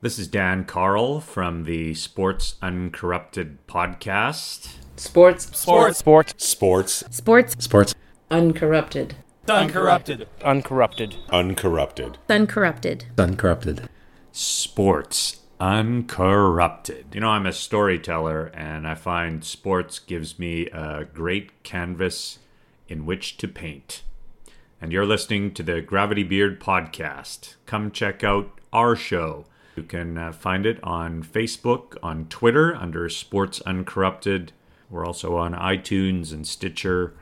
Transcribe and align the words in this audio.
This 0.00 0.16
is 0.16 0.28
Dan 0.28 0.64
Carl 0.64 1.20
from 1.20 1.64
the 1.64 1.92
Sports 1.92 2.54
Uncorrupted 2.62 3.58
podcast. 3.66 4.76
Sports. 4.94 5.46
Sports. 5.58 5.98
Sports. 5.98 6.34
Sports. 6.36 7.04
Sports. 7.10 7.56
Sports. 7.58 7.94
Uncorrupted. 8.30 9.16
Uncorrupted. 9.48 10.28
Uncorrupted. 10.44 11.16
Uncorrupted. 11.30 12.18
Uncorrupted. 12.28 13.06
Uncorrupted. 13.18 13.88
Sports 14.30 15.40
Uncorrupted. 15.58 17.12
You 17.12 17.20
know, 17.20 17.30
I'm 17.30 17.46
a 17.46 17.52
storyteller, 17.52 18.52
and 18.54 18.86
I 18.86 18.94
find 18.94 19.42
sports 19.42 19.98
gives 19.98 20.38
me 20.38 20.68
a 20.68 21.06
great 21.12 21.64
canvas 21.64 22.38
in 22.86 23.04
which 23.04 23.36
to 23.38 23.48
paint. 23.48 24.02
And 24.80 24.92
you're 24.92 25.04
listening 25.04 25.52
to 25.54 25.64
the 25.64 25.80
Gravity 25.80 26.22
Beard 26.22 26.60
podcast. 26.60 27.56
Come 27.66 27.90
check 27.90 28.22
out 28.22 28.60
our 28.72 28.94
show. 28.94 29.46
You 29.78 29.84
can 29.84 30.18
uh, 30.18 30.32
find 30.32 30.66
it 30.66 30.82
on 30.82 31.22
Facebook, 31.22 31.96
on 32.02 32.26
Twitter 32.26 32.74
under 32.74 33.08
Sports 33.08 33.60
Uncorrupted. 33.60 34.50
We're 34.90 35.06
also 35.06 35.36
on 35.36 35.52
iTunes 35.52 36.32
and 36.32 36.44
Stitcher. 36.44 37.14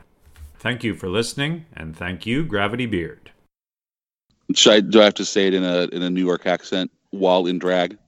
Thank 0.57 0.83
you 0.83 0.95
for 0.95 1.07
listening, 1.07 1.67
and 1.75 1.95
thank 1.95 2.25
you, 2.25 2.43
Gravity 2.43 2.87
Beard. 2.87 3.29
Should 4.55 4.73
I, 4.73 4.79
do 4.79 5.01
I 5.01 5.03
have 5.03 5.13
to 5.13 5.25
say 5.25 5.45
it 5.45 5.53
in 5.53 5.63
a 5.63 5.83
in 5.91 6.01
a 6.01 6.09
New 6.09 6.25
York 6.25 6.47
accent 6.47 6.89
while 7.11 7.45
in 7.45 7.59
drag? 7.59 7.99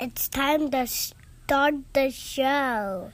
It's 0.00 0.30
time 0.30 0.70
to 0.70 0.86
start 0.86 1.74
the 1.92 2.10
show. 2.10 3.12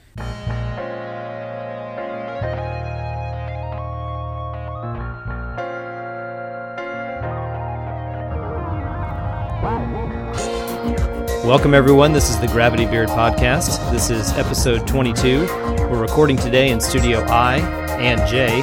Welcome, 11.44 11.74
everyone. 11.74 12.12
This 12.12 12.30
is 12.30 12.38
the 12.38 12.46
Gravity 12.46 12.86
Beard 12.86 13.08
Podcast. 13.08 13.90
This 13.90 14.10
is 14.10 14.30
episode 14.34 14.86
22. 14.86 15.40
We're 15.40 16.00
recording 16.00 16.36
today 16.36 16.70
in 16.70 16.80
Studio 16.80 17.18
I 17.22 17.58
and 17.98 18.20
J. 18.30 18.62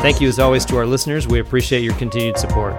Thank 0.00 0.20
you, 0.20 0.28
as 0.28 0.38
always, 0.38 0.64
to 0.66 0.76
our 0.76 0.86
listeners. 0.86 1.26
We 1.26 1.40
appreciate 1.40 1.82
your 1.82 1.96
continued 1.96 2.38
support. 2.38 2.78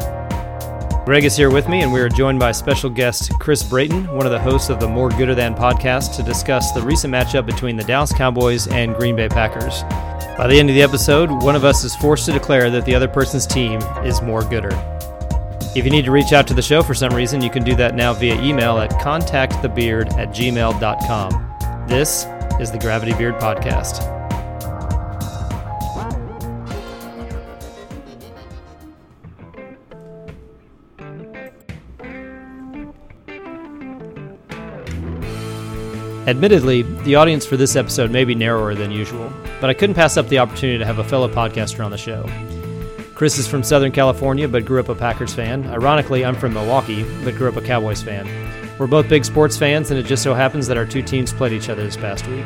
Greg 1.05 1.25
is 1.25 1.35
here 1.35 1.51
with 1.51 1.67
me, 1.67 1.81
and 1.81 1.91
we 1.91 1.99
are 1.99 2.07
joined 2.07 2.39
by 2.39 2.53
special 2.53 2.89
guest 2.89 3.29
Chris 3.37 3.61
Brayton, 3.61 4.07
one 4.15 4.25
of 4.25 4.31
the 4.31 4.39
hosts 4.39 4.69
of 4.69 4.79
the 4.79 4.87
More 4.87 5.09
Gooder 5.09 5.35
Than 5.35 5.53
podcast, 5.53 6.15
to 6.15 6.23
discuss 6.23 6.71
the 6.71 6.81
recent 6.81 7.13
matchup 7.13 7.45
between 7.45 7.75
the 7.75 7.83
Dallas 7.83 8.13
Cowboys 8.13 8.67
and 8.69 8.95
Green 8.95 9.17
Bay 9.17 9.27
Packers. 9.27 9.83
By 10.37 10.47
the 10.47 10.57
end 10.57 10.69
of 10.69 10.75
the 10.75 10.81
episode, 10.81 11.29
one 11.29 11.57
of 11.57 11.65
us 11.65 11.83
is 11.83 11.93
forced 11.97 12.25
to 12.27 12.31
declare 12.31 12.69
that 12.71 12.85
the 12.85 12.95
other 12.95 13.09
person's 13.09 13.45
team 13.45 13.81
is 14.05 14.21
more 14.21 14.43
gooder. 14.45 14.94
If 15.75 15.83
you 15.83 15.91
need 15.91 16.05
to 16.05 16.11
reach 16.11 16.31
out 16.31 16.47
to 16.47 16.53
the 16.53 16.61
show 16.61 16.81
for 16.81 16.93
some 16.93 17.13
reason, 17.13 17.41
you 17.41 17.49
can 17.49 17.61
do 17.61 17.75
that 17.75 17.95
now 17.95 18.13
via 18.13 18.41
email 18.41 18.77
at 18.77 18.91
contactthebeard 18.91 20.13
at 20.13 20.29
gmail.com. 20.29 21.87
This 21.89 22.25
is 22.61 22.71
the 22.71 22.79
Gravity 22.79 23.13
Beard 23.15 23.35
Podcast. 23.35 24.15
Admittedly, 36.25 36.83
the 37.03 37.15
audience 37.15 37.45
for 37.45 37.57
this 37.57 37.75
episode 37.75 38.11
may 38.11 38.23
be 38.23 38.33
narrower 38.33 38.75
than 38.75 38.91
usual, 38.91 39.29
but 39.59 39.69
I 39.69 39.73
couldn't 39.73 39.95
pass 39.95 40.15
up 40.15 40.29
the 40.29 40.39
opportunity 40.39 40.79
to 40.79 40.85
have 40.85 40.99
a 40.99 41.03
fellow 41.03 41.27
podcaster 41.27 41.83
on 41.83 41.91
the 41.91 41.97
show. 41.97 42.25
Chris 43.15 43.37
is 43.37 43.47
from 43.47 43.63
Southern 43.63 43.93
California 43.93 44.45
but 44.45 44.65
grew 44.65 44.81
up 44.81 44.89
a 44.89 44.95
Packers 44.95 45.33
fan. 45.33 45.65
Ironically, 45.67 46.25
I'm 46.25 46.35
from 46.35 46.53
Milwaukee 46.53 47.05
but 47.23 47.35
grew 47.35 47.47
up 47.47 47.55
a 47.55 47.61
Cowboys 47.61 48.03
fan. 48.03 48.27
We're 48.77 48.87
both 48.87 49.07
big 49.07 49.23
sports 49.23 49.57
fans, 49.57 49.89
and 49.89 49.97
it 49.97 50.05
just 50.05 50.21
so 50.21 50.33
happens 50.33 50.67
that 50.67 50.75
our 50.75 50.85
two 50.85 51.01
teams 51.01 51.31
played 51.31 51.53
each 51.53 51.69
other 51.69 51.81
this 51.81 51.95
past 51.95 52.27
week. 52.27 52.45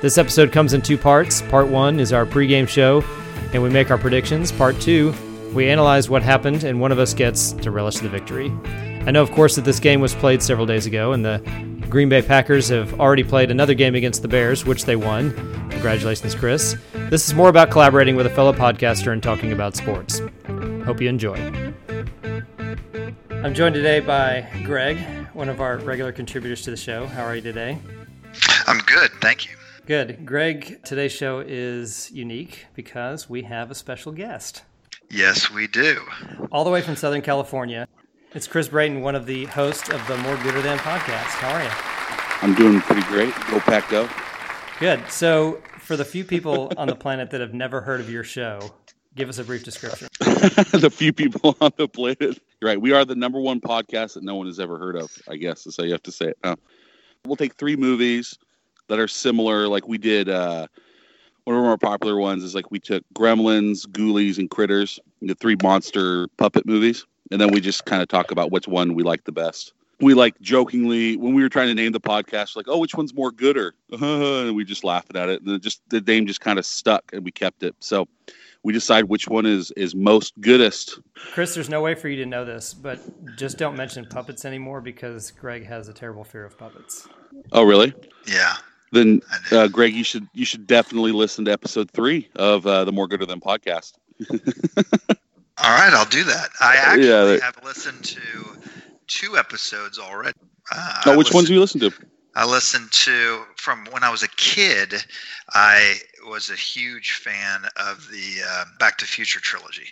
This 0.00 0.16
episode 0.16 0.50
comes 0.50 0.72
in 0.72 0.80
two 0.80 0.96
parts. 0.96 1.42
Part 1.42 1.68
one 1.68 2.00
is 2.00 2.14
our 2.14 2.24
pregame 2.24 2.66
show, 2.66 3.04
and 3.52 3.62
we 3.62 3.68
make 3.68 3.90
our 3.90 3.98
predictions. 3.98 4.50
Part 4.50 4.80
two, 4.80 5.12
we 5.52 5.68
analyze 5.68 6.08
what 6.08 6.22
happened, 6.22 6.64
and 6.64 6.80
one 6.80 6.90
of 6.90 6.98
us 6.98 7.12
gets 7.12 7.52
to 7.52 7.70
relish 7.70 7.98
the 7.98 8.08
victory. 8.08 8.50
I 9.06 9.10
know, 9.10 9.20
of 9.20 9.30
course, 9.30 9.56
that 9.56 9.66
this 9.66 9.78
game 9.78 10.00
was 10.00 10.14
played 10.14 10.42
several 10.42 10.64
days 10.64 10.86
ago, 10.86 11.12
and 11.12 11.22
the 11.22 11.38
Green 11.90 12.08
Bay 12.08 12.22
Packers 12.22 12.70
have 12.70 12.98
already 12.98 13.24
played 13.24 13.50
another 13.50 13.74
game 13.74 13.94
against 13.94 14.22
the 14.22 14.28
Bears, 14.28 14.64
which 14.64 14.86
they 14.86 14.96
won. 14.96 15.32
Congratulations, 15.68 16.34
Chris. 16.34 16.76
This 17.08 17.28
is 17.28 17.34
more 17.34 17.48
about 17.48 17.70
collaborating 17.70 18.16
with 18.16 18.26
a 18.26 18.30
fellow 18.30 18.52
podcaster 18.52 19.12
and 19.12 19.22
talking 19.22 19.52
about 19.52 19.76
sports. 19.76 20.20
Hope 20.84 21.00
you 21.00 21.08
enjoy. 21.08 21.36
I'm 23.30 23.54
joined 23.54 23.76
today 23.76 24.00
by 24.00 24.48
Greg, 24.64 24.98
one 25.32 25.48
of 25.48 25.60
our 25.60 25.78
regular 25.78 26.10
contributors 26.10 26.62
to 26.62 26.72
the 26.72 26.76
show. 26.76 27.06
How 27.06 27.22
are 27.22 27.36
you 27.36 27.42
today? 27.42 27.78
I'm 28.66 28.78
good, 28.78 29.12
thank 29.20 29.46
you. 29.46 29.52
Good. 29.86 30.26
Greg, 30.26 30.82
today's 30.82 31.12
show 31.12 31.38
is 31.46 32.10
unique 32.10 32.66
because 32.74 33.30
we 33.30 33.42
have 33.42 33.70
a 33.70 33.76
special 33.76 34.10
guest. 34.10 34.64
Yes, 35.08 35.48
we 35.48 35.68
do. 35.68 36.00
All 36.50 36.64
the 36.64 36.70
way 36.70 36.82
from 36.82 36.96
Southern 36.96 37.22
California. 37.22 37.86
It's 38.34 38.48
Chris 38.48 38.66
Brayton, 38.66 39.00
one 39.00 39.14
of 39.14 39.26
the 39.26 39.44
hosts 39.44 39.90
of 39.90 40.04
the 40.08 40.16
More 40.18 40.36
Gooder 40.38 40.60
Than 40.60 40.78
podcast. 40.78 41.36
How 41.38 41.54
are 41.54 41.62
you? 41.62 41.70
I'm 42.42 42.56
doing 42.56 42.80
pretty 42.80 43.02
great. 43.02 43.32
Go 43.48 43.60
Pack 43.60 43.88
Go. 43.90 44.08
Good. 44.80 45.08
So, 45.08 45.62
for 45.86 45.96
the 45.96 46.04
few 46.04 46.24
people 46.24 46.72
on 46.76 46.88
the 46.88 46.96
planet 46.96 47.30
that 47.30 47.40
have 47.40 47.54
never 47.54 47.80
heard 47.80 48.00
of 48.00 48.10
your 48.10 48.24
show, 48.24 48.74
give 49.14 49.28
us 49.28 49.38
a 49.38 49.44
brief 49.44 49.62
description. 49.62 50.08
the 50.20 50.90
few 50.92 51.12
people 51.12 51.56
on 51.60 51.70
the 51.76 51.86
planet. 51.86 52.20
You're 52.60 52.70
right. 52.70 52.80
We 52.80 52.92
are 52.92 53.04
the 53.04 53.14
number 53.14 53.38
one 53.38 53.60
podcast 53.60 54.14
that 54.14 54.24
no 54.24 54.34
one 54.34 54.46
has 54.46 54.58
ever 54.58 54.78
heard 54.78 54.96
of. 54.96 55.10
I 55.28 55.36
guess 55.36 55.64
is 55.64 55.76
how 55.76 55.84
you 55.84 55.92
have 55.92 56.02
to 56.02 56.12
say 56.12 56.26
it. 56.26 56.38
Huh? 56.44 56.56
We'll 57.24 57.36
take 57.36 57.54
three 57.54 57.76
movies 57.76 58.36
that 58.88 58.98
are 58.98 59.06
similar, 59.06 59.68
like 59.68 59.86
we 59.86 59.96
did. 59.96 60.28
Uh, 60.28 60.66
one 61.44 61.54
of 61.54 61.62
our 61.62 61.68
more 61.68 61.78
popular 61.78 62.16
ones 62.16 62.42
is 62.42 62.56
like 62.56 62.72
we 62.72 62.80
took 62.80 63.04
Gremlins, 63.14 63.86
Ghoulies, 63.86 64.38
and 64.38 64.50
Critters, 64.50 64.98
the 65.22 65.36
three 65.36 65.56
monster 65.62 66.26
puppet 66.36 66.66
movies, 66.66 67.06
and 67.30 67.40
then 67.40 67.52
we 67.52 67.60
just 67.60 67.84
kind 67.84 68.02
of 68.02 68.08
talk 68.08 68.32
about 68.32 68.50
which 68.50 68.66
one 68.66 68.94
we 68.94 69.04
like 69.04 69.22
the 69.22 69.32
best. 69.32 69.72
We 70.00 70.12
like 70.14 70.38
jokingly 70.40 71.16
when 71.16 71.32
we 71.34 71.42
were 71.42 71.48
trying 71.48 71.68
to 71.68 71.74
name 71.74 71.92
the 71.92 72.00
podcast, 72.00 72.54
like, 72.54 72.66
oh, 72.68 72.78
which 72.78 72.94
one's 72.94 73.14
more 73.14 73.30
gooder? 73.30 73.74
and 73.92 74.54
we 74.54 74.64
just 74.64 74.84
laughed 74.84 75.16
at 75.16 75.28
it, 75.30 75.40
and 75.42 75.50
it 75.52 75.62
just 75.62 75.80
the 75.88 76.00
name 76.02 76.26
just 76.26 76.40
kind 76.40 76.58
of 76.58 76.66
stuck, 76.66 77.10
and 77.12 77.24
we 77.24 77.30
kept 77.30 77.62
it. 77.62 77.74
So 77.80 78.06
we 78.62 78.72
decide 78.74 79.04
which 79.04 79.26
one 79.28 79.46
is 79.46 79.70
is 79.76 79.94
most 79.94 80.38
goodest. 80.40 80.98
Chris, 81.32 81.54
there's 81.54 81.70
no 81.70 81.80
way 81.80 81.94
for 81.94 82.08
you 82.08 82.16
to 82.16 82.26
know 82.26 82.44
this, 82.44 82.74
but 82.74 83.00
just 83.36 83.56
don't 83.56 83.76
mention 83.76 84.04
puppets 84.04 84.44
anymore 84.44 84.80
because 84.82 85.30
Greg 85.30 85.64
has 85.66 85.88
a 85.88 85.94
terrible 85.94 86.24
fear 86.24 86.44
of 86.44 86.58
puppets. 86.58 87.08
Oh, 87.52 87.62
really? 87.62 87.94
Yeah. 88.26 88.54
Then, 88.92 89.20
uh, 89.50 89.68
Greg, 89.68 89.94
you 89.94 90.04
should 90.04 90.28
you 90.34 90.44
should 90.44 90.66
definitely 90.66 91.12
listen 91.12 91.44
to 91.46 91.52
episode 91.52 91.90
three 91.90 92.28
of 92.36 92.66
uh, 92.66 92.84
the 92.84 92.92
More 92.92 93.08
Gooder 93.08 93.26
Than 93.26 93.40
podcast. 93.40 93.94
All 94.30 95.70
right, 95.70 95.92
I'll 95.92 96.04
do 96.06 96.22
that. 96.24 96.48
I 96.60 96.76
actually 96.76 97.08
Yeah, 97.08 97.24
they- 97.24 97.40
have 97.40 97.58
listened 97.64 98.04
to 98.04 98.20
two 99.06 99.36
episodes 99.36 99.98
already. 99.98 100.36
Uh, 100.74 101.02
Oh, 101.06 101.16
which 101.16 101.32
ones 101.32 101.48
do 101.48 101.58
listened- 101.60 101.82
you 101.82 101.88
listen 101.90 102.00
to? 102.00 102.06
I 102.38 102.44
listened 102.44 102.92
to 102.92 103.44
from 103.56 103.86
when 103.92 104.04
I 104.04 104.10
was 104.10 104.22
a 104.22 104.28
kid. 104.28 104.92
I 105.54 105.94
was 106.28 106.50
a 106.50 106.54
huge 106.54 107.12
fan 107.12 107.62
of 107.76 108.06
the 108.10 108.42
uh, 108.46 108.64
Back 108.78 108.98
to 108.98 109.06
Future 109.06 109.40
trilogy, 109.40 109.86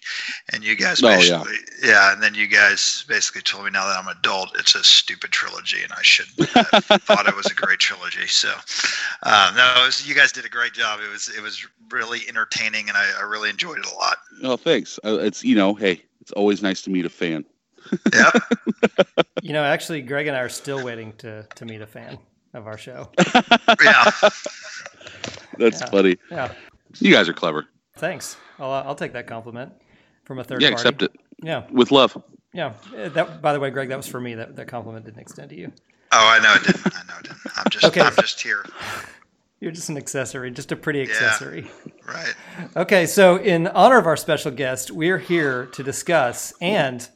and 0.53 0.63
you 0.63 0.77
guys 0.77 1.03
Oh, 1.03 1.09
yeah. 1.09 1.43
yeah. 1.83 2.13
and 2.13 2.23
then 2.23 2.35
you 2.35 2.47
guys 2.47 3.03
basically 3.09 3.41
told 3.41 3.65
me 3.65 3.71
now 3.71 3.87
that 3.87 3.97
I'm 3.99 4.09
an 4.09 4.17
adult, 4.19 4.55
it's 4.59 4.75
a 4.75 4.85
stupid 4.85 5.31
trilogy, 5.31 5.83
and 5.85 5.93
I 5.95 6.03
should 6.03 6.27
have 6.51 6.85
thought 7.05 7.27
it 7.27 7.35
was 7.35 7.47
a 7.47 7.55
great 7.55 7.79
trilogy. 7.79 8.27
So, 8.27 8.53
um, 9.23 9.55
no, 9.55 9.75
it 9.79 9.87
was, 9.87 10.07
you 10.07 10.15
guys 10.15 10.31
did 10.31 10.45
a 10.45 10.51
great 10.51 10.75
job. 10.75 11.01
It 11.03 11.11
was 11.11 11.31
it 11.35 11.41
was 11.41 11.67
really 11.91 12.29
entertaining, 12.29 12.89
and 12.91 12.99
I, 12.99 13.09
I 13.21 13.23
really 13.23 13.49
enjoyed 13.49 13.79
it 13.79 13.87
a 13.87 13.95
lot. 13.95 14.19
Oh, 14.43 14.59
thanks. 14.59 14.99
Uh, 15.03 15.19
it's 15.21 15.43
you 15.43 15.55
know, 15.55 15.73
hey, 15.73 16.03
it's 16.21 16.33
always 16.33 16.63
nice 16.63 16.83
to 16.83 16.91
meet 16.91 17.07
a 17.07 17.11
fan. 17.11 17.47
Yeah. 18.13 18.31
You 19.43 19.53
know, 19.53 19.63
actually, 19.63 20.01
Greg 20.01 20.27
and 20.27 20.35
I 20.35 20.41
are 20.41 20.49
still 20.49 20.83
waiting 20.83 21.13
to, 21.19 21.47
to 21.57 21.65
meet 21.67 21.83
a 21.83 21.87
fan 21.87 22.17
of 22.55 22.67
our 22.67 22.79
show. 22.79 23.11
yeah. 23.85 24.11
That's 25.59 25.81
Yeah. 25.81 25.91
funny. 25.91 26.17
Yeah. 26.31 26.53
You 27.01 27.13
guys 27.13 27.29
are 27.29 27.35
clever. 27.35 27.67
Thanks. 27.97 28.39
I'll, 28.59 28.71
I'll 28.71 28.95
take 28.95 29.13
that 29.13 29.27
compliment 29.27 29.73
from 30.25 30.39
a 30.39 30.45
third 30.45 30.63
yeah, 30.63 30.69
party. 30.71 30.81
accept 30.81 31.03
it 31.03 31.13
Yeah. 31.43 31.65
with 31.71 31.91
love. 31.93 32.17
Yeah. 32.55 32.73
Uh, 32.97 33.11
That, 33.11 33.43
by 33.43 33.53
the 33.53 33.61
way, 33.61 33.69
Greg, 33.69 33.91
that 33.91 33.99
was 33.99 34.07
for 34.07 34.19
me. 34.21 34.35
That, 34.35 34.57
that 34.57 34.67
compliment 34.69 35.05
didn't 35.05 35.21
extend 35.21 35.51
to 35.51 35.57
you. 35.57 35.71
Oh, 36.13 36.27
I 36.27 36.39
know 36.39 36.55
it 36.55 36.63
didn't. 36.65 36.87
I 36.97 37.03
know 37.07 37.19
it 37.19 37.25
didn't. 37.25 37.41
I'm 37.59 37.65
just 37.71 37.85
Okay. 37.85 38.01
I'm 38.01 38.15
just 38.17 38.41
here. 38.41 38.65
You're 39.61 39.73
just 39.73 39.89
an 39.91 39.97
accessory, 39.99 40.51
just 40.51 40.73
a 40.73 40.77
pretty 40.77 41.01
accessory. 41.03 41.71
Right. 42.07 42.35
Okay, 42.77 43.07
so 43.07 43.37
in 43.37 43.67
honor 43.69 43.99
of 43.99 44.07
our 44.07 44.17
special 44.17 44.51
guest, 44.51 44.91
we're 44.91 45.19
here 45.19 45.67
to 45.67 45.83
discuss 45.83 46.53
and 46.61 47.09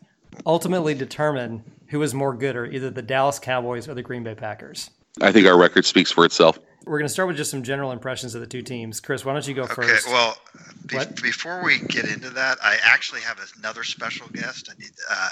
ultimately 0.46 0.94
determine 0.94 1.62
who 1.88 2.02
is 2.02 2.12
more 2.14 2.34
good 2.34 2.56
or 2.56 2.66
either 2.66 2.90
the 2.90 3.02
Dallas 3.02 3.38
Cowboys 3.38 3.88
or 3.88 3.94
the 3.94 4.02
Green 4.02 4.22
Bay 4.22 4.34
Packers. 4.34 4.90
I 5.20 5.32
think 5.32 5.46
our 5.46 5.58
record 5.58 5.84
speaks 5.84 6.10
for 6.12 6.24
itself. 6.24 6.58
We're 6.84 6.98
going 6.98 7.08
to 7.08 7.12
start 7.12 7.28
with 7.28 7.36
just 7.36 7.50
some 7.50 7.62
general 7.62 7.92
impressions 7.92 8.34
of 8.34 8.40
the 8.40 8.46
two 8.46 8.62
teams. 8.62 8.98
Chris, 9.00 9.24
why 9.24 9.32
don't 9.34 9.46
you 9.46 9.52
go 9.54 9.64
Okay, 9.64 9.74
first? 9.74 10.08
well, 10.08 10.36
be- 10.86 10.98
before 11.22 11.62
we 11.62 11.80
get 11.80 12.06
into 12.06 12.30
that, 12.30 12.56
I 12.62 12.78
actually 12.82 13.20
have 13.22 13.38
another 13.58 13.84
special 13.84 14.26
guest. 14.28 14.70
I 14.74 14.78
need, 14.80 14.90
uh, 15.10 15.28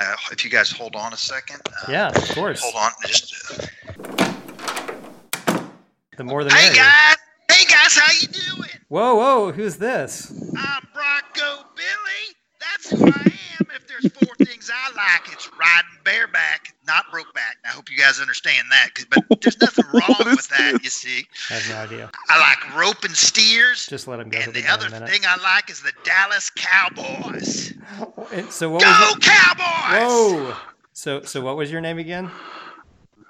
uh, 0.00 0.14
if 0.32 0.44
you 0.44 0.50
guys 0.50 0.70
hold 0.72 0.96
on 0.96 1.12
a 1.12 1.16
second. 1.16 1.60
Uh, 1.66 1.92
yeah, 1.92 2.08
of 2.08 2.28
course. 2.30 2.60
Hold 2.62 2.74
on. 2.76 2.90
Just. 3.06 3.70
The 6.16 6.24
more 6.24 6.42
the 6.44 6.52
Hey 6.52 6.74
guys. 6.74 7.16
Hey 7.52 7.64
guys, 7.66 7.94
how 7.96 8.12
you 8.20 8.28
doing? 8.56 8.70
Whoa, 8.88 9.14
whoa, 9.16 9.52
who's 9.52 9.76
this? 9.76 10.32
I'm 10.58 10.86
Bronco 10.94 11.68
Billy. 11.76 12.34
That's 12.58 12.90
who 12.90 13.06
I 13.06 13.32
am. 13.55 13.55
If 14.02 14.12
there's 14.14 14.28
four 14.28 14.46
things 14.46 14.70
I 14.72 14.92
like, 14.94 15.32
it's 15.32 15.48
riding 15.58 15.90
bareback, 16.04 16.74
not 16.86 17.06
brokeback. 17.12 17.54
I 17.64 17.68
hope 17.68 17.90
you 17.90 17.96
guys 17.98 18.20
understand 18.20 18.66
that, 18.70 18.90
But 19.10 19.40
there's 19.42 19.60
nothing 19.60 19.84
wrong 19.92 20.34
with 20.34 20.48
that, 20.48 20.80
you 20.82 20.90
see. 20.90 21.26
I 21.50 21.54
have 21.54 21.68
no 21.90 21.94
idea. 21.96 22.10
I 22.28 22.38
like 22.40 22.76
roping 22.76 23.14
steers. 23.14 23.86
Just 23.86 24.08
let 24.08 24.20
him 24.20 24.28
go. 24.28 24.36
And 24.38 24.44
He'll 24.46 24.54
be 24.54 24.62
the 24.62 24.68
other 24.70 24.88
thing 24.88 25.20
I 25.26 25.36
like 25.42 25.70
is 25.70 25.82
the 25.82 25.92
Dallas 26.04 26.50
Cowboys. 26.56 27.74
And 28.32 28.50
So 28.50 28.70
what 28.70 28.82
Go 28.82 28.88
was? 28.88 29.16
Cowboys! 29.20 30.02
Whoa. 30.02 30.54
So 30.92 31.22
so 31.22 31.40
what 31.42 31.56
was 31.56 31.70
your 31.70 31.80
name 31.80 31.98
again? 31.98 32.30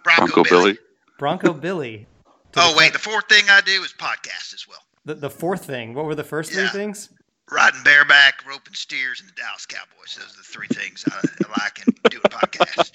Bronco, 0.05 0.27
Bronco 0.27 0.43
Billy. 0.45 0.73
Billy. 0.73 0.79
Bronco 1.19 1.53
Billy. 1.53 2.07
Oh 2.59 2.73
the- 2.73 2.79
wait, 2.79 2.95
the 2.95 2.99
fourth 2.99 3.29
thing 3.29 3.45
I 3.51 3.61
do 3.61 3.83
is 3.83 3.93
podcast 3.93 4.55
as 4.55 4.67
well. 4.67 4.79
The, 5.05 5.15
the 5.15 5.29
fourth 5.29 5.67
thing. 5.67 5.93
What 5.93 6.07
were 6.07 6.15
the 6.15 6.25
first 6.25 6.53
three 6.53 6.69
things? 6.69 7.11
Riding 7.51 7.83
bareback, 7.85 8.45
roping 8.49 8.75
steers, 8.75 9.21
and 9.21 9.29
the 9.29 9.35
Dallas 9.35 9.67
Cowboys. 9.67 10.17
Those 10.19 10.35
are 10.35 10.39
the 10.39 10.43
three 10.43 10.67
things 10.67 11.05
I, 11.09 11.21
I 11.45 11.63
like 11.63 11.81
in 11.87 11.95
doing 12.11 12.23
podcasts. 12.25 12.93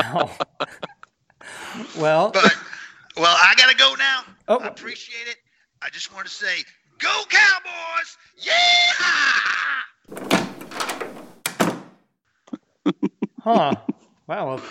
Wow. 0.00 0.30
well, 1.98 2.30
But 2.30 2.54
well, 3.16 3.36
I 3.36 3.54
gotta 3.56 3.76
go 3.76 3.94
now. 3.98 4.22
Oh. 4.46 4.58
I 4.60 4.68
appreciate 4.68 5.26
it. 5.28 5.36
I 5.82 5.88
just 5.90 6.14
want 6.14 6.26
to 6.26 6.32
say, 6.32 6.62
go 6.98 7.22
Cowboys! 7.28 8.16
Yeah! 8.38 8.52
huh. 13.42 13.74
Wow. 14.28 14.46
Well, 14.46 14.62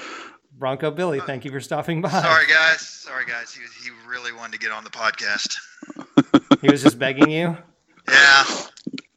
Bronco 0.58 0.90
Billy, 0.92 1.20
uh, 1.20 1.26
thank 1.26 1.44
you 1.44 1.52
for 1.52 1.60
stopping 1.60 2.02
by. 2.02 2.10
Sorry 2.10 2.46
guys. 2.48 2.80
Sorry 2.82 3.26
guys. 3.26 3.54
He 3.54 3.62
he 3.84 3.92
really 4.08 4.32
wanted 4.32 4.54
to 4.54 4.60
get 4.60 4.72
on 4.72 4.84
the 4.86 4.90
podcast. 4.90 5.58
He 6.62 6.70
was 6.70 6.82
just 6.82 6.98
begging 6.98 7.30
you. 7.30 7.58
Yeah. 8.10 8.46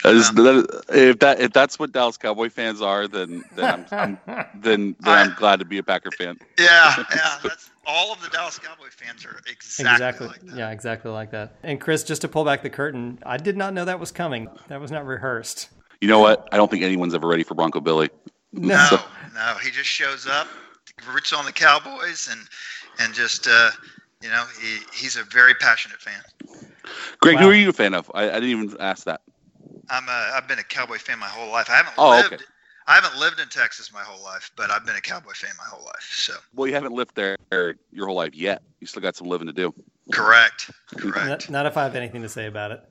That 0.04 0.14
is- 0.14 0.30
that- 0.32 0.84
if 0.90 1.18
that 1.20 1.40
if 1.40 1.52
that's 1.52 1.78
what 1.78 1.90
Dallas 1.92 2.16
Cowboy 2.16 2.50
fans 2.50 2.80
are, 2.82 3.08
then 3.08 3.42
then 3.56 3.86
I'm, 3.90 4.18
I'm 4.28 4.46
then, 4.54 4.96
then 5.00 5.12
I'm 5.30 5.34
glad 5.34 5.58
to 5.60 5.64
be 5.64 5.78
a 5.78 5.82
Packer 5.82 6.10
fan. 6.12 6.38
Yeah. 6.58 6.94
Yeah. 7.14 7.38
That's 7.42 7.70
all 7.86 8.12
of 8.12 8.20
the 8.22 8.28
Dallas 8.28 8.58
Cowboy 8.58 8.88
fans 8.90 9.24
are 9.26 9.40
exactly, 9.50 9.92
exactly. 9.92 10.26
like 10.28 10.40
that. 10.42 10.56
Yeah, 10.56 10.70
exactly 10.70 11.10
like 11.10 11.30
that. 11.32 11.56
And 11.62 11.80
Chris, 11.80 12.02
just 12.04 12.20
to 12.22 12.28
pull 12.28 12.44
back 12.44 12.62
the 12.62 12.70
curtain, 12.70 13.18
I 13.26 13.36
did 13.38 13.56
not 13.56 13.74
know 13.74 13.84
that 13.86 13.98
was 14.00 14.10
coming. 14.12 14.48
That 14.68 14.80
was 14.80 14.90
not 14.90 15.04
rehearsed. 15.06 15.68
You 16.00 16.08
know 16.08 16.18
what? 16.18 16.48
I 16.52 16.56
don't 16.58 16.70
think 16.70 16.82
anyone's 16.82 17.14
ever 17.14 17.26
ready 17.26 17.42
for 17.42 17.54
Bronco 17.54 17.80
Billy. 17.80 18.10
No. 18.52 18.88
No, 19.34 19.52
no, 19.52 19.54
he 19.58 19.70
just 19.72 19.88
shows 19.88 20.26
up, 20.28 20.46
roots 21.12 21.32
on 21.32 21.44
the 21.44 21.50
Cowboys, 21.52 22.28
and 22.30 22.40
and 23.00 23.12
just 23.12 23.48
uh, 23.48 23.70
you 24.22 24.28
know 24.28 24.44
he 24.62 24.76
he's 24.96 25.16
a 25.16 25.24
very 25.24 25.54
passionate 25.54 26.00
fan. 26.00 26.22
Greg, 27.20 27.34
Wow. 27.36 27.42
who 27.42 27.50
are 27.50 27.54
you 27.54 27.70
a 27.70 27.72
fan 27.72 27.94
of? 27.94 28.08
I, 28.14 28.30
I 28.30 28.34
didn't 28.34 28.50
even 28.50 28.76
ask 28.80 29.04
that. 29.06 29.22
I'm 29.90 30.08
a 30.08 30.30
I've 30.34 30.46
been 30.48 30.58
a 30.58 30.62
Cowboy 30.64 30.98
fan 30.98 31.18
my 31.18 31.26
whole 31.26 31.50
life. 31.52 31.68
I 31.70 31.74
haven't 31.76 31.94
Oh, 31.98 32.10
lived 32.10 32.32
okay. 32.34 32.44
I 32.86 32.94
haven't 32.96 33.18
lived 33.18 33.40
in 33.40 33.48
Texas 33.48 33.90
my 33.92 34.02
whole 34.02 34.22
life, 34.22 34.50
but 34.56 34.70
I've 34.70 34.84
been 34.84 34.96
a 34.96 35.00
Cowboy 35.00 35.32
fan 35.34 35.50
my 35.56 35.64
whole 35.64 35.84
life. 35.86 36.10
So 36.12 36.34
Well, 36.54 36.66
you 36.68 36.74
haven't 36.74 36.92
lived 36.92 37.14
there 37.14 37.36
your 37.92 38.06
whole 38.06 38.16
life 38.16 38.34
yet. 38.34 38.62
You 38.80 38.86
still 38.86 39.00
got 39.02 39.16
some 39.16 39.26
living 39.26 39.46
to 39.46 39.52
do. 39.54 39.72
correct, 40.12 40.70
Not, 40.92 41.00
correct. 41.14 41.50
not 41.50 41.64
if 41.66 41.76
I 41.78 41.84
have 41.84 41.94
anything 41.96 42.20
to 42.22 42.28
say 42.28 42.46
about 42.46 42.72
it. 42.72 42.84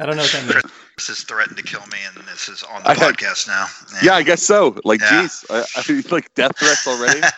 I 0.01 0.07
don't 0.07 0.17
know 0.17 0.23
what 0.23 0.33
that 0.33 0.47
means. 0.49 0.63
Chris 0.97 1.07
has 1.09 1.21
threatened 1.23 1.57
to 1.59 1.63
kill 1.63 1.87
me, 1.93 1.99
and 2.07 2.27
this 2.27 2.49
is 2.49 2.63
on 2.65 2.83
the 2.83 2.91
I 2.91 2.95
had- 2.95 3.15
podcast 3.15 3.47
now. 3.47 3.67
Yeah, 4.03 4.15
I 4.17 4.23
guess 4.25 4.43
so. 4.43 4.77
Like, 4.85 5.01
Yeah. 5.01 5.23
geez, 5.23 5.45
I, 5.51 5.65
I 5.77 5.93
mean, 5.93 6.03
like 6.11 6.35
death 6.35 6.59
threats 6.59 6.87
already. 6.89 7.21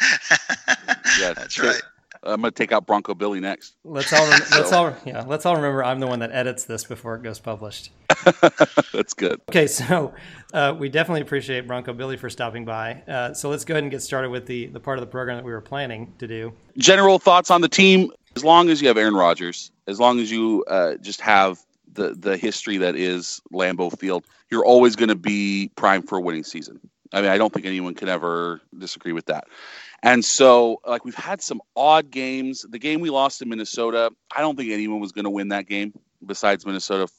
Yeah, 1.20 1.32
that's 1.34 1.54
shit. 1.54 1.64
right. 1.66 1.82
I'm 2.24 2.40
gonna 2.40 2.50
take 2.50 2.72
out 2.72 2.86
Bronco 2.86 3.14
Billy 3.14 3.40
next. 3.40 3.76
Let's 3.84 4.12
all 4.12 4.28
rem- 4.28 4.40
let's 4.52 4.72
all 4.72 4.96
yeah 5.04 5.24
let's 5.26 5.46
all 5.46 5.56
remember 5.56 5.84
I'm 5.84 6.00
the 6.00 6.06
one 6.06 6.20
that 6.20 6.32
edits 6.32 6.64
this 6.64 6.84
before 6.84 7.14
it 7.16 7.22
goes 7.22 7.38
published. 7.38 7.90
That's 8.92 9.14
good. 9.14 9.40
Okay, 9.50 9.66
so 9.66 10.14
uh, 10.52 10.74
we 10.78 10.88
definitely 10.88 11.20
appreciate 11.20 11.66
Bronco 11.66 11.92
Billy 11.92 12.16
for 12.16 12.30
stopping 12.30 12.64
by. 12.64 13.02
Uh, 13.06 13.34
so 13.34 13.50
let's 13.50 13.64
go 13.64 13.74
ahead 13.74 13.84
and 13.84 13.90
get 13.90 14.02
started 14.02 14.30
with 14.30 14.46
the 14.46 14.66
the 14.66 14.80
part 14.80 14.98
of 14.98 15.02
the 15.02 15.10
program 15.10 15.36
that 15.36 15.44
we 15.44 15.52
were 15.52 15.60
planning 15.60 16.14
to 16.18 16.26
do. 16.26 16.52
General 16.78 17.18
thoughts 17.18 17.50
on 17.50 17.60
the 17.60 17.68
team. 17.68 18.10
As 18.36 18.42
long 18.42 18.68
as 18.68 18.82
you 18.82 18.88
have 18.88 18.96
Aaron 18.96 19.14
Rodgers, 19.14 19.70
as 19.86 20.00
long 20.00 20.18
as 20.18 20.30
you 20.30 20.64
uh, 20.68 20.94
just 20.96 21.20
have 21.20 21.60
the 21.92 22.14
the 22.14 22.36
history 22.36 22.78
that 22.78 22.96
is 22.96 23.40
Lambeau 23.52 23.96
Field, 23.96 24.24
you're 24.50 24.64
always 24.64 24.96
going 24.96 25.08
to 25.08 25.14
be 25.14 25.70
primed 25.76 26.08
for 26.08 26.18
a 26.18 26.20
winning 26.20 26.44
season. 26.44 26.80
I 27.12 27.20
mean, 27.20 27.30
I 27.30 27.38
don't 27.38 27.52
think 27.52 27.64
anyone 27.64 27.94
can 27.94 28.08
ever 28.08 28.60
disagree 28.76 29.12
with 29.12 29.26
that. 29.26 29.44
And 30.04 30.22
so, 30.22 30.80
like, 30.86 31.06
we've 31.06 31.14
had 31.14 31.40
some 31.40 31.62
odd 31.74 32.10
games. 32.10 32.66
The 32.68 32.78
game 32.78 33.00
we 33.00 33.08
lost 33.08 33.40
in 33.40 33.48
Minnesota, 33.48 34.10
I 34.36 34.42
don't 34.42 34.54
think 34.54 34.70
anyone 34.70 35.00
was 35.00 35.12
going 35.12 35.24
to 35.24 35.30
win 35.30 35.48
that 35.48 35.66
game 35.66 35.94
besides 36.26 36.66
Minnesota. 36.66 37.10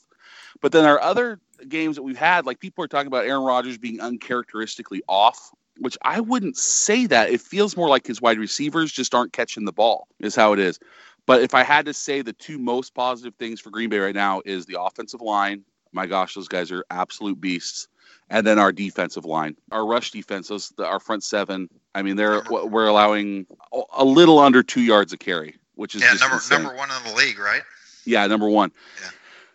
But 0.62 0.72
then 0.72 0.86
our 0.86 1.02
other 1.02 1.40
games 1.68 1.96
that 1.96 2.04
we've 2.04 2.16
had, 2.16 2.46
like, 2.46 2.60
people 2.60 2.84
are 2.84 2.88
talking 2.88 3.08
about 3.08 3.26
Aaron 3.26 3.42
Rodgers 3.42 3.80
being 3.80 4.00
uncharacteristically 4.00 5.02
off, 5.10 5.50
which 5.80 5.98
I 6.04 6.20
wouldn't 6.20 6.58
say 6.58 7.08
that. 7.08 7.32
It 7.32 7.42
feels 7.42 7.76
more 7.76 7.90
like 7.90 8.06
his 8.06 8.22
wide 8.22 8.38
receivers 8.38 8.92
just 8.92 9.16
aren't 9.16 9.34
catching 9.34 9.66
the 9.66 9.74
ball, 9.74 10.08
is 10.20 10.36
how 10.36 10.54
it 10.54 10.60
is. 10.60 10.80
But 11.26 11.42
if 11.42 11.56
I 11.56 11.64
had 11.64 11.88
to 11.88 11.94
say 11.94 12.22
the 12.22 12.34
two 12.34 12.60
most 12.60 12.94
positive 12.94 13.34
things 13.40 13.60
for 13.60 13.72
Green 13.72 13.90
Bay 13.90 13.98
right 13.98 14.14
now 14.14 14.44
is 14.46 14.68
the 14.68 14.80
offensive 14.80 15.22
line. 15.22 15.64
My 15.92 16.06
gosh, 16.06 16.36
those 16.36 16.48
guys 16.48 16.72
are 16.72 16.86
absolute 16.92 17.42
beasts. 17.42 17.88
And 18.30 18.45
then 18.45 18.57
our 18.57 18.72
defensive 18.72 19.24
line, 19.25 19.56
our 19.72 19.86
rush 19.86 20.10
defense, 20.12 20.48
those, 20.48 20.69
the, 20.77 20.86
our 20.86 21.00
front 21.00 21.24
seven. 21.24 21.69
I 21.94 22.01
mean, 22.01 22.16
they're 22.16 22.42
we're 22.50 22.88
allowing 22.88 23.45
a- 23.72 23.81
a 23.98 24.06
little 24.06 24.39
under 24.39 24.63
two 24.63 24.81
yards 24.81 25.13
a 25.13 25.18
carry, 25.18 25.56
which 25.75 25.94
is 25.95 26.01
Yeah, 26.01 26.13
number 26.19 26.36
insane. 26.38 26.63
number 26.63 26.75
one 26.75 26.89
in 26.89 27.12
the 27.12 27.16
league, 27.18 27.38
right? 27.38 27.62
Yeah, 28.06 28.25
number 28.27 28.50
one. 28.50 28.72
Yeah. 29.01 29.10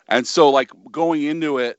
And 0.08 0.26
so, 0.26 0.50
like 0.50 0.70
going 0.90 1.22
into 1.24 1.58
it, 1.58 1.78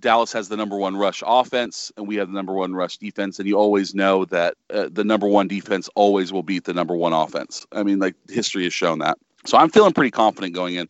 Dallas 0.00 0.32
has 0.32 0.48
the 0.48 0.56
number 0.56 0.76
one 0.76 0.96
rush 0.96 1.22
offense, 1.26 1.90
and 1.96 2.06
we 2.06 2.16
have 2.16 2.28
the 2.28 2.34
number 2.34 2.52
one 2.52 2.74
rush 2.74 2.98
defense. 2.98 3.38
And 3.38 3.48
you 3.48 3.56
always 3.56 3.94
know 3.94 4.24
that 4.26 4.54
uh, 4.72 4.88
the 4.92 5.04
number 5.04 5.26
one 5.28 5.48
defense 5.48 5.88
always 5.94 6.32
will 6.32 6.42
beat 6.42 6.64
the 6.64 6.74
number 6.74 6.94
one 6.94 7.12
offense. 7.12 7.66
I 7.72 7.82
mean, 7.84 7.98
like 8.00 8.14
history 8.28 8.64
has 8.64 8.74
shown 8.74 8.98
that. 8.98 9.16
So 9.46 9.56
I'm 9.56 9.70
feeling 9.70 9.92
pretty 9.92 10.10
confident 10.10 10.54
going 10.54 10.74
in. 10.74 10.88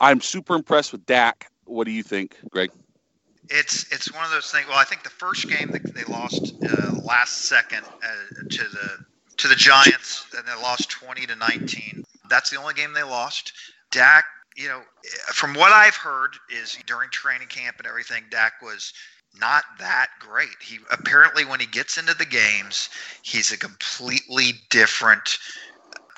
I'm 0.00 0.20
super 0.20 0.54
impressed 0.54 0.92
with 0.92 1.06
Dak. 1.06 1.50
What 1.64 1.84
do 1.84 1.90
you 1.90 2.02
think, 2.02 2.36
Greg? 2.50 2.70
It's 3.48 3.90
it's 3.92 4.12
one 4.12 4.24
of 4.24 4.30
those 4.30 4.50
things. 4.50 4.66
Well, 4.68 4.78
I 4.78 4.84
think 4.84 5.02
the 5.02 5.10
first 5.10 5.48
game 5.48 5.70
that 5.72 5.94
they 5.94 6.04
lost 6.04 6.54
uh, 6.64 7.00
last 7.02 7.46
second 7.46 7.84
uh, 7.84 8.42
to 8.50 8.64
the 8.64 9.04
to 9.36 9.48
the 9.48 9.54
Giants, 9.54 10.26
and 10.36 10.46
they 10.46 10.54
lost 10.62 10.90
twenty 10.90 11.26
to 11.26 11.36
nineteen. 11.36 12.04
That's 12.28 12.50
the 12.50 12.56
only 12.56 12.74
game 12.74 12.92
they 12.92 13.02
lost. 13.02 13.52
Dak, 13.90 14.24
you 14.56 14.68
know, 14.68 14.80
from 15.28 15.54
what 15.54 15.72
I've 15.72 15.94
heard, 15.94 16.34
is 16.50 16.76
during 16.86 17.10
training 17.10 17.48
camp 17.48 17.76
and 17.78 17.86
everything, 17.86 18.24
Dak 18.30 18.54
was 18.62 18.92
not 19.38 19.64
that 19.78 20.08
great. 20.18 20.56
He 20.60 20.78
apparently, 20.90 21.44
when 21.44 21.60
he 21.60 21.66
gets 21.66 21.98
into 21.98 22.14
the 22.14 22.24
games, 22.24 22.88
he's 23.22 23.52
a 23.52 23.58
completely 23.58 24.54
different 24.70 25.38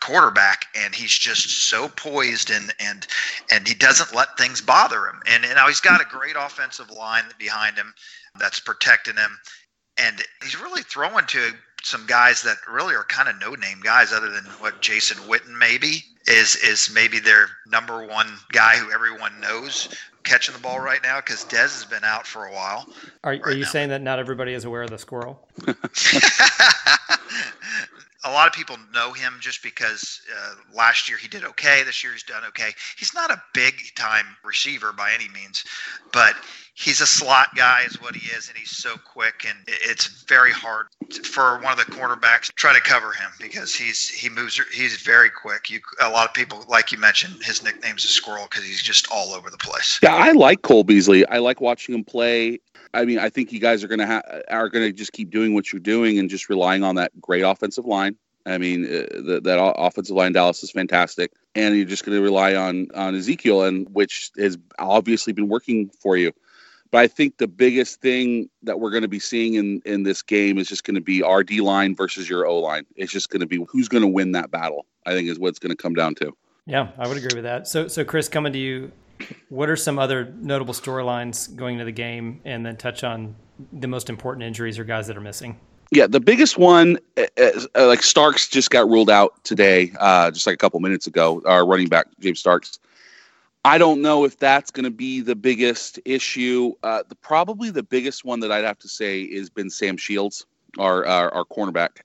quarterback 0.00 0.66
and 0.76 0.94
he's 0.94 1.12
just 1.12 1.68
so 1.68 1.88
poised 1.88 2.50
and 2.50 2.72
and 2.80 3.06
and 3.50 3.66
he 3.66 3.74
doesn't 3.74 4.14
let 4.14 4.36
things 4.38 4.60
bother 4.60 5.06
him 5.06 5.20
and, 5.26 5.44
and 5.44 5.54
now 5.54 5.66
he's 5.66 5.80
got 5.80 6.00
a 6.00 6.04
great 6.04 6.36
offensive 6.38 6.90
line 6.90 7.24
behind 7.38 7.76
him 7.76 7.92
that's 8.38 8.60
protecting 8.60 9.16
him 9.16 9.38
and 9.98 10.22
he's 10.42 10.60
really 10.60 10.82
throwing 10.82 11.26
to 11.26 11.52
some 11.82 12.04
guys 12.06 12.42
that 12.42 12.56
really 12.70 12.94
are 12.94 13.04
kind 13.04 13.28
of 13.28 13.40
no 13.40 13.54
name 13.54 13.80
guys 13.82 14.12
other 14.12 14.30
than 14.30 14.44
what 14.60 14.80
Jason 14.80 15.16
Witten 15.28 15.56
maybe 15.58 16.04
is 16.26 16.56
is 16.56 16.90
maybe 16.92 17.18
their 17.18 17.48
number 17.66 18.06
one 18.06 18.28
guy 18.52 18.76
who 18.76 18.90
everyone 18.92 19.38
knows 19.40 19.88
catching 20.24 20.54
the 20.54 20.60
ball 20.60 20.80
right 20.80 21.02
now 21.02 21.16
because 21.20 21.44
Dez 21.44 21.72
has 21.72 21.84
been 21.84 22.04
out 22.04 22.26
for 22.26 22.46
a 22.46 22.52
while 22.52 22.86
Are, 23.24 23.38
are 23.44 23.52
you 23.52 23.62
now. 23.62 23.68
saying 23.68 23.88
that 23.90 24.02
not 24.02 24.18
everybody 24.18 24.52
is 24.52 24.64
aware 24.64 24.82
of 24.82 24.90
the 24.90 24.98
squirrel? 24.98 25.48
a 28.24 28.30
lot 28.30 28.48
of 28.48 28.52
people 28.52 28.76
know 28.92 29.12
him 29.12 29.34
just 29.40 29.62
because 29.62 30.20
uh, 30.36 30.54
last 30.74 31.08
year 31.08 31.18
he 31.18 31.28
did 31.28 31.44
okay. 31.44 31.82
This 31.84 32.02
year 32.02 32.12
he's 32.12 32.24
done 32.24 32.42
okay. 32.48 32.70
He's 32.98 33.14
not 33.14 33.30
a 33.30 33.40
big 33.54 33.74
time 33.94 34.26
receiver 34.44 34.92
by 34.92 35.12
any 35.12 35.28
means, 35.28 35.64
but 36.12 36.34
he's 36.74 37.00
a 37.00 37.06
slot 37.06 37.54
guy, 37.54 37.82
is 37.86 38.00
what 38.00 38.16
he 38.16 38.28
is, 38.36 38.48
and 38.48 38.56
he's 38.56 38.70
so 38.70 38.96
quick, 38.96 39.46
and 39.48 39.58
it's 39.66 40.24
very 40.24 40.52
hard 40.52 40.86
for 41.24 41.60
one 41.60 41.72
of 41.72 41.78
the 41.78 41.84
cornerbacks 41.92 42.46
to 42.46 42.52
try 42.52 42.72
to 42.72 42.80
cover 42.80 43.12
him 43.12 43.30
because 43.40 43.74
he's 43.74 44.08
he 44.08 44.28
moves. 44.28 44.60
He's 44.72 44.96
very 44.96 45.30
quick. 45.30 45.70
You 45.70 45.80
a 46.00 46.10
lot 46.10 46.26
of 46.26 46.34
people, 46.34 46.64
like 46.68 46.90
you 46.90 46.98
mentioned, 46.98 47.42
his 47.44 47.62
nickname's 47.62 48.04
a 48.04 48.08
squirrel 48.08 48.46
because 48.50 48.64
he's 48.64 48.82
just 48.82 49.06
all 49.12 49.32
over 49.32 49.48
the 49.48 49.58
place. 49.58 50.00
Yeah, 50.02 50.14
I 50.14 50.32
like 50.32 50.62
Cole 50.62 50.84
Beasley. 50.84 51.26
I 51.28 51.38
like 51.38 51.60
watching 51.60 51.94
him 51.94 52.04
play. 52.04 52.60
I 52.94 53.04
mean, 53.04 53.18
I 53.18 53.28
think 53.28 53.52
you 53.52 53.60
guys 53.60 53.84
are 53.84 53.88
gonna 53.88 54.06
ha- 54.06 54.40
are 54.48 54.68
gonna 54.68 54.92
just 54.92 55.12
keep 55.12 55.30
doing 55.30 55.54
what 55.54 55.72
you're 55.72 55.80
doing 55.80 56.18
and 56.18 56.28
just 56.30 56.48
relying 56.48 56.82
on 56.82 56.94
that 56.96 57.18
great 57.20 57.42
offensive 57.42 57.86
line 57.86 58.16
I 58.48 58.58
mean, 58.58 58.84
uh, 58.84 59.06
the, 59.20 59.40
that 59.44 59.58
offensive 59.60 60.16
line 60.16 60.32
Dallas 60.32 60.62
is 60.62 60.70
fantastic, 60.70 61.32
and 61.54 61.76
you're 61.76 61.84
just 61.84 62.04
going 62.04 62.16
to 62.16 62.22
rely 62.22 62.54
on 62.54 62.88
on 62.94 63.14
Ezekiel, 63.14 63.64
and 63.64 63.86
which 63.94 64.30
has 64.38 64.56
obviously 64.78 65.32
been 65.32 65.48
working 65.48 65.90
for 66.00 66.16
you. 66.16 66.32
But 66.90 66.98
I 66.98 67.06
think 67.08 67.36
the 67.36 67.46
biggest 67.46 68.00
thing 68.00 68.48
that 68.62 68.80
we're 68.80 68.90
going 68.90 69.02
to 69.02 69.08
be 69.08 69.18
seeing 69.18 69.54
in 69.54 69.82
in 69.84 70.02
this 70.02 70.22
game 70.22 70.58
is 70.58 70.68
just 70.68 70.84
going 70.84 70.94
to 70.94 71.00
be 71.00 71.22
our 71.22 71.44
D 71.44 71.60
line 71.60 71.94
versus 71.94 72.28
your 72.28 72.46
O 72.46 72.58
line. 72.58 72.86
It's 72.96 73.12
just 73.12 73.28
going 73.28 73.40
to 73.40 73.46
be 73.46 73.64
who's 73.68 73.88
going 73.88 74.02
to 74.02 74.08
win 74.08 74.32
that 74.32 74.50
battle. 74.50 74.86
I 75.04 75.12
think 75.12 75.28
is 75.28 75.38
what 75.38 75.48
it's 75.48 75.58
going 75.58 75.70
to 75.70 75.76
come 75.76 75.94
down 75.94 76.14
to. 76.16 76.34
Yeah, 76.66 76.88
I 76.98 77.08
would 77.08 77.16
agree 77.16 77.34
with 77.34 77.44
that. 77.44 77.66
So, 77.66 77.88
so 77.88 78.04
Chris, 78.04 78.28
coming 78.28 78.52
to 78.52 78.58
you, 78.58 78.92
what 79.48 79.68
are 79.68 79.76
some 79.76 79.98
other 79.98 80.32
notable 80.40 80.74
storylines 80.74 81.54
going 81.54 81.74
into 81.74 81.84
the 81.84 81.92
game, 81.92 82.40
and 82.44 82.64
then 82.64 82.76
touch 82.76 83.04
on 83.04 83.36
the 83.72 83.88
most 83.88 84.08
important 84.08 84.44
injuries 84.44 84.78
or 84.78 84.84
guys 84.84 85.06
that 85.06 85.16
are 85.16 85.20
missing? 85.22 85.58
Yeah, 85.90 86.06
the 86.06 86.20
biggest 86.20 86.58
one, 86.58 86.98
uh, 87.16 87.24
uh, 87.74 87.86
like 87.86 88.02
Starks 88.02 88.46
just 88.48 88.70
got 88.70 88.86
ruled 88.88 89.08
out 89.08 89.42
today, 89.44 89.92
uh, 89.98 90.30
just 90.30 90.46
like 90.46 90.54
a 90.54 90.58
couple 90.58 90.78
minutes 90.80 91.06
ago. 91.06 91.40
Our 91.46 91.66
running 91.66 91.88
back 91.88 92.06
James 92.20 92.40
Starks. 92.40 92.78
I 93.64 93.78
don't 93.78 94.02
know 94.02 94.24
if 94.24 94.36
that's 94.38 94.70
going 94.70 94.84
to 94.84 94.90
be 94.90 95.20
the 95.20 95.34
biggest 95.34 95.98
issue. 96.04 96.74
Uh, 96.82 97.02
the 97.08 97.14
probably 97.14 97.70
the 97.70 97.82
biggest 97.82 98.24
one 98.24 98.40
that 98.40 98.52
I'd 98.52 98.64
have 98.64 98.78
to 98.80 98.88
say 98.88 99.22
is 99.22 99.50
been 99.50 99.70
Sam 99.70 99.96
Shields, 99.96 100.46
our 100.78 101.06
our, 101.06 101.32
our 101.32 101.44
cornerback. 101.44 102.00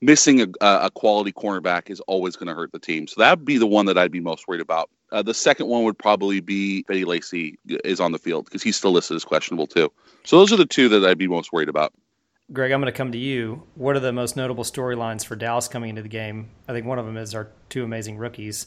Missing 0.00 0.40
a, 0.40 0.46
a 0.62 0.90
quality 0.90 1.30
cornerback 1.30 1.90
is 1.90 2.00
always 2.00 2.36
going 2.36 2.48
to 2.48 2.54
hurt 2.54 2.72
the 2.72 2.78
team. 2.78 3.06
So 3.06 3.20
that 3.20 3.38
would 3.38 3.44
be 3.44 3.58
the 3.58 3.66
one 3.66 3.84
that 3.84 3.98
I'd 3.98 4.10
be 4.10 4.20
most 4.20 4.48
worried 4.48 4.62
about. 4.62 4.88
Uh, 5.12 5.22
the 5.22 5.34
second 5.34 5.66
one 5.66 5.84
would 5.84 5.98
probably 5.98 6.40
be 6.40 6.84
Eddie 6.88 7.04
Lacy 7.04 7.58
is 7.84 8.00
on 8.00 8.12
the 8.12 8.18
field 8.18 8.44
because 8.44 8.62
he's 8.62 8.76
still 8.76 8.92
listed 8.92 9.16
as 9.16 9.24
questionable 9.24 9.66
too. 9.66 9.90
So 10.24 10.38
those 10.38 10.52
are 10.52 10.56
the 10.56 10.66
two 10.66 10.88
that 10.90 11.04
I'd 11.04 11.18
be 11.18 11.28
most 11.28 11.52
worried 11.52 11.68
about. 11.68 11.92
Greg, 12.52 12.72
I'm 12.72 12.80
going 12.80 12.92
to 12.92 12.96
come 12.96 13.12
to 13.12 13.18
you. 13.18 13.62
What 13.74 13.94
are 13.94 14.00
the 14.00 14.12
most 14.12 14.36
notable 14.36 14.64
storylines 14.64 15.24
for 15.24 15.36
Dallas 15.36 15.68
coming 15.68 15.90
into 15.90 16.02
the 16.02 16.08
game? 16.08 16.50
I 16.68 16.72
think 16.72 16.84
one 16.84 16.98
of 16.98 17.06
them 17.06 17.16
is 17.16 17.34
our 17.34 17.48
two 17.68 17.84
amazing 17.84 18.18
rookies. 18.18 18.66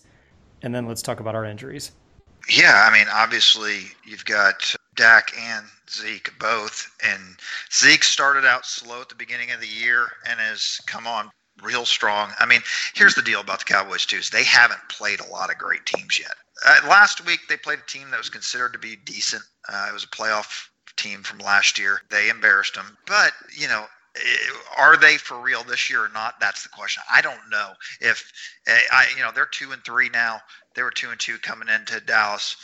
And 0.62 0.74
then 0.74 0.88
let's 0.88 1.02
talk 1.02 1.20
about 1.20 1.36
our 1.36 1.44
injuries. 1.44 1.92
Yeah, 2.50 2.88
I 2.90 2.94
mean, 2.98 3.08
obviously 3.12 3.80
you've 4.06 4.26
got 4.26 4.74
Dak 4.96 5.32
and 5.38 5.66
Zeke 5.90 6.32
both, 6.40 6.92
and 7.04 7.22
Zeke 7.72 8.04
started 8.04 8.46
out 8.46 8.66
slow 8.66 9.02
at 9.02 9.10
the 9.10 9.16
beginning 9.16 9.52
of 9.52 9.60
the 9.60 9.68
year 9.68 10.08
and 10.28 10.40
has 10.40 10.80
come 10.86 11.08
on 11.08 11.30
real 11.62 11.86
strong. 11.86 12.32
I 12.40 12.46
mean, 12.46 12.62
here's 12.94 13.16
the 13.16 13.22
deal 13.22 13.42
about 13.42 13.60
the 13.60 13.66
Cowboys 13.66 14.06
too: 14.06 14.18
is 14.18 14.30
they 14.30 14.44
haven't 14.44 14.82
played 14.90 15.20
a 15.20 15.28
lot 15.28 15.52
of 15.52 15.58
great 15.58 15.86
teams 15.86 16.20
yet. 16.20 16.34
Uh, 16.66 16.88
last 16.88 17.26
week 17.26 17.42
they 17.50 17.58
played 17.58 17.80
a 17.80 17.92
team 17.92 18.10
that 18.12 18.18
was 18.18 18.30
considered 18.30 18.74
to 18.74 18.80
be 18.80 18.96
decent. 18.96 19.44
Uh, 19.68 19.88
it 19.90 19.94
was 19.94 20.04
a 20.04 20.08
playoff 20.08 20.68
team 20.96 21.24
from 21.24 21.40
last 21.40 21.80
year. 21.80 22.02
They 22.10 22.30
embarrassed 22.30 22.76
them, 22.76 22.98
but 23.06 23.34
you 23.56 23.68
know 23.68 23.86
are 24.78 24.98
they 24.98 25.18
for 25.18 25.40
real 25.40 25.64
this 25.64 25.90
year 25.90 26.06
or 26.06 26.10
not? 26.10 26.40
That's 26.40 26.64
the 26.64 26.70
question. 26.70 27.02
I 27.12 27.22
don't 27.22 27.50
know 27.50 27.72
if 28.00 28.32
I, 28.68 29.08
you 29.16 29.24
know, 29.24 29.32
they're 29.34 29.46
two 29.46 29.72
and 29.72 29.84
three 29.84 30.10
now. 30.10 30.40
They 30.76 30.84
were 30.84 30.92
two 30.92 31.10
and 31.10 31.20
two 31.20 31.38
coming 31.40 31.68
into 31.70 32.00
Dallas. 32.02 32.56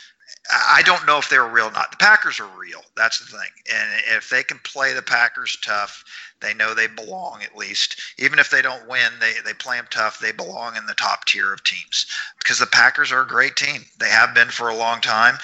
I 0.52 0.82
don't 0.84 1.06
know 1.06 1.18
if 1.18 1.28
they're 1.28 1.46
real 1.46 1.66
or 1.66 1.72
not. 1.72 1.92
The 1.92 1.96
Packers 1.98 2.40
are 2.40 2.58
real. 2.58 2.82
That's 2.96 3.18
the 3.18 3.24
thing. 3.24 3.48
And 3.72 3.88
if 4.16 4.30
they 4.30 4.42
can 4.42 4.58
play 4.64 4.92
the 4.92 5.02
Packers 5.02 5.56
tough, 5.62 6.04
they 6.40 6.54
know 6.54 6.74
they 6.74 6.86
belong 6.86 7.42
at 7.42 7.56
least. 7.56 7.96
Even 8.18 8.38
if 8.38 8.50
they 8.50 8.62
don't 8.62 8.88
win, 8.88 9.12
they, 9.20 9.34
they 9.44 9.54
play 9.54 9.76
them 9.76 9.86
tough. 9.90 10.18
They 10.18 10.32
belong 10.32 10.76
in 10.76 10.86
the 10.86 10.94
top 10.94 11.24
tier 11.24 11.52
of 11.52 11.62
teams 11.62 12.06
because 12.38 12.58
the 12.58 12.66
Packers 12.66 13.12
are 13.12 13.22
a 13.22 13.28
great 13.28 13.56
team. 13.56 13.84
They 13.98 14.08
have 14.08 14.34
been 14.34 14.48
for 14.48 14.68
a 14.68 14.76
long 14.76 15.00
time. 15.00 15.38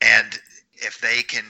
And 0.00 0.38
if 0.74 1.00
they 1.00 1.22
can 1.22 1.44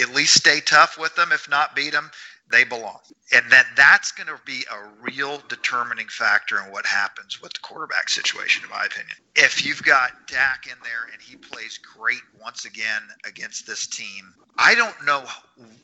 at 0.00 0.14
least 0.14 0.34
stay 0.34 0.60
tough 0.60 0.98
with 0.98 1.14
them, 1.16 1.32
if 1.32 1.48
not 1.48 1.74
beat 1.74 1.92
them, 1.92 2.10
they 2.54 2.62
belong. 2.64 3.00
And 3.32 3.44
then 3.50 3.64
that's 3.76 4.12
going 4.12 4.28
to 4.28 4.38
be 4.44 4.64
a 4.70 4.88
real 5.02 5.42
determining 5.48 6.06
factor 6.06 6.58
in 6.64 6.70
what 6.70 6.86
happens 6.86 7.42
with 7.42 7.52
the 7.52 7.58
quarterback 7.60 8.08
situation, 8.08 8.62
in 8.62 8.70
my 8.70 8.84
opinion. 8.84 9.16
If 9.34 9.66
you've 9.66 9.82
got 9.82 10.28
Dak 10.28 10.66
in 10.66 10.76
there 10.84 11.08
and 11.12 11.20
he 11.20 11.36
plays 11.36 11.78
great 11.78 12.20
once 12.40 12.64
again 12.64 13.02
against 13.26 13.66
this 13.66 13.88
team, 13.88 14.32
I 14.56 14.76
don't 14.76 15.04
know 15.04 15.24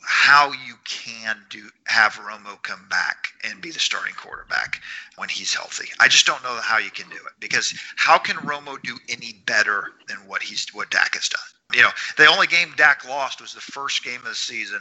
how 0.02 0.52
you 0.52 0.76
can 0.84 1.38
do 1.50 1.68
have 1.86 2.12
Romo 2.14 2.62
come 2.62 2.86
back 2.88 3.28
and 3.42 3.60
be 3.60 3.72
the 3.72 3.80
starting 3.80 4.14
quarterback 4.14 4.80
when 5.16 5.28
he's 5.28 5.52
healthy. 5.52 5.88
I 5.98 6.06
just 6.06 6.26
don't 6.26 6.42
know 6.44 6.56
how 6.62 6.78
you 6.78 6.90
can 6.92 7.08
do 7.08 7.16
it 7.16 7.32
because 7.40 7.74
how 7.96 8.16
can 8.16 8.36
Romo 8.36 8.80
do 8.82 8.96
any 9.08 9.42
better 9.46 9.92
than 10.06 10.18
what 10.18 10.42
he's 10.42 10.68
what 10.72 10.90
Dak 10.90 11.14
has 11.16 11.28
done? 11.28 11.40
You 11.72 11.82
know, 11.82 11.90
the 12.16 12.26
only 12.26 12.46
game 12.46 12.72
Dak 12.76 13.08
lost 13.08 13.40
was 13.40 13.54
the 13.54 13.60
first 13.60 14.04
game 14.04 14.18
of 14.18 14.24
the 14.24 14.34
season, 14.34 14.80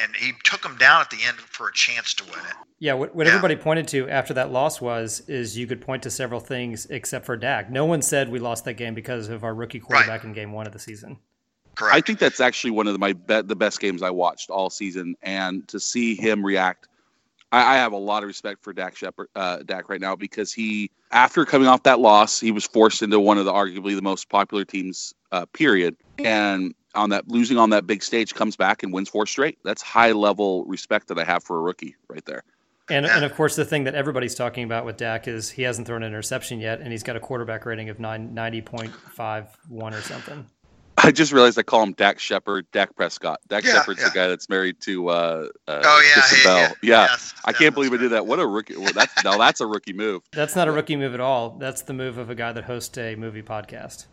and 0.00 0.14
he 0.16 0.32
took 0.44 0.64
him 0.64 0.76
down 0.76 1.00
at 1.00 1.10
the 1.10 1.18
end 1.26 1.36
for 1.36 1.68
a 1.68 1.72
chance 1.72 2.14
to 2.14 2.24
win 2.24 2.40
it. 2.48 2.54
Yeah, 2.78 2.94
what, 2.94 3.14
what 3.14 3.26
yeah. 3.26 3.32
everybody 3.32 3.56
pointed 3.56 3.86
to 3.88 4.08
after 4.08 4.34
that 4.34 4.50
loss 4.50 4.80
was 4.80 5.20
is 5.28 5.56
you 5.56 5.66
could 5.66 5.80
point 5.80 6.02
to 6.04 6.10
several 6.10 6.40
things 6.40 6.86
except 6.86 7.26
for 7.26 7.36
Dak. 7.36 7.70
No 7.70 7.84
one 7.84 8.02
said 8.02 8.28
we 8.28 8.38
lost 8.38 8.64
that 8.64 8.74
game 8.74 8.94
because 8.94 9.28
of 9.28 9.44
our 9.44 9.54
rookie 9.54 9.80
quarterback 9.80 10.22
right. 10.22 10.28
in 10.28 10.32
game 10.32 10.52
one 10.52 10.66
of 10.66 10.72
the 10.72 10.78
season. 10.78 11.18
Correct. 11.74 11.96
I 11.96 12.00
think 12.00 12.18
that's 12.18 12.40
actually 12.40 12.72
one 12.72 12.86
of 12.86 12.92
the, 12.92 12.98
my 12.98 13.12
be- 13.12 13.42
the 13.42 13.56
best 13.56 13.80
games 13.80 14.02
I 14.02 14.10
watched 14.10 14.50
all 14.50 14.68
season, 14.68 15.14
and 15.22 15.66
to 15.68 15.80
see 15.80 16.14
him 16.14 16.44
react, 16.44 16.88
I, 17.52 17.74
I 17.74 17.76
have 17.76 17.92
a 17.92 17.98
lot 17.98 18.22
of 18.22 18.26
respect 18.26 18.64
for 18.64 18.72
Dak 18.72 18.96
Shepard, 18.96 19.28
uh, 19.36 19.58
Dak 19.58 19.88
right 19.88 20.00
now 20.00 20.16
because 20.16 20.52
he, 20.52 20.90
after 21.12 21.44
coming 21.44 21.68
off 21.68 21.84
that 21.84 22.00
loss, 22.00 22.40
he 22.40 22.50
was 22.50 22.66
forced 22.66 23.02
into 23.02 23.20
one 23.20 23.38
of 23.38 23.44
the 23.44 23.52
arguably 23.52 23.94
the 23.94 24.02
most 24.02 24.28
popular 24.28 24.64
teams, 24.64 25.14
uh, 25.30 25.46
period, 25.46 25.96
and 26.18 26.74
on 26.94 27.10
that 27.10 27.28
losing 27.28 27.58
on 27.58 27.70
that 27.70 27.86
big 27.86 28.02
stage 28.02 28.34
comes 28.34 28.56
back 28.56 28.82
and 28.82 28.92
wins 28.92 29.08
four 29.08 29.26
straight. 29.26 29.58
That's 29.64 29.82
high 29.82 30.12
level 30.12 30.64
respect 30.64 31.08
that 31.08 31.18
I 31.18 31.24
have 31.24 31.44
for 31.44 31.58
a 31.58 31.60
rookie 31.60 31.94
right 32.08 32.24
there. 32.24 32.42
And, 32.90 33.06
and 33.06 33.24
of 33.24 33.34
course, 33.34 33.54
the 33.56 33.64
thing 33.64 33.84
that 33.84 33.94
everybody's 33.94 34.34
talking 34.34 34.64
about 34.64 34.84
with 34.84 34.96
Dak 34.96 35.28
is 35.28 35.50
he 35.50 35.62
hasn't 35.62 35.86
thrown 35.86 36.02
an 36.02 36.08
interception 36.08 36.60
yet, 36.60 36.80
and 36.80 36.90
he's 36.90 37.02
got 37.04 37.16
a 37.16 37.20
quarterback 37.20 37.64
rating 37.64 37.88
of 37.88 37.98
90.51 37.98 39.46
or 39.70 40.00
something. 40.00 40.46
I 41.04 41.10
just 41.10 41.32
realized 41.32 41.58
I 41.58 41.62
call 41.62 41.82
him 41.82 41.92
Dak 41.92 42.18
Shepard, 42.18 42.66
Dak 42.72 42.94
Prescott. 42.94 43.40
Dak 43.48 43.64
yeah, 43.64 43.72
Shepard's 43.72 44.00
yeah. 44.00 44.08
the 44.08 44.14
guy 44.14 44.28
that's 44.28 44.48
married 44.48 44.80
to 44.82 45.08
uh, 45.08 45.48
uh 45.66 45.82
oh 45.84 46.12
yeah, 46.16 46.22
hey, 46.22 46.44
Bell. 46.44 46.58
Yeah, 46.58 46.68
yeah. 46.82 47.02
Yes, 47.10 47.34
I 47.44 47.52
can't 47.52 47.74
believe 47.74 47.92
I 47.92 47.96
did 47.96 48.10
that. 48.12 48.26
What 48.26 48.38
a 48.38 48.46
rookie! 48.46 48.76
Well, 48.76 48.92
that's 48.92 49.24
now 49.24 49.36
that's 49.36 49.60
a 49.60 49.66
rookie 49.66 49.92
move. 49.92 50.22
That's 50.32 50.56
not 50.56 50.68
a 50.68 50.72
rookie 50.72 50.96
move 50.96 51.14
at 51.14 51.20
all. 51.20 51.50
That's 51.50 51.82
the 51.82 51.92
move 51.92 52.18
of 52.18 52.30
a 52.30 52.34
guy 52.34 52.52
that 52.52 52.64
hosts 52.64 52.96
a 52.98 53.14
movie 53.16 53.42
podcast. 53.42 54.06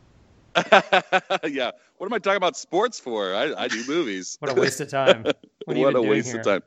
yeah. 1.48 1.72
What 1.98 2.08
am 2.08 2.14
I 2.14 2.20
talking 2.20 2.38
about 2.38 2.58
sports 2.58 3.00
for? 3.00 3.36
I, 3.36 3.54
I 3.54 3.68
do 3.68 3.84
movies. 3.88 4.38
what 4.40 4.52
a 4.52 4.60
waste 4.60 4.80
of 4.82 4.90
time. 4.90 5.26
What, 5.66 5.78
what 5.78 5.96
a 5.96 6.02
waste 6.02 6.32
here? 6.32 6.40
of 6.40 6.46
time. 6.46 6.64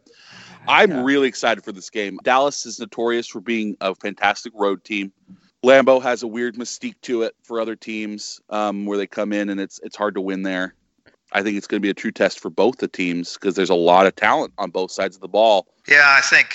I'm 0.69 0.91
yeah. 0.91 1.03
really 1.03 1.27
excited 1.27 1.65
for 1.65 1.73
this 1.73 1.91
game. 1.91 2.21
Dallas 2.23 2.67
is 2.67 2.79
notorious 2.79 3.27
for 3.27 3.41
being 3.41 3.77
a 3.81 3.97
fantastic 3.97 4.53
road 4.55 4.85
team. 4.85 5.13
Lambeau 5.65 6.03
has 6.03 6.23
a 6.23 6.27
weird 6.27 6.57
mystique 6.57 7.01
to 7.03 7.23
it 7.23 7.35
for 7.43 7.61
other 7.61 7.77
teams 7.77 8.41
um, 8.51 8.85
where 8.85 8.99
they 8.99 9.07
come 9.07 9.33
in 9.33 9.49
and 9.49 9.61
it's 9.61 9.79
it's 9.83 9.97
hard 9.97 10.15
to 10.15 10.21
win 10.21 10.43
there. 10.43 10.75
I 11.33 11.43
think 11.43 11.57
it's 11.57 11.67
going 11.67 11.81
to 11.81 11.87
be 11.87 11.91
a 11.91 11.95
true 11.95 12.11
test 12.11 12.41
for 12.41 12.51
both 12.51 12.79
the 12.79 12.89
teams 12.89 13.35
because 13.35 13.55
there's 13.55 13.71
a 13.71 13.75
lot 13.75 14.07
of 14.07 14.15
talent 14.17 14.53
on 14.59 14.71
both 14.71 14.91
sides 14.91 15.17
of 15.17 15.23
the 15.23 15.29
ball. 15.29 15.67
Yeah, 15.89 16.03
I 16.05 16.21
think 16.21 16.49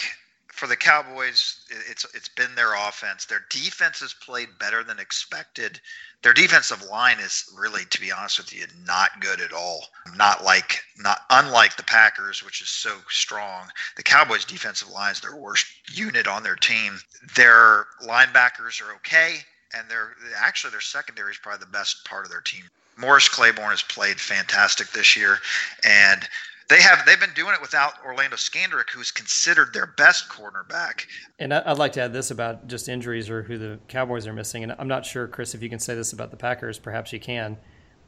for 0.57 0.67
the 0.67 0.75
Cowboys, 0.75 1.59
it's 1.89 2.05
it's 2.15 2.29
been 2.29 2.55
their 2.55 2.73
offense. 2.73 3.25
Their 3.25 3.45
defense 3.49 3.99
has 3.99 4.13
played 4.13 4.57
better 4.59 4.83
than 4.83 4.99
expected. 4.99 5.79
Their 6.23 6.33
defensive 6.33 6.81
line 6.83 7.19
is 7.19 7.45
really, 7.55 7.85
to 7.85 8.01
be 8.01 8.11
honest 8.11 8.39
with 8.39 8.51
you, 8.51 8.65
not 8.85 9.21
good 9.21 9.39
at 9.39 9.53
all. 9.53 9.85
Not 10.15 10.43
like 10.43 10.81
not 10.97 11.21
unlike 11.29 11.77
the 11.77 11.83
Packers, 11.83 12.43
which 12.43 12.61
is 12.61 12.69
so 12.69 12.97
strong. 13.07 13.69
The 13.95 14.03
Cowboys' 14.03 14.45
defensive 14.45 14.89
line 14.89 15.11
is 15.11 15.21
their 15.21 15.35
worst 15.35 15.67
unit 15.93 16.27
on 16.27 16.41
their 16.41 16.55
team. 16.55 16.99
Their 17.35 17.85
linebackers 18.03 18.81
are 18.81 18.93
okay, 18.95 19.37
and 19.75 19.87
they're 19.87 20.15
actually 20.35 20.71
their 20.71 20.81
secondary 20.81 21.31
is 21.31 21.37
probably 21.37 21.65
the 21.65 21.71
best 21.71 22.03
part 22.03 22.25
of 22.25 22.31
their 22.31 22.41
team. 22.41 22.63
Morris 22.97 23.29
Claiborne 23.29 23.69
has 23.69 23.83
played 23.83 24.19
fantastic 24.19 24.87
this 24.89 25.15
year, 25.15 25.37
and 25.83 26.27
they 26.69 26.81
have 26.81 27.05
they've 27.05 27.19
been 27.19 27.33
doing 27.33 27.53
it 27.53 27.61
without 27.61 27.93
Orlando 28.05 28.35
Scandrick, 28.35 28.89
who's 28.93 29.11
considered 29.11 29.73
their 29.73 29.87
best 29.87 30.29
cornerback. 30.29 31.05
And 31.39 31.53
I'd 31.53 31.77
like 31.77 31.93
to 31.93 32.01
add 32.01 32.13
this 32.13 32.31
about 32.31 32.67
just 32.67 32.89
injuries 32.89 33.29
or 33.29 33.43
who 33.43 33.57
the 33.57 33.79
Cowboys 33.87 34.27
are 34.27 34.33
missing. 34.33 34.63
And 34.63 34.75
I'm 34.77 34.87
not 34.87 35.05
sure, 35.05 35.27
Chris, 35.27 35.55
if 35.55 35.63
you 35.63 35.69
can 35.69 35.79
say 35.79 35.95
this 35.95 36.13
about 36.13 36.31
the 36.31 36.37
Packers. 36.37 36.77
Perhaps 36.77 37.13
you 37.13 37.19
can. 37.19 37.57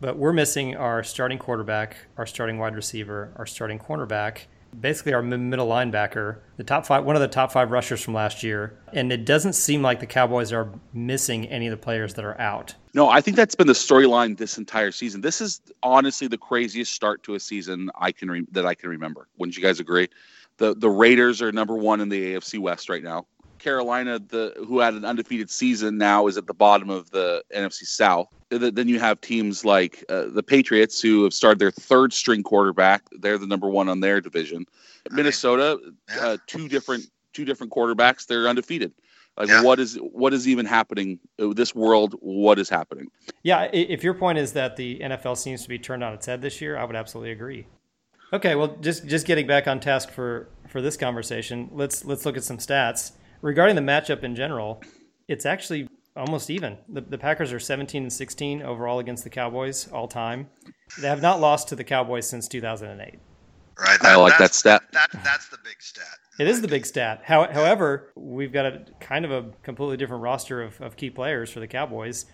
But 0.02 0.18
we're 0.18 0.34
missing 0.34 0.76
our 0.76 1.04
starting 1.04 1.38
quarterback, 1.38 1.98
our 2.18 2.26
starting 2.26 2.58
wide 2.58 2.76
receiver, 2.76 3.34
our 3.36 3.46
starting 3.46 3.80
cornerback, 3.80 4.44
basically 4.80 5.14
our 5.14 5.22
middle 5.22 5.68
linebacker, 5.68 6.40
the 6.58 6.64
top 6.64 6.86
five, 6.86 7.04
one 7.04 7.16
of 7.16 7.22
the 7.22 7.28
top 7.28 7.52
five 7.52 7.72
rushers 7.72 8.02
from 8.02 8.14
last 8.14 8.44
year. 8.44 8.80
And 8.94 9.12
it 9.12 9.26
doesn't 9.26 9.54
seem 9.54 9.82
like 9.82 10.00
the 10.00 10.06
Cowboys 10.06 10.54
are 10.54 10.70
missing 10.94 11.48
any 11.48 11.68
of 11.68 11.72
the 11.72 11.78
players 11.78 12.14
that 12.14 12.26
are 12.26 12.40
out. 12.40 12.76
No, 12.94 13.08
I 13.08 13.22
think 13.22 13.38
that's 13.38 13.56
been 13.56 13.68
the 13.68 13.74
storyline 13.74 14.38
this 14.38 14.58
entire 14.58 14.92
season. 14.92 15.22
This 15.22 15.42
is 15.42 15.62
honestly 15.84 16.28
the 16.28 16.38
craziest 16.38 16.94
start 16.94 17.22
to 17.24 17.36
a 17.36 17.40
season 17.40 17.92
I 17.96 18.12
can 18.12 18.32
re- 18.32 18.48
that 18.52 18.66
I 18.66 18.74
can 18.74 18.90
remember. 18.90 19.28
Wouldn't 19.38 19.56
you 19.56 19.64
guys 19.64 19.80
agree? 19.80 20.10
The 20.58 20.74
the 20.76 20.90
Raiders 20.90 21.42
are 21.42 21.52
number 21.52 21.76
one 21.76 22.02
in 22.02 22.10
the 22.10 22.34
AFC 22.36 22.60
West 22.60 22.90
right 22.90 23.04
now. 23.04 23.26
Carolina, 23.60 24.20
the 24.20 24.54
who 24.66 24.80
had 24.80 24.94
an 24.94 25.06
undefeated 25.06 25.52
season, 25.52 25.98
now 25.98 26.28
is 26.28 26.38
at 26.38 26.48
the 26.48 26.54
bottom 26.54 26.90
of 26.90 27.12
the 27.12 27.44
NFC 27.54 27.84
South. 27.86 28.34
Then 28.50 28.88
you 28.88 29.00
have 29.00 29.22
teams 29.22 29.64
like 29.64 30.04
uh, 30.10 30.26
the 30.30 30.42
Patriots, 30.42 31.00
who 31.00 31.24
have 31.26 31.34
started 31.34 31.60
their 31.60 31.72
third 31.72 32.12
string 32.14 32.42
quarterback. 32.42 33.04
They're 33.12 33.38
the 33.38 33.46
number 33.46 33.70
one 33.70 33.88
on 33.90 34.00
their 34.00 34.22
division. 34.22 34.66
Minnesota, 35.12 35.80
uh, 36.20 36.38
two 36.48 36.68
different 36.68 37.06
two 37.34 37.46
different 37.46 37.72
quarterbacks. 37.72 38.26
They're 38.26 38.48
undefeated. 38.48 38.94
Like 39.40 39.48
Yeah. 39.48 39.62
what 39.64 39.80
is 39.80 39.96
what 39.96 40.34
is 40.34 40.48
even 40.48 40.66
happening? 40.66 41.20
This 41.38 41.74
world, 41.74 42.16
what 42.20 42.60
is 42.60 42.70
happening? 42.70 43.08
Yeah, 43.44 43.70
if 43.72 44.04
your 44.04 44.14
point 44.14 44.38
is 44.38 44.52
that 44.54 44.76
the 44.76 45.00
NFL 45.00 45.38
seems 45.38 45.64
to 45.64 45.70
be 45.70 45.80
turned 45.80 46.04
on 46.04 46.14
its 46.14 46.26
head 46.26 46.42
this 46.42 46.60
year, 46.60 46.78
I 46.78 46.84
would 46.84 46.96
absolutely 46.96 47.32
agree. 47.32 47.66
Okay, 48.34 48.56
well, 48.56 48.76
just 48.82 49.08
just 49.08 49.26
getting 49.26 49.48
back 49.48 49.68
on 49.68 49.80
task 49.80 50.12
for 50.12 50.50
for 50.68 50.82
this 50.82 50.98
conversation, 50.98 51.70
let's 51.72 52.04
let's 52.04 52.26
look 52.26 52.36
at 52.36 52.44
some 52.44 52.58
stats 52.58 53.14
regarding 53.42 53.76
the 53.76 53.82
matchup 53.82 54.24
in 54.24 54.36
general. 54.36 54.84
It's 55.30 55.46
actually 55.46 55.88
almost 56.18 56.50
even. 56.50 56.78
The, 56.90 57.02
the 57.02 57.18
Packers 57.18 57.54
are 57.54 57.60
17 57.60 58.04
and 58.04 58.12
16 58.12 58.62
overall 58.62 59.00
against 59.00 59.24
the 59.24 59.30
Cowboys 59.30 59.88
all 59.92 60.08
time. 60.08 60.50
They 61.00 61.08
have 61.08 61.22
not 61.22 61.40
lost 61.40 61.70
to 61.70 61.76
the 61.76 61.84
Cowboys 61.84 62.28
since 62.28 62.48
2008. 62.50 63.20
Right. 63.80 64.04
I 64.04 64.16
like 64.16 64.38
that 64.38 64.54
stat. 64.54 64.84
That 64.92 65.10
that's 65.24 65.48
the 65.48 65.58
big 65.64 65.82
stat. 65.82 66.04
It 66.40 66.48
is 66.48 66.62
the 66.62 66.68
big 66.68 66.86
stat. 66.86 67.22
How, 67.26 67.52
however, 67.52 68.12
we've 68.16 68.52
got 68.54 68.66
a 68.66 68.86
kind 69.02 69.26
of 69.26 69.32
a 69.32 69.52
completely 69.62 69.98
different 69.98 70.24
roster 70.24 70.62
of, 70.62 70.80
of 70.82 70.96
key 70.96 71.10
players 71.10 71.52
for 71.52 71.60
the 71.60 71.68
Cowboys. 71.68 72.26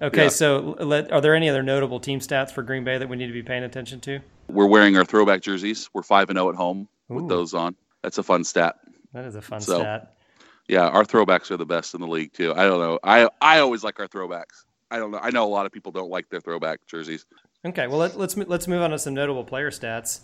Okay, 0.00 0.24
Yeah. 0.24 0.28
so 0.28 0.76
let, 0.80 1.12
are 1.12 1.20
there 1.20 1.34
any 1.34 1.48
other 1.48 1.62
notable 1.62 2.00
team 2.00 2.18
stats 2.18 2.50
for 2.50 2.62
Green 2.62 2.82
Bay 2.82 2.98
that 2.98 3.08
we 3.08 3.16
need 3.16 3.28
to 3.28 3.32
be 3.32 3.42
paying 3.44 3.62
attention 3.62 4.00
to? 4.00 4.18
We're 4.48 4.66
wearing 4.66 4.96
our 4.96 5.04
throwback 5.04 5.40
jerseys. 5.42 5.88
We're 5.94 6.02
five 6.02 6.28
and 6.30 6.36
zero 6.36 6.48
at 6.50 6.56
home 6.56 6.88
with 7.08 7.28
those 7.28 7.54
on. 7.54 7.76
That's 8.02 8.18
a 8.18 8.22
fun 8.24 8.42
stat. 8.42 8.76
That 9.12 9.24
is 9.24 9.36
a 9.36 9.42
fun 9.42 9.60
So- 9.60 9.78
stat. 9.78 10.16
Yeah, 10.68 10.86
our 10.88 11.04
throwbacks 11.04 11.50
are 11.50 11.56
the 11.56 11.66
best 11.66 11.94
in 11.94 12.00
the 12.00 12.06
league 12.06 12.32
too. 12.32 12.52
I 12.54 12.64
don't 12.64 12.78
know. 12.80 12.98
I 13.02 13.28
I 13.40 13.58
always 13.58 13.82
like 13.84 13.98
our 14.00 14.06
throwbacks. 14.06 14.64
I 14.92 14.98
don't 14.98 15.10
know. 15.10 15.18
I 15.18 15.30
know 15.30 15.44
a 15.44 15.50
lot 15.50 15.66
of 15.66 15.72
people 15.72 15.90
don't 15.92 16.08
like 16.10 16.28
their 16.30 16.40
throwback 16.40 16.86
jerseys. 16.86 17.26
Okay, 17.64 17.88
well 17.88 17.98
let, 17.98 18.16
let's 18.16 18.36
let's 18.36 18.68
move 18.68 18.80
on 18.80 18.90
to 18.90 18.98
some 18.98 19.12
notable 19.12 19.44
player 19.44 19.70
stats. 19.70 20.20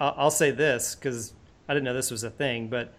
I'll, 0.00 0.14
I'll 0.16 0.30
say 0.32 0.50
this 0.50 0.94
because 0.96 1.32
I 1.68 1.74
didn't 1.74 1.84
know 1.84 1.94
this 1.94 2.10
was 2.10 2.24
a 2.24 2.30
thing, 2.30 2.68
but 2.68 2.94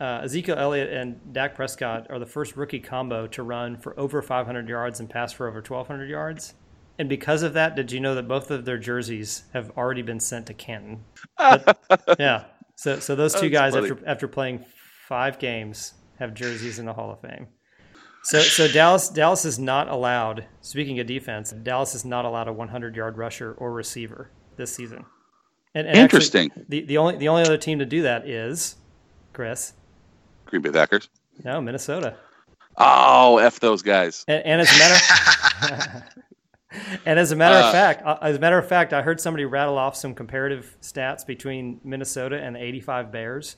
uh, 0.00 0.20
Ezekiel 0.24 0.56
Elliott 0.58 0.92
and 0.92 1.32
Dak 1.32 1.54
Prescott 1.54 2.06
are 2.10 2.18
the 2.18 2.26
first 2.26 2.56
rookie 2.56 2.80
combo 2.80 3.26
to 3.28 3.42
run 3.42 3.76
for 3.76 3.98
over 3.98 4.22
500 4.22 4.68
yards 4.68 5.00
and 5.00 5.08
pass 5.08 5.32
for 5.32 5.48
over 5.48 5.58
1,200 5.58 6.08
yards. 6.08 6.54
And 6.98 7.08
because 7.08 7.42
of 7.42 7.54
that, 7.54 7.74
did 7.74 7.90
you 7.90 8.00
know 8.00 8.14
that 8.14 8.28
both 8.28 8.50
of 8.50 8.64
their 8.64 8.78
jerseys 8.78 9.44
have 9.52 9.70
already 9.76 10.02
been 10.02 10.20
sent 10.20 10.46
to 10.46 10.54
Canton? 10.54 11.04
But- 11.36 11.78
yeah. 12.18 12.44
So 12.76 12.98
so 12.98 13.14
those 13.14 13.34
two 13.34 13.48
That's 13.48 13.52
guys 13.52 13.74
funny. 13.74 13.90
after 13.90 14.08
after 14.08 14.28
playing 14.28 14.64
five 15.08 15.38
games 15.38 15.94
have 16.18 16.34
jerseys 16.34 16.78
in 16.78 16.86
the 16.86 16.92
Hall 16.92 17.12
of 17.12 17.20
Fame. 17.20 17.46
So 18.24 18.40
so 18.40 18.66
Dallas 18.68 19.08
Dallas 19.08 19.44
is 19.44 19.58
not 19.58 19.88
allowed. 19.88 20.46
Speaking 20.60 20.98
of 20.98 21.06
defense, 21.06 21.52
Dallas 21.52 21.94
is 21.94 22.04
not 22.04 22.24
allowed 22.24 22.48
a 22.48 22.52
100 22.52 22.96
yard 22.96 23.16
rusher 23.16 23.52
or 23.52 23.72
receiver 23.72 24.30
this 24.56 24.74
season. 24.74 25.04
And, 25.74 25.86
and 25.88 25.96
actually, 25.98 26.02
Interesting. 26.02 26.50
the 26.68 26.82
the 26.82 26.98
only 26.98 27.16
the 27.16 27.28
only 27.28 27.42
other 27.42 27.56
team 27.58 27.78
to 27.80 27.86
do 27.86 28.02
that 28.02 28.28
is 28.28 28.76
Chris. 29.32 29.72
Green 30.46 30.62
Bay 30.62 30.70
Packers. 30.70 31.08
No, 31.44 31.60
Minnesota. 31.60 32.16
Oh, 32.76 33.38
f 33.38 33.58
those 33.60 33.82
guys. 33.82 34.24
And, 34.28 34.44
and 34.46 34.60
as 34.60 34.72
a 34.72 34.78
matter 34.78 36.04
and 37.06 37.18
as 37.18 37.32
a 37.32 37.36
matter 37.36 37.56
Uh, 37.56 37.66
of 37.66 37.72
fact, 37.72 38.02
uh, 38.04 38.18
as 38.22 38.36
a 38.36 38.38
matter 38.38 38.58
of 38.58 38.68
fact, 38.68 38.92
I 38.92 39.02
heard 39.02 39.20
somebody 39.20 39.44
rattle 39.44 39.78
off 39.78 39.96
some 39.96 40.14
comparative 40.14 40.76
stats 40.80 41.26
between 41.26 41.80
Minnesota 41.84 42.40
and 42.40 42.56
the 42.56 42.62
85 42.62 43.10
Bears. 43.12 43.56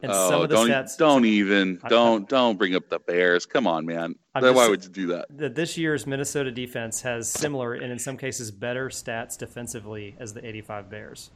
And 0.00 0.12
some 0.12 0.34
Oh, 0.34 0.42
of 0.44 0.48
the 0.48 0.54
don't 0.54 0.68
stats 0.68 0.96
don't 0.96 1.24
even 1.24 1.80
I- 1.82 1.88
don't 1.88 2.28
don't 2.28 2.56
bring 2.56 2.74
up 2.76 2.88
the 2.88 3.00
Bears. 3.00 3.46
Come 3.46 3.66
on, 3.66 3.84
man. 3.84 4.14
Just- 4.40 4.54
why 4.54 4.68
would 4.68 4.84
you 4.84 4.90
do 4.90 5.06
that? 5.08 5.26
that 5.36 5.54
this 5.56 5.76
year's 5.76 6.06
Minnesota 6.06 6.52
defense 6.52 7.02
has 7.02 7.28
similar 7.28 7.74
and 7.74 7.90
in 7.90 7.98
some 7.98 8.16
cases 8.16 8.50
better 8.52 8.88
stats 8.90 9.36
defensively 9.36 10.14
as 10.20 10.32
the 10.34 10.46
85 10.46 10.88
Bears. 10.88 11.30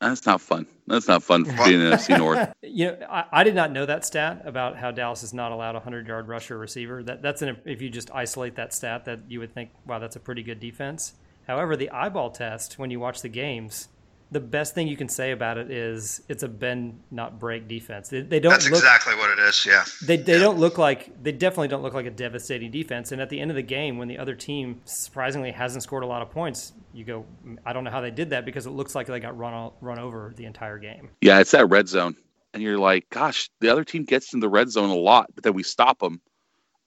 That's 0.00 0.26
not 0.26 0.40
fun. 0.40 0.66
That's 0.86 1.08
not 1.08 1.22
fun 1.22 1.44
for 1.44 1.52
being 1.64 1.80
in 1.80 1.90
NFC 1.90 2.16
North. 2.18 2.52
You 2.62 2.88
know, 2.88 3.06
I, 3.08 3.24
I 3.32 3.44
did 3.44 3.54
not 3.54 3.72
know 3.72 3.86
that 3.86 4.04
stat 4.04 4.42
about 4.44 4.76
how 4.76 4.90
Dallas 4.90 5.22
is 5.22 5.32
not 5.32 5.50
allowed 5.50 5.70
a 5.70 5.78
100 5.78 6.06
yard 6.06 6.28
rusher 6.28 6.58
receiver. 6.58 7.02
That 7.02 7.22
that's 7.22 7.40
an 7.40 7.56
if 7.64 7.80
you 7.80 7.88
just 7.88 8.10
isolate 8.10 8.56
that 8.56 8.74
stat, 8.74 9.06
that 9.06 9.20
you 9.28 9.40
would 9.40 9.54
think, 9.54 9.70
wow, 9.86 9.98
that's 9.98 10.16
a 10.16 10.20
pretty 10.20 10.42
good 10.42 10.60
defense. 10.60 11.14
However, 11.46 11.74
the 11.74 11.88
eyeball 11.90 12.30
test 12.30 12.78
when 12.78 12.90
you 12.90 13.00
watch 13.00 13.22
the 13.22 13.30
games, 13.30 13.88
the 14.32 14.40
best 14.40 14.74
thing 14.74 14.88
you 14.88 14.96
can 14.96 15.08
say 15.08 15.30
about 15.30 15.56
it 15.56 15.70
is 15.70 16.20
it's 16.28 16.42
a 16.42 16.48
bend 16.48 17.00
not 17.10 17.38
break 17.38 17.68
defense. 17.68 18.08
They, 18.08 18.22
they 18.22 18.40
don't 18.40 18.50
That's 18.50 18.64
look 18.68 18.74
exactly 18.80 19.14
what 19.14 19.30
it 19.30 19.38
is. 19.38 19.64
Yeah. 19.64 19.84
they, 20.04 20.16
they 20.16 20.38
don't 20.38 20.58
look 20.58 20.78
like 20.78 21.22
they 21.22 21.30
definitely 21.32 21.68
don't 21.68 21.82
look 21.82 21.94
like 21.94 22.06
a 22.06 22.10
devastating 22.10 22.70
defense. 22.72 23.12
And 23.12 23.20
at 23.22 23.28
the 23.30 23.38
end 23.38 23.50
of 23.52 23.54
the 23.54 23.62
game, 23.62 23.98
when 23.98 24.08
the 24.08 24.18
other 24.18 24.34
team 24.34 24.80
surprisingly 24.84 25.52
hasn't 25.52 25.84
scored 25.84 26.02
a 26.02 26.06
lot 26.06 26.22
of 26.22 26.30
points, 26.30 26.72
you 26.92 27.04
go, 27.04 27.24
I 27.64 27.72
don't 27.72 27.84
know 27.84 27.90
how 27.90 28.00
they 28.00 28.10
did 28.10 28.30
that 28.30 28.44
because 28.44 28.66
it 28.66 28.70
looks 28.70 28.94
like 28.96 29.06
they 29.06 29.20
got 29.20 29.38
run 29.38 29.54
o- 29.54 29.74
run 29.80 29.98
over 30.00 30.32
the 30.36 30.44
entire 30.44 30.78
game. 30.78 31.10
Yeah, 31.20 31.38
it's 31.38 31.52
that 31.52 31.66
red 31.68 31.88
zone, 31.88 32.16
and 32.52 32.62
you're 32.62 32.78
like, 32.78 33.08
gosh, 33.10 33.48
the 33.60 33.68
other 33.68 33.84
team 33.84 34.04
gets 34.04 34.34
in 34.34 34.40
the 34.40 34.48
red 34.48 34.70
zone 34.70 34.90
a 34.90 34.94
lot, 34.94 35.30
but 35.34 35.44
then 35.44 35.52
we 35.54 35.62
stop 35.62 36.00
them, 36.00 36.20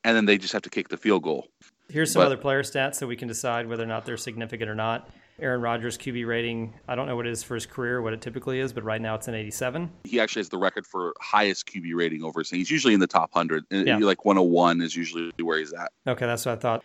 and 0.03 0.13
then 0.15 0.25
they 0.25 0.37
just 0.37 0.51
have 0.51 0.63
to 0.63 0.69
kick 0.69 0.89
the 0.89 0.97
field 0.97 1.23
goal. 1.23 1.47
Here's 1.89 2.11
some 2.11 2.19
But- 2.19 2.27
other 2.27 2.37
player 2.37 2.63
stats 2.63 2.95
so 2.95 3.07
we 3.07 3.15
can 3.15 3.27
decide 3.27 3.67
whether 3.67 3.83
or 3.83 3.87
not 3.87 4.05
they're 4.05 4.17
significant 4.17 4.69
or 4.69 4.75
not. 4.75 5.09
Aaron 5.41 5.61
Rodgers 5.61 5.97
QB 5.97 6.27
rating, 6.27 6.73
I 6.87 6.95
don't 6.95 7.07
know 7.07 7.15
what 7.15 7.25
it 7.25 7.31
is 7.31 7.43
for 7.43 7.55
his 7.55 7.65
career, 7.65 8.01
what 8.01 8.13
it 8.13 8.21
typically 8.21 8.59
is, 8.59 8.73
but 8.73 8.83
right 8.83 9.01
now 9.01 9.15
it's 9.15 9.27
an 9.27 9.35
87. 9.35 9.89
He 10.03 10.19
actually 10.19 10.41
has 10.41 10.49
the 10.49 10.57
record 10.57 10.85
for 10.85 11.13
highest 11.19 11.67
QB 11.67 11.95
rating 11.95 12.23
over. 12.23 12.43
So 12.43 12.55
he's 12.55 12.69
usually 12.69 12.93
in 12.93 12.99
the 12.99 13.07
top 13.07 13.33
hundred. 13.33 13.65
Yeah. 13.69 13.97
Like 13.97 14.25
101 14.25 14.81
is 14.81 14.95
usually 14.95 15.31
where 15.41 15.59
he's 15.59 15.73
at. 15.73 15.91
Okay, 16.07 16.25
that's 16.25 16.45
what 16.45 16.53
I 16.53 16.61
thought. 16.61 16.83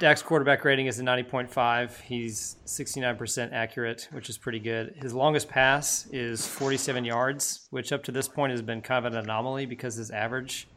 Dak's 0.00 0.22
quarterback 0.22 0.64
rating 0.64 0.86
is 0.86 1.00
a 1.00 1.02
90.5. 1.02 2.00
He's 2.02 2.56
69% 2.66 3.52
accurate, 3.52 4.08
which 4.12 4.28
is 4.30 4.38
pretty 4.38 4.60
good. 4.60 4.94
His 4.96 5.12
longest 5.12 5.48
pass 5.48 6.06
is 6.12 6.46
47 6.46 7.04
yards, 7.04 7.66
which 7.70 7.92
up 7.92 8.04
to 8.04 8.12
this 8.12 8.28
point 8.28 8.52
has 8.52 8.62
been 8.62 8.80
kind 8.80 9.04
of 9.04 9.12
an 9.12 9.18
anomaly 9.18 9.66
because 9.66 9.96
his 9.96 10.10
average 10.10 10.68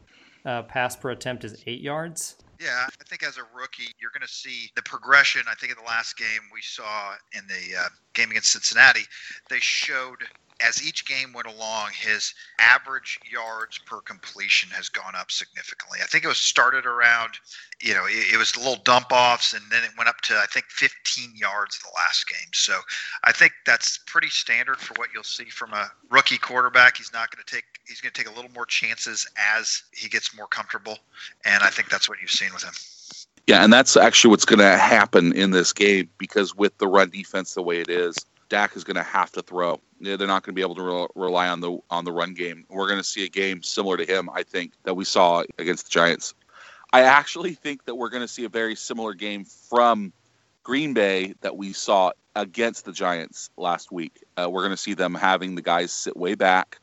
uh, 0.44 0.62
pass 0.62 0.96
per 0.96 1.10
attempt 1.10 1.44
is 1.44 1.62
eight 1.66 1.80
yards. 1.80 2.36
Yeah, 2.62 2.86
I 2.86 3.04
think 3.08 3.24
as 3.24 3.38
a 3.38 3.42
rookie, 3.54 3.92
you're 4.00 4.12
going 4.12 4.26
to 4.26 4.32
see 4.32 4.70
the 4.76 4.82
progression. 4.82 5.42
I 5.50 5.54
think 5.54 5.72
in 5.72 5.78
the 5.82 5.88
last 5.88 6.16
game 6.16 6.50
we 6.52 6.62
saw 6.62 7.14
in 7.32 7.46
the 7.48 7.76
uh, 7.76 7.88
game 8.14 8.30
against 8.30 8.52
Cincinnati, 8.52 9.02
they 9.50 9.58
showed 9.58 10.18
as 10.62 10.86
each 10.86 11.06
game 11.06 11.32
went 11.32 11.46
along, 11.46 11.90
his 11.92 12.32
average 12.60 13.18
yards 13.30 13.78
per 13.78 14.00
completion 14.00 14.68
has 14.70 14.88
gone 14.88 15.14
up 15.16 15.30
significantly. 15.30 15.98
I 16.02 16.06
think 16.06 16.24
it 16.24 16.28
was 16.28 16.38
started 16.38 16.86
around, 16.86 17.34
you 17.80 17.94
know, 17.94 18.06
it, 18.06 18.34
it 18.34 18.36
was 18.36 18.56
little 18.56 18.76
dump 18.84 19.06
offs, 19.10 19.54
and 19.54 19.62
then 19.70 19.82
it 19.82 19.90
went 19.98 20.08
up 20.08 20.20
to 20.22 20.34
I 20.34 20.46
think 20.52 20.66
15 20.68 21.32
yards 21.34 21.78
the 21.78 21.90
last 21.96 22.28
game. 22.28 22.50
So 22.52 22.78
I 23.24 23.32
think 23.32 23.52
that's 23.66 23.98
pretty 24.06 24.28
standard 24.28 24.78
for 24.78 24.94
what 24.94 25.08
you'll 25.12 25.24
see 25.24 25.46
from 25.46 25.72
a 25.72 25.90
rookie 26.10 26.38
quarterback. 26.38 26.96
He's 26.96 27.12
not 27.12 27.34
going 27.34 27.44
to 27.44 27.54
take 27.54 27.64
he's 27.86 28.00
going 28.00 28.12
to 28.12 28.22
take 28.22 28.30
a 28.30 28.34
little 28.34 28.50
more 28.52 28.66
chances 28.66 29.26
as 29.56 29.82
he 29.92 30.08
gets 30.08 30.36
more 30.36 30.46
comfortable, 30.46 30.98
and 31.44 31.62
I 31.62 31.70
think 31.70 31.88
that's 31.90 32.08
what 32.08 32.20
you've 32.20 32.30
seen 32.30 32.50
with 32.52 32.62
him. 32.62 32.72
Yeah, 33.46 33.64
and 33.64 33.72
that's 33.72 33.96
actually 33.96 34.30
what's 34.30 34.44
going 34.44 34.60
to 34.60 34.78
happen 34.78 35.32
in 35.32 35.50
this 35.50 35.72
game 35.72 36.08
because 36.18 36.54
with 36.54 36.76
the 36.78 36.86
run 36.86 37.10
defense 37.10 37.54
the 37.54 37.62
way 37.62 37.80
it 37.80 37.88
is, 37.88 38.16
Dak 38.48 38.76
is 38.76 38.84
going 38.84 38.96
to 38.96 39.02
have 39.02 39.32
to 39.32 39.42
throw. 39.42 39.80
They're 40.00 40.18
not 40.18 40.42
going 40.44 40.52
to 40.52 40.52
be 40.52 40.60
able 40.60 40.74
to 40.76 40.82
re- 40.82 41.06
rely 41.14 41.48
on 41.48 41.60
the 41.60 41.78
on 41.90 42.04
the 42.04 42.12
run 42.12 42.34
game. 42.34 42.64
We're 42.68 42.86
going 42.86 43.00
to 43.00 43.04
see 43.04 43.24
a 43.24 43.28
game 43.28 43.62
similar 43.62 43.96
to 43.96 44.04
him, 44.04 44.28
I 44.32 44.42
think, 44.42 44.74
that 44.84 44.94
we 44.94 45.04
saw 45.04 45.42
against 45.58 45.86
the 45.86 45.90
Giants. 45.90 46.34
I 46.92 47.02
actually 47.02 47.54
think 47.54 47.84
that 47.86 47.94
we're 47.94 48.10
going 48.10 48.22
to 48.22 48.28
see 48.28 48.44
a 48.44 48.48
very 48.48 48.74
similar 48.74 49.14
game 49.14 49.44
from 49.44 50.12
Green 50.62 50.92
Bay 50.92 51.34
that 51.40 51.56
we 51.56 51.72
saw 51.72 52.12
against 52.36 52.84
the 52.84 52.92
Giants 52.92 53.50
last 53.56 53.90
week. 53.90 54.22
Uh, 54.36 54.48
we're 54.50 54.60
going 54.60 54.72
to 54.72 54.76
see 54.76 54.94
them 54.94 55.14
having 55.14 55.54
the 55.54 55.62
guys 55.62 55.92
sit 55.92 56.16
way 56.16 56.34
back 56.34 56.78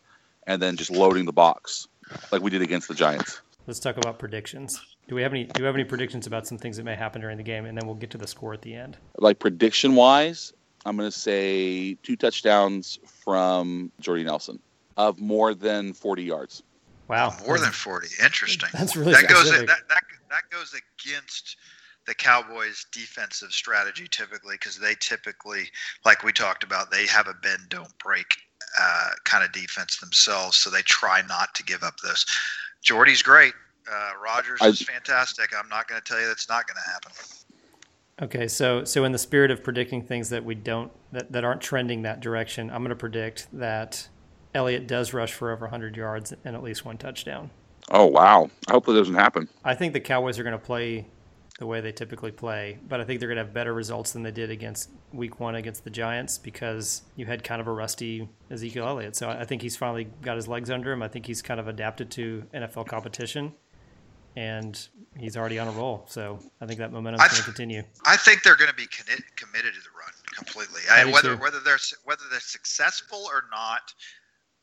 and 0.50 0.60
then 0.62 0.76
just 0.76 0.92
loading 0.92 1.26
the 1.26 1.32
box 1.32 1.88
like 2.32 2.42
we 2.42 2.50
did 2.50 2.62
against 2.62 2.88
the 2.88 2.96
Giants. 2.96 3.40
Let's 3.68 3.80
talk 3.80 3.98
about 3.98 4.18
predictions. 4.18 4.82
Do 5.08 5.16
we 5.16 5.22
have 5.22 5.32
any 5.32 5.46
do 5.46 5.62
we 5.62 5.66
have 5.66 5.76
any 5.76 5.84
predictions 5.84 6.28
about 6.28 6.48
some 6.48 6.58
things 6.58 6.76
that 6.78 6.84
may 6.84 6.96
happen 6.96 7.22
during 7.22 7.38
the 7.38 7.44
game 7.44 7.66
and 7.66 7.78
then 7.78 7.86
we'll 7.86 7.96
get 7.96 8.10
to 8.12 8.18
the 8.18 8.28
score 8.28 8.54
at 8.54 8.62
the 8.62 8.74
end. 8.74 8.98
like 9.20 9.40
prediction 9.40 9.96
wise, 9.96 10.54
I'm 10.86 10.98
going 10.98 11.10
to 11.10 11.18
say 11.18 11.94
two 12.04 12.16
touchdowns 12.16 13.00
from 13.06 13.92
Jordy 14.02 14.24
Nelson 14.24 14.60
of 14.98 15.20
more 15.20 15.54
than 15.54 15.94
40 15.94 16.24
yards. 16.24 16.64
Wow. 17.08 17.36
More 17.46 17.60
than 17.60 17.72
40. 17.72 18.08
Interesting. 18.24 18.70
That's 18.74 18.96
really 18.96 19.14
that 19.14 19.28
goes 19.30 19.52
that, 19.52 19.68
that 19.68 20.04
that 20.30 20.44
goes 20.52 20.74
against 20.74 21.58
the 22.10 22.16
Cowboys' 22.16 22.88
defensive 22.92 23.52
strategy 23.52 24.08
typically 24.10 24.56
because 24.56 24.80
they 24.80 24.96
typically, 25.00 25.70
like 26.06 26.24
we 26.24 26.34
talked 26.34 26.64
about, 26.64 26.90
they 26.90 27.06
have 27.06 27.28
a 27.28 27.36
bend 27.36 27.70
don't 27.70 27.96
break 28.00 28.26
uh, 28.82 29.10
kind 29.26 29.44
of 29.44 29.52
defense 29.52 29.98
themselves, 29.98 30.58
so 30.58 30.72
they 30.72 30.82
try 30.82 31.22
not 31.30 31.54
to 31.54 31.64
give 31.64 31.84
up 31.84 31.94
this. 32.04 32.26
Jordy's 32.82 33.22
great. 33.22 33.54
Uh, 33.90 34.12
Rodgers 34.24 34.60
is 34.64 34.82
fantastic. 34.82 35.52
I'm 35.56 35.70
not 35.70 35.88
going 35.88 36.02
to 36.02 36.06
tell 36.06 36.20
you 36.20 36.28
that's 36.28 36.50
not 36.50 36.66
going 36.68 36.78
to 36.84 36.92
happen. 36.92 37.12
Okay, 38.24 38.48
so 38.48 38.84
so 38.84 39.04
in 39.04 39.12
the 39.12 39.20
spirit 39.20 39.52
of 39.52 39.64
predicting 39.64 40.02
things 40.02 40.30
that 40.30 40.44
we 40.44 40.56
don't 40.56 40.92
that, 41.12 41.32
that 41.32 41.46
aren't 41.46 41.62
trending 41.62 42.02
that 42.02 42.22
direction, 42.22 42.72
I'm 42.72 42.80
going 42.80 42.90
to 42.90 42.96
predict 42.96 43.48
that 43.54 44.08
Elliott 44.56 44.88
does 44.88 45.14
rush 45.14 45.32
for 45.32 45.52
over 45.52 45.66
100 45.66 45.96
yards 45.96 46.34
and 46.44 46.56
at 46.56 46.64
least 46.64 46.84
one 46.84 46.98
touchdown. 46.98 47.52
Oh, 47.92 48.08
wow. 48.08 48.50
I 48.68 48.72
hope 48.72 48.88
that 48.88 48.94
doesn't 48.94 49.16
happen. 49.16 49.48
I 49.64 49.76
think 49.76 49.94
the 49.94 50.00
Cowboys 50.00 50.38
are 50.38 50.44
going 50.44 50.58
to 50.58 50.64
play 50.64 51.06
the 51.60 51.66
way 51.66 51.82
they 51.82 51.92
typically 51.92 52.32
play. 52.32 52.80
But 52.88 53.02
I 53.02 53.04
think 53.04 53.20
they're 53.20 53.28
going 53.28 53.38
to 53.38 53.44
have 53.44 53.54
better 53.54 53.74
results 53.74 54.14
than 54.14 54.24
they 54.24 54.32
did 54.32 54.50
against 54.50 54.90
week 55.12 55.42
one 55.42 55.56
against 55.56 55.84
the 55.84 55.90
Giants 55.90 56.38
because 56.38 57.02
you 57.18 57.26
had 57.26 57.44
kind 57.44 57.60
of 57.60 57.68
a 57.68 57.72
rusty 57.72 58.30
Ezekiel 58.50 58.88
Elliott. 58.88 59.18
So 59.18 59.30
I 59.30 59.44
think 59.44 59.62
he's 59.62 59.76
finally 59.76 60.06
got 60.22 60.38
his 60.38 60.48
legs 60.48 60.72
under 60.72 60.92
him. 60.92 61.04
I 61.04 61.10
think 61.10 61.26
he's 61.26 61.42
kind 61.42 61.60
of 61.60 61.68
adapted 61.68 62.10
to 62.12 62.46
NFL 62.54 62.88
competition 62.88 63.54
and 64.38 64.88
he's 65.18 65.36
already 65.36 65.60
on 65.60 65.68
a 65.68 65.72
roll. 65.72 66.06
So 66.08 66.40
I 66.62 66.66
think 66.66 66.80
that 66.80 66.94
momentum's 66.94 67.24
I 67.24 67.28
going 67.28 67.40
to 67.40 67.44
continue. 67.44 67.84
I 68.06 68.16
think 68.16 68.44
they're 68.44 68.56
going 68.56 68.70
to 68.70 68.76
be 68.76 68.88
commit, 68.88 69.22
committed 69.36 69.74
to 69.74 69.80
the 69.82 69.90
run 70.00 70.14
completely. 70.34 70.82
I 70.90 71.02
I, 71.02 71.12
whether 71.12 71.36
too. 71.36 71.42
whether 71.42 71.60
they're 71.60 71.80
whether 72.06 72.24
they're 72.32 72.40
successful 72.40 73.20
or 73.26 73.44
not, 73.52 73.94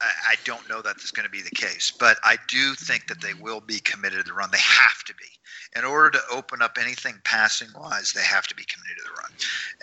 I, 0.00 0.34
don't 0.44 0.68
know 0.68 0.82
that 0.82 0.96
that's 0.96 1.10
going 1.10 1.24
to 1.24 1.30
be 1.30 1.42
the 1.42 1.50
case. 1.50 1.90
But 1.90 2.18
I 2.22 2.36
do 2.48 2.74
think 2.74 3.06
that 3.08 3.20
they 3.20 3.34
will 3.34 3.60
be 3.60 3.80
committed 3.80 4.18
to 4.18 4.24
the 4.24 4.34
run. 4.34 4.50
They 4.52 4.58
have 4.58 5.02
to 5.06 5.14
be 5.14 5.78
in 5.78 5.84
order 5.84 6.10
to 6.10 6.20
open 6.30 6.60
up 6.60 6.76
anything 6.80 7.14
passing 7.24 7.68
wise. 7.74 8.12
They 8.12 8.22
have 8.22 8.46
to 8.48 8.54
be 8.54 8.64
committed 8.64 8.96
to 8.98 9.04
the 9.04 9.20
run, 9.22 9.32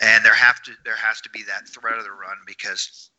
and 0.00 0.24
there 0.24 0.34
have 0.34 0.62
to 0.62 0.72
there 0.84 0.96
has 0.96 1.20
to 1.22 1.30
be 1.30 1.42
that 1.44 1.68
threat 1.68 1.98
of 1.98 2.04
the 2.04 2.12
run 2.12 2.36
because 2.46 3.10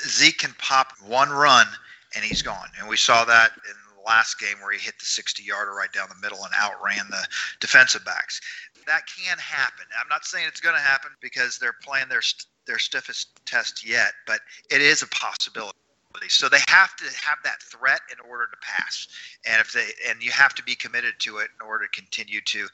Zeke 0.00 0.38
can 0.38 0.54
pop 0.58 0.92
one 1.06 1.30
run 1.30 1.66
and 2.14 2.24
he's 2.24 2.42
gone, 2.42 2.68
and 2.78 2.88
we 2.88 2.96
saw 2.96 3.24
that 3.24 3.52
in 3.68 3.74
the 3.96 4.02
last 4.04 4.40
game 4.40 4.56
where 4.60 4.72
he 4.72 4.78
hit 4.78 4.98
the 4.98 5.04
60 5.04 5.42
yarder 5.42 5.72
right 5.72 5.92
down 5.92 6.08
the 6.08 6.20
middle 6.20 6.44
and 6.44 6.52
outran 6.60 7.06
the 7.10 7.26
defensive 7.60 8.04
backs 8.04 8.40
that 8.86 9.02
can 9.06 9.36
happen. 9.38 9.84
I'm 10.00 10.08
not 10.08 10.24
saying 10.24 10.46
it's 10.48 10.60
going 10.60 10.74
to 10.74 10.80
happen 10.80 11.10
because 11.20 11.58
they're 11.58 11.76
playing 11.82 12.08
their 12.08 12.22
their 12.66 12.78
stiffest 12.78 13.28
test 13.44 13.86
yet, 13.86 14.12
but 14.26 14.40
it 14.70 14.80
is 14.80 15.02
a 15.02 15.06
possibility. 15.08 15.78
So 16.28 16.48
they 16.48 16.60
have 16.68 16.96
to 16.96 17.04
have 17.04 17.38
that 17.44 17.62
threat 17.62 18.00
in 18.10 18.18
order 18.28 18.46
to 18.50 18.56
pass, 18.60 19.08
and 19.46 19.60
if 19.60 19.72
they 19.72 19.86
and 20.08 20.22
you 20.22 20.30
have 20.30 20.54
to 20.54 20.62
be 20.62 20.74
committed 20.74 21.14
to 21.20 21.38
it 21.38 21.48
in 21.60 21.66
order 21.66 21.86
to 21.86 21.90
continue 21.90 22.40
to 22.42 22.66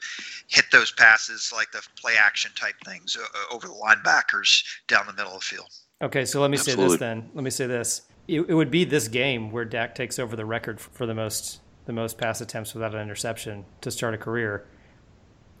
hit 0.47 0.65
those 0.71 0.91
passes 0.91 1.51
like 1.53 1.71
the 1.71 1.81
play 1.99 2.13
action 2.19 2.51
type 2.55 2.75
things 2.85 3.17
uh, 3.17 3.53
over 3.53 3.67
the 3.67 3.73
linebackers 3.73 4.63
down 4.87 5.05
the 5.07 5.13
middle 5.13 5.33
of 5.33 5.39
the 5.39 5.45
field. 5.45 5.69
Okay, 6.01 6.25
so 6.25 6.41
let 6.41 6.51
me 6.51 6.57
say 6.57 6.75
this 6.75 6.97
then. 6.97 7.29
Let 7.33 7.43
me 7.43 7.49
say 7.49 7.67
this. 7.67 8.03
It, 8.27 8.41
it 8.41 8.53
would 8.53 8.71
be 8.71 8.83
this 8.85 9.07
game 9.07 9.51
where 9.51 9.65
Dak 9.65 9.95
takes 9.95 10.19
over 10.19 10.35
the 10.35 10.45
record 10.45 10.79
for 10.79 11.05
the 11.05 11.13
most 11.13 11.59
the 11.85 11.93
most 11.93 12.17
pass 12.17 12.41
attempts 12.41 12.73
without 12.73 12.95
an 12.95 13.01
interception 13.01 13.65
to 13.81 13.91
start 13.91 14.13
a 14.13 14.17
career. 14.17 14.65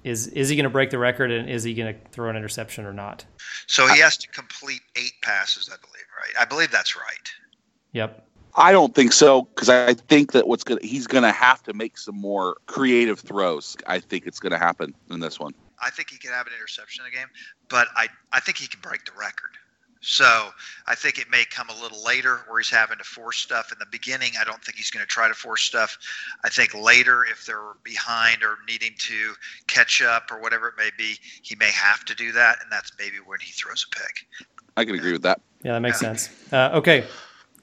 Is 0.03 0.27
is 0.27 0.49
he 0.49 0.55
going 0.55 0.65
to 0.65 0.69
break 0.69 0.89
the 0.89 0.97
record 0.97 1.31
and 1.31 1.49
is 1.49 1.63
he 1.63 1.73
going 1.73 1.93
to 1.93 2.09
throw 2.09 2.29
an 2.29 2.35
interception 2.35 2.85
or 2.85 2.93
not? 2.93 3.25
So 3.67 3.87
he 3.87 3.99
has 4.01 4.17
to 4.17 4.27
complete 4.29 4.81
eight 4.97 5.13
passes, 5.21 5.69
I 5.71 5.77
believe. 5.77 6.05
Right? 6.17 6.33
I 6.41 6.45
believe 6.45 6.71
that's 6.71 6.95
right. 6.95 7.31
Yep. 7.93 8.27
I 8.55 8.71
don't 8.71 8.93
think 8.93 9.13
so 9.13 9.43
because 9.43 9.69
I 9.69 9.93
think 9.95 10.31
that 10.33 10.47
what's 10.47 10.63
gonna 10.63 10.81
he's 10.83 11.07
gonna 11.07 11.31
have 11.31 11.63
to 11.63 11.73
make 11.73 11.97
some 11.97 12.15
more 12.15 12.57
creative 12.67 13.19
throws. 13.19 13.75
I 13.87 13.99
think 13.99 14.27
it's 14.27 14.39
gonna 14.39 14.59
happen 14.59 14.93
in 15.09 15.19
this 15.19 15.39
one. 15.39 15.53
I 15.83 15.89
think 15.89 16.09
he 16.09 16.17
can 16.17 16.31
have 16.31 16.47
an 16.47 16.53
interception 16.53 17.03
in 17.05 17.11
the 17.11 17.17
game, 17.17 17.27
but 17.69 17.87
I, 17.95 18.07
I 18.31 18.39
think 18.39 18.57
he 18.57 18.67
can 18.67 18.79
break 18.79 19.05
the 19.05 19.11
record. 19.17 19.57
So 20.05 20.49
I 20.85 20.95
think 20.95 21.17
it 21.17 21.29
may 21.29 21.45
come 21.49 21.69
a 21.69 21.81
little 21.81 22.03
later 22.03 22.41
where 22.47 22.59
he's 22.59 22.69
having 22.69 22.97
to 22.97 23.05
force 23.05 23.37
stuff. 23.37 23.71
In 23.71 23.79
the 23.79 23.85
beginning, 23.89 24.33
I 24.39 24.43
don't 24.43 24.61
think 24.61 24.77
he's 24.77 24.91
going 24.91 25.03
to 25.03 25.07
try 25.07 25.29
to 25.29 25.33
force 25.33 25.61
stuff. 25.61 25.97
I 26.43 26.49
think 26.49 26.73
later, 26.73 27.23
if 27.23 27.45
they're 27.45 27.75
behind 27.83 28.43
or 28.43 28.57
needing 28.67 28.95
to 28.97 29.33
catch 29.67 30.01
up 30.01 30.29
or 30.29 30.41
whatever 30.41 30.67
it 30.67 30.73
may 30.77 30.89
be, 30.97 31.15
he 31.41 31.55
may 31.55 31.71
have 31.71 32.03
to 32.05 32.15
do 32.15 32.33
that, 32.33 32.57
and 32.61 32.69
that's 32.69 32.91
maybe 32.99 33.15
when 33.25 33.39
he 33.39 33.53
throws 33.53 33.85
a 33.89 33.95
pick. 33.95 34.27
I 34.75 34.83
can 34.83 34.95
agree 34.95 35.13
with 35.13 35.21
that. 35.21 35.39
Yeah, 35.63 35.73
that 35.73 35.79
makes 35.79 35.99
sense. 35.99 36.29
Uh, 36.51 36.71
okay, 36.73 37.05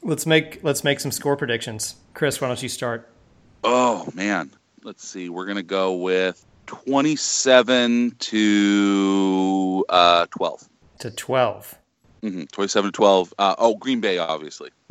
let's 0.03 0.27
make 0.27 0.63
let's 0.63 0.85
make 0.85 1.01
some 1.01 1.11
score 1.13 1.37
predictions. 1.37 1.97
Chris, 2.15 2.41
why 2.41 2.49
don't 2.49 2.63
you 2.63 2.69
start? 2.69 3.09
Oh 3.65 4.09
man, 4.15 4.51
let's 4.85 5.07
see. 5.07 5.29
We're 5.29 5.47
gonna 5.47 5.63
go 5.63 5.95
with 5.95 6.45
twenty-seven 6.67 8.13
to 8.19 9.85
uh, 9.89 10.27
twelve. 10.37 10.69
To 11.01 11.11
twelve. 11.11 11.75
Mm-hmm. 12.23 12.45
Twenty-seven 12.45 12.91
to 12.93 12.97
twelve. 12.97 13.33
Uh, 13.39 13.55
oh, 13.59 13.77
Green 13.77 14.01
Bay, 14.01 14.19
obviously. 14.19 14.71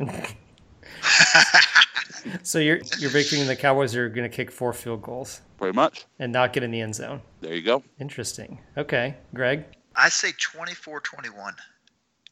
So 2.42 2.58
you're 2.58 2.80
you're 2.98 3.10
predicting 3.10 3.46
the 3.46 3.56
Cowboys 3.56 3.96
are 3.96 4.10
going 4.10 4.28
to 4.30 4.34
kick 4.34 4.50
four 4.50 4.74
field 4.74 5.00
goals 5.02 5.40
Pretty 5.56 5.74
much. 5.74 6.04
and 6.18 6.30
not 6.32 6.52
get 6.52 6.62
in 6.62 6.70
the 6.70 6.80
end 6.82 6.94
zone. 6.94 7.22
There 7.40 7.54
you 7.54 7.62
go. 7.62 7.82
Interesting. 7.98 8.58
Okay, 8.76 9.14
Greg. 9.34 9.64
I 9.96 10.10
say 10.10 10.32
24 10.38 11.00
21 11.00 11.54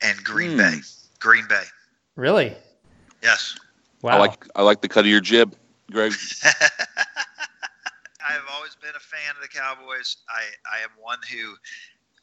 and 0.02 0.18
Green 0.22 0.50
Hmm. 0.52 0.56
Bay. 0.58 0.74
Green 1.20 1.46
Bay. 1.48 1.62
Really? 2.16 2.54
Yes. 3.22 3.58
Wow. 4.02 4.12
I 4.12 4.18
like 4.18 4.46
I 4.54 4.62
like 4.62 4.80
the 4.80 4.88
cut 4.88 5.00
of 5.00 5.10
your 5.10 5.20
jib, 5.20 5.54
Greg. 5.90 6.12
I 6.44 8.32
have 8.32 8.44
always 8.54 8.74
been 8.74 8.94
a 8.94 9.00
fan 9.00 9.34
of 9.34 9.42
the 9.42 9.48
Cowboys. 9.48 10.18
I, 10.28 10.42
I 10.78 10.82
am 10.82 10.90
one 11.00 11.18
who 11.32 11.54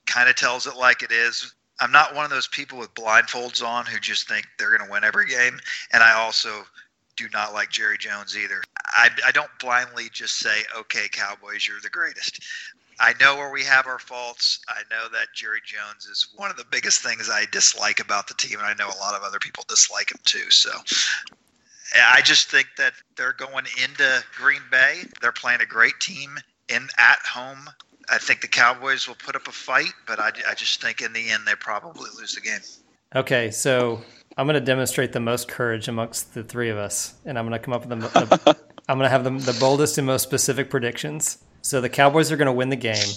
kind 0.05 0.29
of 0.29 0.35
tells 0.35 0.67
it 0.67 0.75
like 0.75 1.01
it 1.01 1.11
is. 1.11 1.53
I'm 1.79 1.91
not 1.91 2.15
one 2.15 2.23
of 2.23 2.31
those 2.31 2.47
people 2.47 2.77
with 2.77 2.93
blindfolds 2.93 3.65
on 3.65 3.85
who 3.85 3.99
just 3.99 4.27
think 4.27 4.45
they're 4.57 4.75
going 4.75 4.87
to 4.87 4.91
win 4.91 5.03
every 5.03 5.25
game. 5.25 5.59
And 5.91 6.03
I 6.03 6.13
also 6.13 6.63
do 7.15 7.27
not 7.33 7.53
like 7.53 7.69
Jerry 7.69 7.97
Jones 7.97 8.37
either. 8.37 8.61
I, 8.85 9.09
I 9.25 9.31
don't 9.31 9.49
blindly 9.59 10.09
just 10.11 10.37
say, 10.37 10.63
okay, 10.77 11.07
Cowboys, 11.11 11.67
you're 11.67 11.81
the 11.81 11.89
greatest. 11.89 12.43
I 12.99 13.13
know 13.19 13.35
where 13.35 13.51
we 13.51 13.63
have 13.63 13.87
our 13.87 13.99
faults. 13.99 14.59
I 14.69 14.81
know 14.89 15.09
that 15.11 15.27
Jerry 15.33 15.61
Jones 15.65 16.05
is 16.05 16.29
one 16.35 16.49
of 16.49 16.57
the 16.57 16.65
biggest 16.69 17.01
things 17.01 17.29
I 17.31 17.45
dislike 17.51 17.99
about 17.99 18.27
the 18.27 18.33
team. 18.35 18.59
And 18.59 18.67
I 18.67 18.73
know 18.73 18.87
a 18.87 18.99
lot 18.99 19.15
of 19.15 19.23
other 19.23 19.39
people 19.39 19.65
dislike 19.67 20.11
him 20.11 20.19
too. 20.23 20.49
So 20.49 20.71
I 21.95 22.21
just 22.21 22.49
think 22.49 22.67
that 22.77 22.93
they're 23.17 23.33
going 23.33 23.65
into 23.83 24.23
Green 24.37 24.61
Bay. 24.71 25.03
They're 25.21 25.31
playing 25.31 25.61
a 25.61 25.65
great 25.65 25.99
team 25.99 26.37
in 26.69 26.87
at 26.97 27.19
home. 27.19 27.69
I 28.09 28.17
think 28.17 28.41
the 28.41 28.47
Cowboys 28.47 29.07
will 29.07 29.15
put 29.15 29.35
up 29.35 29.47
a 29.47 29.51
fight, 29.51 29.93
but 30.07 30.19
I, 30.19 30.31
I 30.47 30.53
just 30.53 30.81
think 30.81 31.01
in 31.01 31.11
the 31.11 31.29
end 31.29 31.43
they 31.45 31.55
probably 31.55 32.09
lose 32.17 32.35
the 32.35 32.41
game. 32.41 32.59
Okay, 33.15 33.49
so 33.51 34.01
I'm 34.37 34.45
going 34.45 34.55
to 34.55 34.59
demonstrate 34.59 35.11
the 35.11 35.19
most 35.19 35.47
courage 35.47 35.87
amongst 35.87 36.33
the 36.33 36.43
three 36.43 36.69
of 36.69 36.77
us, 36.77 37.15
and 37.25 37.39
I'm 37.39 37.47
going 37.47 37.59
to 37.59 37.63
come 37.63 37.73
up 37.73 37.85
with 37.85 37.89
the, 37.89 37.95
the 38.45 38.57
I'm 38.87 38.97
going 38.97 39.05
to 39.05 39.09
have 39.09 39.23
the, 39.23 39.31
the 39.51 39.57
boldest 39.59 39.97
and 39.97 40.05
most 40.05 40.23
specific 40.23 40.69
predictions. 40.69 41.39
So 41.65 41.81
the 41.81 41.89
Cowboys 41.89 42.31
are 42.31 42.37
going 42.37 42.45
to 42.45 42.53
win 42.53 42.69
the 42.69 42.75
game. 42.75 43.07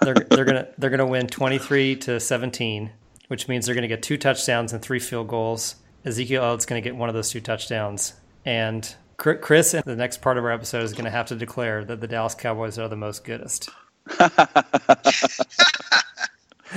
They're 0.00 0.14
they're 0.14 0.44
going 0.44 0.56
to 0.56 0.68
they're 0.78 0.90
going 0.90 0.98
to 0.98 1.06
win 1.06 1.28
23 1.28 1.94
to 1.94 2.18
17, 2.18 2.90
which 3.28 3.46
means 3.46 3.66
they're 3.66 3.74
going 3.76 3.82
to 3.82 3.88
get 3.88 4.02
two 4.02 4.16
touchdowns 4.16 4.72
and 4.72 4.82
three 4.82 4.98
field 4.98 5.28
goals. 5.28 5.76
Ezekiel 6.04 6.42
Elliott's 6.42 6.66
going 6.66 6.82
to 6.82 6.84
get 6.84 6.96
one 6.96 7.08
of 7.08 7.14
those 7.14 7.30
two 7.30 7.40
touchdowns, 7.40 8.14
and 8.44 8.96
Chris 9.16 9.74
in 9.74 9.84
the 9.86 9.94
next 9.94 10.22
part 10.22 10.38
of 10.38 10.44
our 10.44 10.50
episode 10.50 10.82
is 10.82 10.92
going 10.92 11.04
to 11.04 11.10
have 11.12 11.26
to 11.26 11.36
declare 11.36 11.84
that 11.84 12.00
the 12.00 12.08
Dallas 12.08 12.34
Cowboys 12.34 12.80
are 12.80 12.88
the 12.88 12.96
most 12.96 13.22
goodest. 13.22 13.70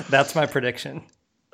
That's 0.10 0.36
my 0.36 0.45
prediction. 0.45 1.01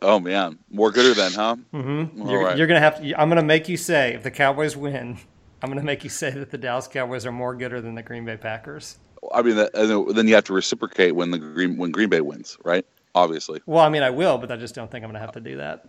Oh 0.01 0.19
man, 0.19 0.59
more 0.71 0.91
gooder 0.91 1.13
than, 1.13 1.31
huh? 1.31 1.55
Mm-hmm. 1.73 2.27
You're, 2.29 2.43
right. 2.43 2.57
you're 2.57 2.67
gonna 2.67 2.81
have 2.81 3.01
to. 3.01 3.13
I'm 3.13 3.29
gonna 3.29 3.41
make 3.41 3.69
you 3.69 3.77
say 3.77 4.13
if 4.13 4.23
the 4.23 4.31
Cowboys 4.31 4.75
win, 4.75 5.19
I'm 5.61 5.69
gonna 5.69 5.83
make 5.83 6.03
you 6.03 6.09
say 6.09 6.31
that 6.31 6.51
the 6.51 6.57
Dallas 6.57 6.89
Cowboys 6.89 7.25
are 7.25 7.31
more 7.31 7.55
gooder 7.55 7.79
than 7.79 7.95
the 7.95 8.03
Green 8.03 8.25
Bay 8.25 8.35
Packers. 8.35 8.97
I 9.33 9.41
mean, 9.41 9.55
that, 9.55 9.73
then- 9.73 10.27
you 10.27 10.35
have 10.35 10.43
to 10.45 10.53
reciprocate 10.53 11.15
when 11.15 11.31
the 11.31 11.39
Green 11.39 11.77
when 11.77 11.91
Green 11.91 12.09
Bay 12.09 12.21
wins, 12.21 12.57
right? 12.63 12.85
Obviously. 13.15 13.61
Well, 13.65 13.83
I 13.83 13.89
mean, 13.89 14.03
I 14.03 14.09
will, 14.09 14.37
but 14.37 14.51
I 14.51 14.57
just 14.57 14.73
don't 14.73 14.89
think 14.89 15.03
I'm 15.03 15.09
gonna 15.09 15.19
have 15.19 15.33
to 15.33 15.39
do 15.39 15.57
that. 15.57 15.85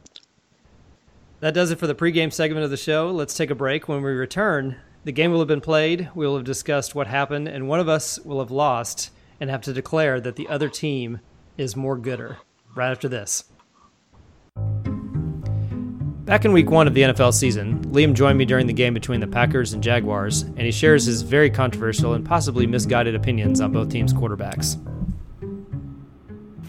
That 1.40 1.54
does 1.54 1.70
it 1.70 1.78
for 1.78 1.86
the 1.86 1.94
pregame 1.94 2.32
segment 2.32 2.64
of 2.64 2.70
the 2.70 2.76
show. 2.76 3.10
Let's 3.10 3.34
take 3.34 3.50
a 3.50 3.54
break. 3.54 3.88
When 3.88 4.02
we 4.02 4.10
return, 4.12 4.76
the 5.04 5.12
game 5.12 5.30
will 5.30 5.40
have 5.40 5.48
been 5.48 5.60
played. 5.60 6.08
We 6.14 6.26
will 6.26 6.36
have 6.36 6.44
discussed 6.44 6.94
what 6.94 7.06
happened, 7.06 7.48
and 7.48 7.68
one 7.68 7.80
of 7.80 7.88
us 7.88 8.18
will 8.20 8.38
have 8.40 8.50
lost 8.50 9.10
and 9.40 9.50
have 9.50 9.62
to 9.62 9.72
declare 9.72 10.20
that 10.20 10.36
the 10.36 10.48
other 10.48 10.68
team 10.68 11.20
is 11.58 11.76
more 11.76 11.96
gooder. 11.98 12.38
Right 12.74 12.90
after 12.90 13.08
this. 13.08 13.44
Back 16.24 16.46
in 16.46 16.52
week 16.52 16.70
one 16.70 16.86
of 16.86 16.94
the 16.94 17.02
NFL 17.02 17.34
season, 17.34 17.84
Liam 17.92 18.14
joined 18.14 18.38
me 18.38 18.46
during 18.46 18.66
the 18.66 18.72
game 18.72 18.94
between 18.94 19.20
the 19.20 19.26
Packers 19.26 19.74
and 19.74 19.82
Jaguars, 19.82 20.42
and 20.42 20.60
he 20.60 20.70
shares 20.72 21.04
his 21.04 21.20
very 21.20 21.50
controversial 21.50 22.14
and 22.14 22.24
possibly 22.24 22.66
misguided 22.66 23.14
opinions 23.14 23.60
on 23.60 23.72
both 23.72 23.90
teams' 23.90 24.14
quarterbacks. 24.14 24.78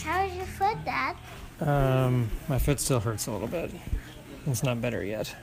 How's 0.02 0.36
your 0.36 0.46
foot, 0.46 0.78
Dad? 0.84 1.16
Um, 1.62 2.30
my 2.50 2.60
foot 2.60 2.82
still 2.82 3.00
hurts 3.00 3.28
a 3.28 3.32
little 3.32 3.48
bit. 3.48 3.72
It's 4.46 4.62
not 4.62 4.82
better 4.82 5.04
yet. 5.04 5.34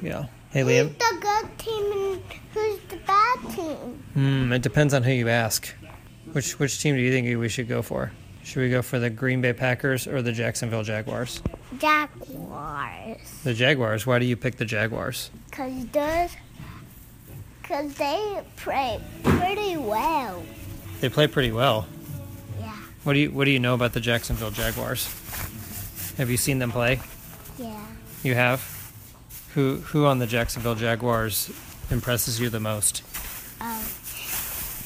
Yeah. 0.00 0.26
Hey, 0.50 0.60
Who's 0.60 0.70
Liam. 0.92 0.98
the 0.98 1.18
good 1.20 1.58
team 1.58 1.92
and 1.92 2.22
who's 2.54 2.78
the 2.88 2.96
bad 3.04 3.38
team? 3.50 4.02
Hmm, 4.14 4.52
it 4.52 4.62
depends 4.62 4.94
on 4.94 5.02
who 5.02 5.10
you 5.10 5.28
ask. 5.28 5.74
Which 6.32 6.58
which 6.58 6.80
team 6.80 6.94
do 6.94 7.00
you 7.00 7.10
think 7.10 7.38
we 7.38 7.48
should 7.48 7.66
go 7.68 7.82
for? 7.82 8.12
Should 8.46 8.60
we 8.62 8.70
go 8.70 8.80
for 8.80 9.00
the 9.00 9.10
Green 9.10 9.40
Bay 9.40 9.52
Packers 9.52 10.06
or 10.06 10.22
the 10.22 10.30
Jacksonville 10.30 10.84
Jaguars? 10.84 11.42
Jaguars. 11.78 13.18
The 13.42 13.52
Jaguars. 13.52 14.06
Why 14.06 14.20
do 14.20 14.24
you 14.24 14.36
pick 14.36 14.54
the 14.54 14.64
Jaguars? 14.64 15.30
Cause 15.50 15.72
those, 15.86 16.30
cause 17.64 17.92
they 17.94 18.40
play 18.54 19.00
pretty 19.24 19.76
well. 19.76 20.44
They 21.00 21.08
play 21.08 21.26
pretty 21.26 21.50
well. 21.50 21.88
Yeah, 22.60 22.72
What 23.02 23.14
do 23.14 23.18
you 23.18 23.32
What 23.32 23.46
do 23.46 23.50
you 23.50 23.58
know 23.58 23.74
about 23.74 23.94
the 23.94 24.00
Jacksonville 24.00 24.52
Jaguars? 24.52 25.06
Have 26.16 26.30
you 26.30 26.36
seen 26.36 26.60
them 26.60 26.70
play? 26.70 27.00
yeah. 27.58 27.84
You 28.22 28.34
have. 28.36 28.62
Who 29.54 29.78
Who 29.86 30.06
on 30.06 30.20
the 30.20 30.26
Jacksonville 30.28 30.76
Jaguars 30.76 31.50
impresses 31.90 32.38
you 32.38 32.48
the 32.48 32.60
most? 32.60 33.02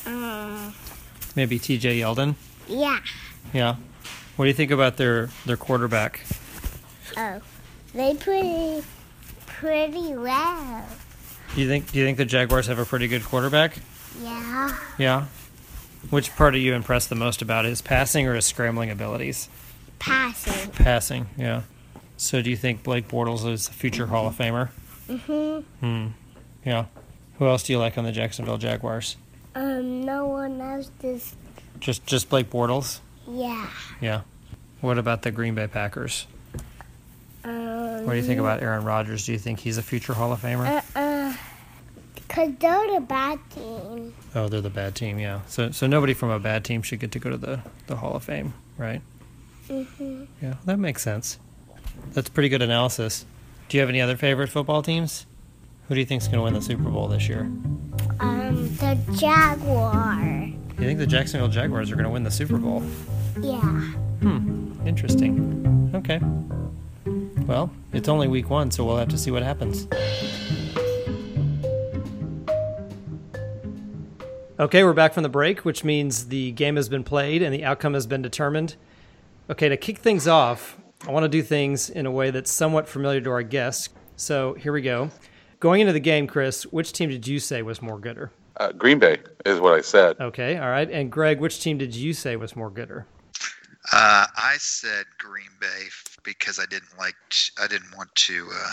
Um, 0.06 0.74
Maybe 1.36 1.58
T.J. 1.58 2.00
Yeldon. 2.00 2.36
Yeah. 2.66 3.00
Yeah. 3.52 3.76
What 4.36 4.44
do 4.44 4.48
you 4.48 4.54
think 4.54 4.70
about 4.70 4.96
their 4.96 5.28
their 5.46 5.56
quarterback? 5.56 6.20
Oh, 7.16 7.40
they 7.94 8.14
pretty, 8.14 8.82
pretty 9.46 10.14
well. 10.14 10.86
Do 11.54 11.60
you 11.60 11.68
think 11.68 11.90
Do 11.92 11.98
you 11.98 12.04
think 12.04 12.18
the 12.18 12.24
Jaguars 12.24 12.66
have 12.68 12.78
a 12.78 12.84
pretty 12.84 13.08
good 13.08 13.24
quarterback? 13.24 13.76
Yeah. 14.22 14.76
Yeah. 14.98 15.26
Which 16.08 16.34
part 16.36 16.54
are 16.54 16.58
you 16.58 16.74
impressed 16.74 17.08
the 17.10 17.14
most 17.14 17.42
about? 17.42 17.64
His 17.66 17.82
passing 17.82 18.26
or 18.26 18.34
his 18.34 18.46
scrambling 18.46 18.90
abilities? 18.90 19.48
Passing. 19.98 20.70
Passing. 20.70 21.26
Yeah. 21.36 21.62
So 22.16 22.40
do 22.40 22.48
you 22.50 22.56
think 22.56 22.82
Blake 22.82 23.08
Bortles 23.08 23.46
is 23.50 23.68
a 23.68 23.72
future 23.72 24.06
Hall 24.06 24.26
of 24.26 24.36
Famer? 24.36 24.70
Mm-hmm. 25.08 25.60
Hmm. 25.86 26.06
Yeah. 26.64 26.86
Who 27.38 27.46
else 27.46 27.62
do 27.64 27.72
you 27.72 27.78
like 27.78 27.98
on 27.98 28.04
the 28.04 28.12
Jacksonville 28.12 28.58
Jaguars? 28.58 29.16
Um, 29.54 30.04
no 30.04 30.26
one 30.26 30.60
else 30.60 30.90
does. 31.02 31.34
Just 31.80 32.06
just 32.06 32.28
Blake 32.30 32.48
Bortles. 32.50 33.00
Yeah. 33.30 33.68
Yeah. 34.00 34.20
What 34.80 34.98
about 34.98 35.22
the 35.22 35.30
Green 35.30 35.54
Bay 35.54 35.66
Packers? 35.66 36.26
Um. 37.44 38.04
What 38.06 38.12
do 38.12 38.16
you 38.18 38.22
think 38.24 38.40
about 38.40 38.62
Aaron 38.62 38.84
Rodgers? 38.84 39.26
Do 39.26 39.32
you 39.32 39.38
think 39.38 39.60
he's 39.60 39.78
a 39.78 39.82
future 39.82 40.14
Hall 40.14 40.32
of 40.32 40.40
Famer? 40.42 40.66
Uh 40.66 40.98
uh. 40.98 41.34
Cause 42.28 42.52
they're 42.60 42.94
the 42.94 43.00
bad 43.00 43.38
team. 43.50 44.14
Oh, 44.36 44.48
they're 44.48 44.60
the 44.60 44.70
bad 44.70 44.94
team, 44.94 45.18
yeah. 45.18 45.40
So 45.48 45.70
so 45.72 45.86
nobody 45.86 46.14
from 46.14 46.30
a 46.30 46.38
bad 46.38 46.64
team 46.64 46.82
should 46.82 47.00
get 47.00 47.10
to 47.12 47.18
go 47.18 47.30
to 47.30 47.36
the, 47.36 47.60
the 47.88 47.96
Hall 47.96 48.14
of 48.14 48.22
Fame, 48.22 48.54
right? 48.78 49.02
Mhm. 49.68 50.26
Yeah, 50.40 50.54
that 50.64 50.78
makes 50.78 51.02
sense. 51.02 51.38
That's 52.12 52.28
pretty 52.28 52.48
good 52.48 52.62
analysis. 52.62 53.24
Do 53.68 53.76
you 53.76 53.80
have 53.80 53.88
any 53.90 54.00
other 54.00 54.16
favorite 54.16 54.48
football 54.48 54.82
teams? 54.82 55.26
Who 55.88 55.94
do 55.94 56.00
you 56.00 56.06
think's 56.06 56.26
going 56.28 56.38
to 56.38 56.42
win 56.44 56.54
the 56.54 56.62
Super 56.62 56.88
Bowl 56.88 57.08
this 57.08 57.28
year? 57.28 57.40
Um, 58.20 58.68
the 58.76 58.96
Jaguar. 59.18 60.22
You 60.78 60.86
think 60.86 60.98
the 60.98 61.06
Jacksonville 61.06 61.48
Jaguars 61.48 61.90
are 61.90 61.94
going 61.96 62.04
to 62.04 62.10
win 62.10 62.22
the 62.22 62.30
Super 62.30 62.58
Bowl? 62.58 62.82
Yeah. 63.38 63.60
Hmm, 63.60 64.72
interesting. 64.86 65.92
Okay. 65.94 66.20
Well, 67.46 67.70
it's 67.92 68.08
only 68.08 68.28
week 68.28 68.50
one, 68.50 68.70
so 68.70 68.84
we'll 68.84 68.96
have 68.96 69.08
to 69.08 69.18
see 69.18 69.30
what 69.30 69.42
happens. 69.42 69.86
Okay, 74.58 74.84
we're 74.84 74.92
back 74.92 75.14
from 75.14 75.22
the 75.22 75.28
break, 75.28 75.64
which 75.64 75.84
means 75.84 76.26
the 76.28 76.52
game 76.52 76.76
has 76.76 76.88
been 76.88 77.02
played 77.02 77.42
and 77.42 77.54
the 77.54 77.64
outcome 77.64 77.94
has 77.94 78.06
been 78.06 78.20
determined. 78.20 78.76
Okay, 79.48 79.70
to 79.70 79.76
kick 79.76 79.98
things 79.98 80.28
off, 80.28 80.78
I 81.08 81.12
want 81.12 81.24
to 81.24 81.28
do 81.28 81.42
things 81.42 81.88
in 81.88 82.04
a 82.04 82.10
way 82.10 82.30
that's 82.30 82.52
somewhat 82.52 82.86
familiar 82.86 83.22
to 83.22 83.30
our 83.30 83.42
guests. 83.42 83.88
So 84.16 84.52
here 84.54 84.72
we 84.72 84.82
go. 84.82 85.10
Going 85.60 85.80
into 85.80 85.94
the 85.94 86.00
game, 86.00 86.26
Chris, 86.26 86.64
which 86.64 86.92
team 86.92 87.08
did 87.08 87.26
you 87.26 87.40
say 87.40 87.62
was 87.62 87.80
more 87.80 87.98
gooder? 87.98 88.32
Uh, 88.58 88.72
Green 88.72 88.98
Bay 88.98 89.18
is 89.46 89.60
what 89.60 89.72
I 89.72 89.80
said. 89.80 90.16
Okay, 90.20 90.58
all 90.58 90.68
right. 90.68 90.90
And 90.90 91.10
Greg, 91.10 91.40
which 91.40 91.60
team 91.60 91.78
did 91.78 91.94
you 91.94 92.12
say 92.12 92.36
was 92.36 92.54
more 92.54 92.68
gooder? 92.68 93.06
Uh, 93.92 94.26
I 94.36 94.56
said 94.58 95.06
Green 95.18 95.50
Bay 95.60 95.86
because 96.22 96.58
I 96.58 96.66
didn't 96.66 96.96
like. 96.98 97.14
t- 97.30 97.50
I 97.60 97.66
didn't 97.66 97.96
want 97.96 98.14
to 98.14 98.48
uh, 98.52 98.72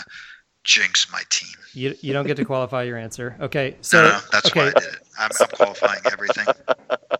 jinx 0.64 1.10
my 1.10 1.22
team. 1.30 1.54
You, 1.72 1.94
you 2.02 2.12
don't 2.12 2.26
get 2.26 2.36
to 2.36 2.44
qualify 2.54 2.82
your 2.82 2.98
answer. 2.98 3.36
Okay, 3.40 3.76
so 3.80 4.02
no, 4.02 4.18
that's 4.30 4.46
okay, 4.50 4.60
why 4.60 4.66
I 4.66 4.70
did 4.80 4.92
it. 4.94 5.00
I'm, 5.18 5.30
I'm 5.40 5.48
qualifying 5.48 6.00
everything. 6.12 6.46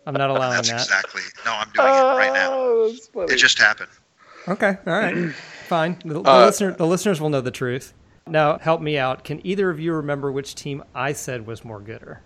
I'm 0.06 0.14
not 0.14 0.30
allowing 0.30 0.56
That's 0.56 0.68
that. 0.70 0.80
exactly. 0.82 1.22
No, 1.44 1.52
I'm 1.52 1.68
doing 1.74 1.86
it 1.88 1.90
right 1.90 2.32
now. 2.32 2.50
Oh. 2.52 2.94
It 3.28 3.36
just 3.36 3.58
happened. 3.58 3.90
Okay, 4.46 4.76
all 4.86 4.92
right, 4.92 5.32
fine. 5.68 5.98
The, 6.04 6.22
the 6.22 6.30
Uh, 6.30 6.46
listener, 6.46 6.72
the 6.72 6.86
listeners 6.86 7.20
will 7.20 7.30
know 7.30 7.40
the 7.40 7.50
truth. 7.50 7.94
Now, 8.26 8.58
help 8.58 8.82
me 8.82 8.98
out. 8.98 9.24
Can 9.24 9.44
either 9.46 9.70
of 9.70 9.80
you 9.80 9.94
remember 9.94 10.30
which 10.30 10.54
team 10.54 10.84
I 10.94 11.12
said 11.14 11.46
was 11.46 11.64
more 11.64 11.80
gooder? 11.80 12.20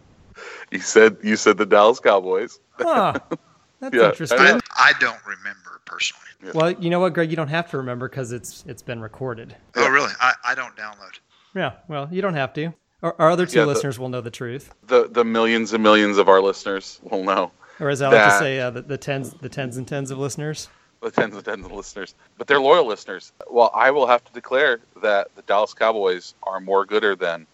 You 0.73 0.81
said 0.81 1.17
you 1.23 1.37
said 1.37 1.57
the 1.59 1.67
Dallas 1.67 2.01
Cowboys. 2.01 2.59
Huh. 2.79 3.15
That's 3.83 3.95
Yeah, 3.97 4.09
interesting. 4.11 4.39
I- 4.39 4.61
I 4.79 4.93
don't 5.01 5.19
remember 5.27 5.81
personally. 5.85 6.23
well, 6.55 6.71
you 6.71 6.89
know 6.89 7.01
what, 7.01 7.13
Greg? 7.15 7.31
You 7.31 7.37
don't 7.37 7.49
have 7.49 7.69
to 7.73 7.77
remember 7.77 8.09
because 8.09 8.31
it's 8.33 8.65
it's 8.67 8.81
been 8.81 9.01
recorded. 9.01 9.57
Oh, 9.77 9.89
really? 9.91 10.13
I, 10.21 10.35
I 10.45 10.55
don't 10.55 10.75
download. 10.77 11.19
Yeah. 11.55 11.73
Well, 11.89 12.09
you 12.13 12.23
don't 12.23 12.35
have 12.35 12.55
to. 12.55 12.73
Our, 13.03 13.15
our 13.19 13.31
other 13.31 13.45
two 13.45 13.59
Yeah, 13.59 13.65
the- 13.65 13.73
listeners 13.73 13.99
will 13.99 14.09
know 14.09 14.21
the 14.21 14.31
truth, 14.31 14.73
The 14.87 15.09
the 15.11 15.25
millions 15.25 15.73
and 15.73 15.83
millions 15.83 16.17
of 16.17 16.29
our 16.29 16.41
listeners 16.41 17.01
will 17.03 17.25
know. 17.25 17.51
or 17.81 17.91
as 17.91 18.01
I 18.01 18.09
like 18.09 18.23
to 18.33 18.39
say, 18.39 18.61
uh, 18.61 18.71
the, 18.71 18.83
the 18.83 18.97
tens, 18.97 19.33
the 19.35 19.49
tens 19.49 19.77
and 19.77 19.87
tens 19.89 20.13
of 20.13 20.19
listeners. 20.19 20.69
The 21.01 21.11
tens 21.11 21.35
and 21.35 21.45
tens 21.45 21.67
of 21.67 21.73
listeners, 21.73 22.15
but 22.39 22.47
they're 22.47 22.61
loyal 22.61 22.87
listeners. 22.87 23.33
Well, 23.51 23.73
I 23.75 23.91
will 23.91 24.07
have 24.07 24.23
to 24.27 24.33
declare 24.33 24.79
that 25.03 25.35
the 25.35 25.43
Dallas 25.43 25.75
Cowboys 25.75 26.35
are 26.45 26.61
more 26.61 26.87
gooder 26.87 27.17
than 27.17 27.49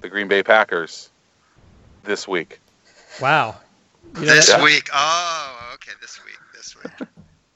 the 0.00 0.08
Green 0.08 0.26
Bay 0.26 0.42
Packers 0.42 1.10
this 2.02 2.26
week. 2.26 2.58
Wow. 3.20 3.54
You 4.16 4.26
know, 4.26 4.34
This 4.34 4.48
that- 4.48 4.62
week. 4.62 4.88
Oh, 4.92 5.70
okay. 5.74 5.92
This 6.00 6.18
week. 6.24 6.34
This 6.54 6.74
week. 6.76 7.08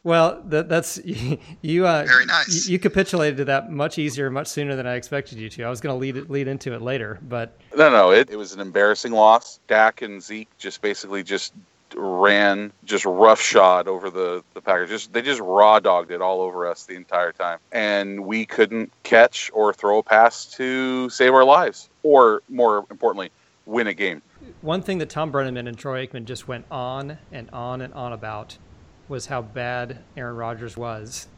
Well, 0.05 0.43
that, 0.47 0.69
that's 0.69 0.99
you. 1.63 1.87
Uh, 1.87 2.05
Very 2.07 2.27
nice. 2.27 2.67
You, 2.67 2.73
you 2.73 2.79
capitulated 2.79 3.37
to 3.39 3.45
that 3.47 3.71
much 3.71 3.99
easier, 3.99 4.31
much 4.31 4.49
sooner 4.49 4.75
than 4.75 4.87
I 4.87 4.95
expected 4.95 5.39
you 5.39 5.49
to. 5.51 5.63
I 5.65 5.71
was 5.71 5.81
going 5.81 5.95
to 5.95 5.99
lead 5.99 6.17
it, 6.17 6.31
lead 6.31 6.49
into 6.49 6.73
it 6.75 6.83
later, 6.83 7.19
but 7.23 7.57
No, 7.77 7.89
no, 7.91 8.11
it, 8.11 8.31
it 8.31 8.37
was 8.37 8.53
an 8.53 8.61
embarrassing 8.61 9.13
loss. 9.13 9.61
Dak 9.69 10.03
and 10.03 10.21
Zeke 10.23 10.49
just 10.59 10.83
basically 10.83 11.23
just 11.23 11.53
ran 11.95 12.73
just 12.85 13.05
roughshod 13.05 13.87
over 13.87 14.09
the 14.11 14.43
the 14.55 14.61
Packers. 14.61 14.89
Just 14.89 15.13
they 15.13 15.23
just 15.23 15.41
raw 15.41 15.79
dogged 15.79 16.11
it 16.11 16.21
all 16.23 16.41
over 16.41 16.67
us 16.67 16.85
the 16.85 16.95
entire 16.97 17.33
time, 17.33 17.59
and 17.71 18.25
we 18.25 18.45
couldn't 18.47 18.91
catch 19.05 19.51
or 19.55 19.73
throw 19.73 19.99
a 19.99 20.03
pass 20.03 20.47
to 20.55 21.11
save 21.11 21.33
our 21.35 21.45
lives, 21.45 21.91
or 22.03 22.43
more 22.49 22.87
importantly, 22.91 23.31
win 23.67 23.87
a 23.87 23.95
game. 23.95 24.21
One 24.63 24.81
thing 24.81 24.99
that 24.99 25.11
Thom 25.11 25.33
Brennaman 25.33 25.69
and 25.69 25.77
Troy 25.77 26.07
Aikman 26.07 26.25
just 26.25 26.49
went 26.49 26.65
on 26.71 27.19
and 27.31 27.51
on 27.51 27.81
and 27.81 27.93
on 27.95 28.13
about 28.13 28.59
was 29.09 29.27
how 29.27 29.43
bad 29.43 29.99
Aaron 30.17 30.37
Rodgers 30.37 30.77
was. 30.77 31.29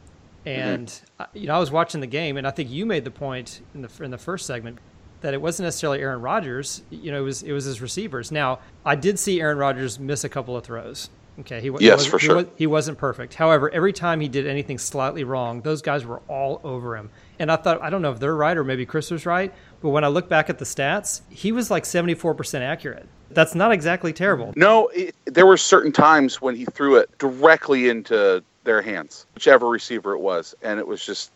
And 0.45 0.93
uh, 1.19 1.25
you 1.33 1.47
know, 1.47 1.55
I 1.55 1.59
was 1.59 1.71
watching 1.71 2.01
the 2.01 2.07
game, 2.07 2.37
and 2.37 2.47
I 2.47 2.51
think 2.51 2.69
you 2.69 2.85
made 2.85 3.03
the 3.03 3.11
point 3.11 3.61
in 3.73 3.81
the 3.81 3.89
in 4.03 4.11
the 4.11 4.17
first 4.17 4.45
segment 4.45 4.77
that 5.21 5.33
it 5.33 5.41
wasn't 5.41 5.65
necessarily 5.65 6.01
Aaron 6.01 6.21
Rodgers. 6.21 6.83
You 6.91 7.11
know, 7.11 7.21
it 7.21 7.25
was 7.25 7.41
it 7.41 7.51
was 7.51 7.65
his 7.65 7.81
receivers. 7.81 8.31
Now, 8.31 8.59
I 8.85 8.95
did 8.95 9.17
see 9.17 9.41
Aaron 9.41 9.57
Rodgers 9.57 9.99
miss 9.99 10.23
a 10.23 10.29
couple 10.29 10.55
of 10.55 10.63
throws. 10.63 11.09
Okay, 11.41 11.59
he, 11.59 11.67
he 11.69 11.75
Yes, 11.85 11.97
wasn't- 11.97 12.11
for 12.11 12.17
he 12.19 12.25
sure. 12.25 12.45
he 12.55 12.67
wasn't 12.67 12.97
perfect. 12.97 13.33
However, 13.33 13.69
every 13.73 13.91
time 13.91 14.21
he 14.21 14.27
did 14.29 14.47
anything 14.47 14.77
slightly 14.77 15.23
wrong, 15.25 15.61
those 15.61 15.81
guys 15.81 16.05
were 16.05 16.21
all 16.29 16.61
over 16.63 16.95
him. 16.95 17.09
And 17.39 17.51
I 17.51 17.57
thought, 17.57 17.81
I 17.81 17.89
don't 17.89 18.01
know 18.01 18.11
if 18.11 18.19
they're 18.19 18.35
right 18.35 18.55
or 18.55 18.63
maybe 18.63 18.85
Chris 18.85 19.11
was 19.11 19.25
right, 19.25 19.53
but 19.81 19.89
when 19.89 20.03
I 20.05 20.07
look 20.07 20.29
back 20.29 20.49
at 20.49 20.59
the 20.59 20.65
stats, 20.65 21.21
he 21.29 21.51
was 21.51 21.69
like 21.69 21.83
74% 21.83 22.61
accurate. 22.61 23.07
That's 23.31 23.53
not 23.55 23.73
exactly 23.73 24.13
terrible. 24.13 24.53
No, 24.55 24.87
it, 24.89 25.13
there 25.25 25.45
were 25.45 25.57
certain 25.57 25.91
times 25.91 26.41
when 26.41 26.55
he 26.55 26.63
threw 26.65 26.95
it 26.95 27.09
directly 27.17 27.89
into 27.89 28.41
their 28.63 28.81
hands, 28.81 29.25
whichever 29.33 29.67
receiver 29.67 30.13
it 30.13 30.19
was, 30.19 30.55
and 30.61 30.79
it 30.79 30.87
was 30.87 31.05
just 31.05 31.31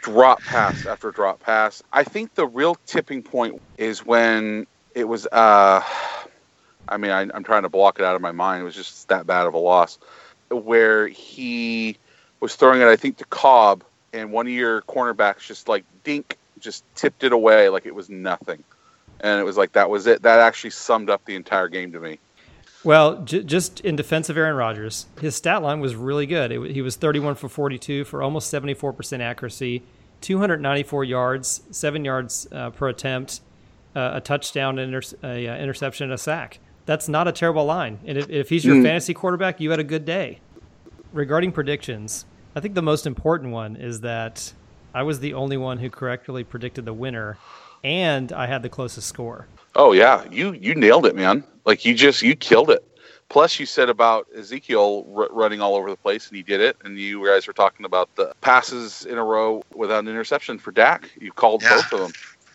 drop 0.00 0.40
pass 0.40 0.86
after 0.86 1.10
drop 1.10 1.40
pass. 1.40 1.82
I 1.92 2.04
think 2.04 2.34
the 2.34 2.46
real 2.46 2.76
tipping 2.86 3.22
point 3.22 3.60
is 3.76 4.06
when 4.06 4.66
it 4.94 5.04
was. 5.06 5.26
Uh, 5.30 5.82
I 6.88 6.96
mean, 6.96 7.10
I, 7.10 7.22
I'm 7.22 7.44
trying 7.44 7.62
to 7.62 7.68
block 7.68 7.98
it 7.98 8.04
out 8.04 8.14
of 8.14 8.22
my 8.22 8.32
mind. 8.32 8.62
It 8.62 8.64
was 8.64 8.74
just 8.74 9.08
that 9.08 9.26
bad 9.26 9.46
of 9.46 9.54
a 9.54 9.58
loss, 9.58 9.98
where 10.50 11.08
he 11.08 11.96
was 12.40 12.54
throwing 12.54 12.80
it. 12.80 12.86
I 12.86 12.96
think 12.96 13.16
to 13.18 13.24
Cobb, 13.26 13.84
and 14.12 14.32
one 14.32 14.46
of 14.46 14.52
your 14.52 14.82
cornerbacks 14.82 15.40
just 15.40 15.68
like 15.68 15.84
dink, 16.04 16.36
just 16.58 16.84
tipped 16.94 17.24
it 17.24 17.32
away 17.32 17.68
like 17.68 17.86
it 17.86 17.94
was 17.94 18.08
nothing 18.08 18.62
and 19.20 19.40
it 19.40 19.44
was 19.44 19.56
like 19.56 19.72
that 19.72 19.88
was 19.88 20.06
it. 20.06 20.22
That 20.22 20.38
actually 20.40 20.70
summed 20.70 21.10
up 21.10 21.24
the 21.24 21.34
entire 21.34 21.68
game 21.68 21.92
to 21.92 22.00
me. 22.00 22.18
Well, 22.84 23.22
j- 23.22 23.42
just 23.42 23.80
in 23.80 23.96
defense 23.96 24.28
of 24.28 24.36
Aaron 24.36 24.56
Rodgers, 24.56 25.06
his 25.20 25.34
stat 25.34 25.62
line 25.62 25.80
was 25.80 25.96
really 25.96 26.26
good. 26.26 26.52
It, 26.52 26.70
he 26.72 26.82
was 26.82 26.96
31 26.96 27.34
for 27.34 27.48
42 27.48 28.04
for 28.04 28.22
almost 28.22 28.52
74% 28.52 29.20
accuracy, 29.20 29.82
294 30.20 31.04
yards, 31.04 31.62
seven 31.70 32.04
yards 32.04 32.46
uh, 32.52 32.70
per 32.70 32.88
attempt, 32.88 33.40
uh, 33.96 34.12
a 34.14 34.20
touchdown, 34.20 34.78
an 34.78 34.94
inter- 34.94 35.16
a, 35.24 35.48
uh, 35.48 35.56
interception, 35.56 36.12
a 36.12 36.18
sack. 36.18 36.60
That's 36.86 37.08
not 37.08 37.28
a 37.28 37.32
terrible 37.32 37.64
line. 37.64 37.98
And 38.06 38.16
if, 38.16 38.30
if 38.30 38.48
he's 38.48 38.64
your 38.64 38.76
hmm. 38.76 38.84
fantasy 38.84 39.12
quarterback, 39.12 39.60
you 39.60 39.70
had 39.70 39.80
a 39.80 39.84
good 39.84 40.04
day. 40.04 40.38
Regarding 41.12 41.52
predictions, 41.52 42.24
I 42.54 42.60
think 42.60 42.74
the 42.74 42.82
most 42.82 43.06
important 43.06 43.52
one 43.52 43.76
is 43.76 44.00
that 44.00 44.52
I 44.94 45.02
was 45.02 45.20
the 45.20 45.34
only 45.34 45.56
one 45.56 45.78
who 45.78 45.90
correctly 45.90 46.44
predicted 46.44 46.84
the 46.84 46.94
winner, 46.94 47.36
and 47.84 48.32
I 48.32 48.46
had 48.46 48.62
the 48.62 48.68
closest 48.68 49.08
score. 49.08 49.46
Oh 49.74 49.92
yeah, 49.92 50.24
you 50.30 50.52
you 50.52 50.74
nailed 50.74 51.04
it, 51.06 51.14
man. 51.14 51.44
Like 51.64 51.84
you 51.84 51.94
just 51.94 52.22
you 52.22 52.34
killed 52.34 52.70
it. 52.70 52.82
Plus, 53.28 53.58
you 53.58 53.66
said 53.66 53.90
about 53.90 54.28
Ezekiel 54.36 55.06
r- 55.14 55.28
running 55.32 55.60
all 55.60 55.74
over 55.74 55.90
the 55.90 55.96
place, 55.96 56.28
and 56.28 56.36
he 56.36 56.42
did 56.42 56.60
it. 56.60 56.76
And 56.84 56.96
you 56.96 57.26
guys 57.26 57.46
were 57.46 57.52
talking 57.52 57.84
about 57.84 58.14
the 58.14 58.32
passes 58.40 59.04
in 59.04 59.18
a 59.18 59.24
row 59.24 59.62
without 59.74 59.98
an 59.98 60.08
interception 60.08 60.58
for 60.58 60.70
Dak. 60.70 61.10
You 61.20 61.32
called 61.32 61.62
Yeah. 61.62 61.74
both 61.74 61.92
of 61.92 62.00
them. 62.00 62.12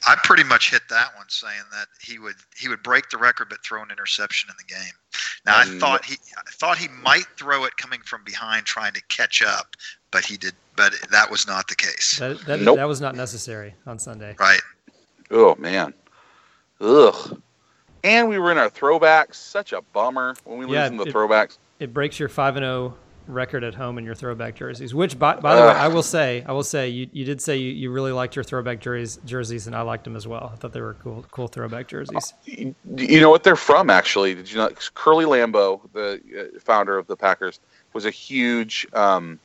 I 0.08 0.16
pretty 0.24 0.44
much 0.44 0.72
hit 0.72 0.82
that 0.90 1.16
one, 1.16 1.28
saying 1.30 1.62
that 1.72 1.88
he 2.02 2.18
would 2.20 2.36
he 2.58 2.68
would 2.68 2.82
break 2.84 3.10
the 3.10 3.18
record 3.18 3.50
but 3.50 3.64
throw 3.64 3.82
an 3.84 3.92
interception 3.92 4.50
in 4.50 4.56
the 4.58 4.74
game. 4.74 4.94
Now 5.46 5.58
I 5.58 5.62
Um, 5.64 5.80
thought 5.80 6.04
he 6.06 6.16
I 6.38 6.52
thought 6.52 6.78
he 6.78 6.88
might 6.88 7.26
throw 7.38 7.66
it 7.66 7.78
coming 7.78 8.02
from 8.02 8.24
behind, 8.24 8.66
trying 8.66 8.94
to 8.94 9.02
catch 9.10 9.42
up, 9.44 9.76
but 10.12 10.26
he 10.26 10.38
did. 10.38 10.54
But 10.76 10.94
that 11.12 11.30
was 11.30 11.46
not 11.46 11.68
the 11.68 11.76
case. 11.76 12.18
That, 12.18 12.40
that, 12.46 12.62
Nope. 12.62 12.78
that 12.78 12.88
was 12.88 13.02
not 13.02 13.14
necessary 13.16 13.76
on 13.86 14.00
Sunday. 14.00 14.36
Right? 14.40 14.62
Oh 15.30 15.56
man, 15.56 15.94
ugh. 16.80 17.42
and 18.04 18.28
we 18.30 18.40
were 18.40 18.52
in 18.52 18.58
our 18.58 18.70
throwbacks. 18.70 19.36
Such 19.36 19.74
a 19.74 19.82
bummer 19.82 20.36
when 20.46 20.58
we 20.60 20.74
Yeah, 20.74 20.84
lose 20.84 20.92
in 20.92 20.98
the 20.98 21.04
it- 21.06 21.14
throwbacks. 21.14 21.58
It 21.80 21.94
breaks 21.94 22.20
your 22.20 22.30
five 22.30 22.56
and 22.58 22.64
zero 22.64 22.96
record 23.32 23.64
at 23.64 23.76
home 23.76 23.98
in 23.98 24.06
your 24.06 24.16
throwback 24.16 24.56
jerseys. 24.56 24.94
Which, 24.94 25.18
by, 25.18 25.36
by 25.38 25.56
the 25.56 25.62
way, 25.62 25.68
I 25.68 25.88
will 25.88 26.04
say, 26.04 26.44
I 26.48 26.52
will 26.52 26.64
say, 26.64 26.90
you, 26.90 27.10
you 27.12 27.26
did 27.26 27.42
say 27.42 27.58
you, 27.58 27.72
you 27.72 27.92
really 27.92 28.12
liked 28.12 28.36
your 28.36 28.44
throwback 28.44 28.80
jerseys, 28.80 29.20
jerseys, 29.26 29.68
and 29.68 29.76
I 29.76 29.82
liked 29.82 30.04
them 30.04 30.16
as 30.16 30.28
well. 30.28 30.52
I 30.54 30.58
thought 30.58 30.74
they 30.74 30.82
were 30.82 30.96
cool, 30.96 31.26
cool 31.32 31.48
throwback 31.48 31.88
jerseys. 31.88 32.34
You 32.46 32.76
you 32.98 33.22
know 33.22 33.30
what 33.30 33.44
they're 33.44 33.56
from, 33.56 33.90
actually? 33.90 34.36
Did 34.36 34.52
you 34.52 34.58
know? 34.58 34.70
Curly 34.94 35.26
Lambeau, 35.26 35.82
the 35.94 36.22
uh, 36.56 36.60
founder 36.60 36.98
of 36.98 37.08
the 37.08 37.16
Packers, 37.16 37.60
was 37.94 38.06
a 38.06 38.12
huge, 38.12 38.86
um, 38.94 39.40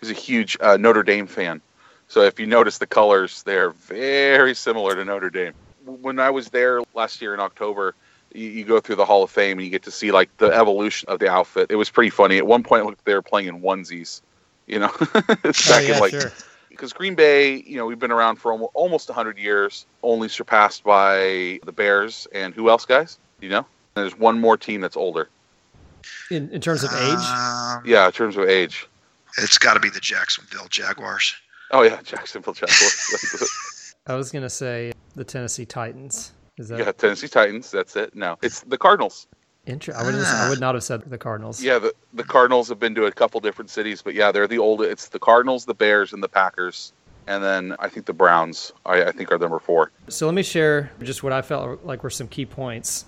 was 0.00 0.10
a 0.10 0.14
huge 0.14 0.56
uh, 0.60 0.76
Notre 0.76 1.02
Dame 1.02 1.26
fan. 1.26 1.60
So 2.08 2.22
if 2.22 2.38
you 2.38 2.46
notice 2.46 2.78
the 2.78 2.86
colors, 2.86 3.42
they're 3.42 3.70
very 3.70 4.54
similar 4.54 4.94
to 4.94 5.04
Notre 5.04 5.30
Dame. 5.30 5.54
When 5.84 6.18
I 6.18 6.30
was 6.30 6.48
there 6.50 6.80
last 6.94 7.20
year 7.20 7.34
in 7.34 7.40
October, 7.40 7.94
you, 8.36 8.48
you 8.50 8.64
go 8.64 8.80
through 8.80 8.96
the 8.96 9.04
Hall 9.06 9.22
of 9.22 9.30
Fame 9.30 9.58
and 9.58 9.64
you 9.64 9.70
get 9.70 9.82
to 9.84 9.90
see 9.90 10.12
like 10.12 10.34
the 10.38 10.46
evolution 10.52 11.08
of 11.08 11.18
the 11.18 11.28
outfit. 11.28 11.70
It 11.70 11.76
was 11.76 11.90
pretty 11.90 12.10
funny. 12.10 12.36
At 12.38 12.46
one 12.46 12.62
point, 12.62 12.82
it 12.82 12.84
looked 12.84 12.98
like 12.98 13.04
they 13.04 13.14
were 13.14 13.22
playing 13.22 13.48
in 13.48 13.60
onesies. 13.62 14.20
You 14.66 14.80
know, 14.80 14.90
it's 15.44 15.68
Oh, 15.70 15.74
back 15.74 15.88
yeah, 15.88 15.94
in 15.94 16.00
like 16.00 16.10
sure. 16.12 16.32
because 16.70 16.92
Green 16.92 17.14
Bay, 17.14 17.56
you 17.66 17.76
know, 17.76 17.86
we've 17.86 17.98
been 17.98 18.10
around 18.10 18.36
for 18.36 18.52
almo- 18.52 18.70
almost 18.74 19.08
100 19.08 19.38
years, 19.38 19.86
only 20.02 20.28
surpassed 20.28 20.82
by 20.84 21.60
the 21.64 21.72
Bears 21.72 22.26
and 22.34 22.52
who 22.54 22.68
else, 22.68 22.84
guys? 22.84 23.18
You 23.40 23.48
know? 23.48 23.66
There's 23.94 24.18
one 24.18 24.40
more 24.40 24.56
team 24.56 24.80
that's 24.80 24.96
older. 24.96 25.28
In, 26.30 26.50
in 26.50 26.60
terms 26.60 26.82
of 26.84 26.92
age, 26.92 27.18
Um, 27.18 27.82
Yeah, 27.84 28.06
in 28.06 28.12
terms 28.12 28.36
of 28.36 28.44
age. 28.48 28.86
It's 29.38 29.58
got 29.58 29.74
to 29.74 29.80
be 29.80 29.90
the 29.90 30.00
Jacksonville 30.00 30.66
Jaguars. 30.68 31.34
Oh 31.70 31.82
yeah, 31.82 32.00
Jacksonville 32.04 32.54
Jaguars. 32.54 33.94
I 34.06 34.14
was 34.14 34.30
going 34.32 34.42
to 34.44 34.50
say 34.50 34.92
the 35.14 35.24
Tennessee 35.24 35.64
Titans. 35.66 36.32
Is 36.58 36.68
that 36.68 36.78
yeah, 36.78 36.92
Tennessee 36.92 37.28
Titans. 37.28 37.70
That's 37.70 37.96
it. 37.96 38.14
No, 38.14 38.38
it's 38.42 38.60
the 38.60 38.78
Cardinals. 38.78 39.26
inter- 39.66 39.94
I 39.94 40.04
would, 40.04 40.14
I 40.14 40.48
would 40.48 40.60
not 40.60 40.74
have 40.74 40.84
said 40.84 41.02
the 41.02 41.18
Cardinals. 41.18 41.62
Yeah, 41.62 41.78
the 41.78 41.94
the 42.14 42.24
Cardinals 42.24 42.68
have 42.68 42.78
been 42.78 42.94
to 42.94 43.06
a 43.06 43.12
couple 43.12 43.40
different 43.40 43.70
cities, 43.70 44.02
but 44.02 44.14
yeah, 44.14 44.32
they're 44.32 44.48
the 44.48 44.58
old. 44.58 44.82
It's 44.82 45.08
the 45.08 45.18
Cardinals, 45.18 45.64
the 45.64 45.74
Bears, 45.74 46.12
and 46.12 46.22
the 46.22 46.28
Packers, 46.28 46.92
and 47.26 47.42
then 47.44 47.76
I 47.78 47.88
think 47.88 48.06
the 48.06 48.14
Browns. 48.14 48.72
I, 48.84 49.04
I 49.04 49.12
think 49.12 49.30
are 49.32 49.38
number 49.38 49.58
four. 49.58 49.92
So 50.08 50.26
let 50.26 50.34
me 50.34 50.42
share 50.42 50.90
just 51.02 51.22
what 51.22 51.32
I 51.32 51.42
felt 51.42 51.84
like 51.84 52.02
were 52.02 52.10
some 52.10 52.28
key 52.28 52.46
points 52.46 53.06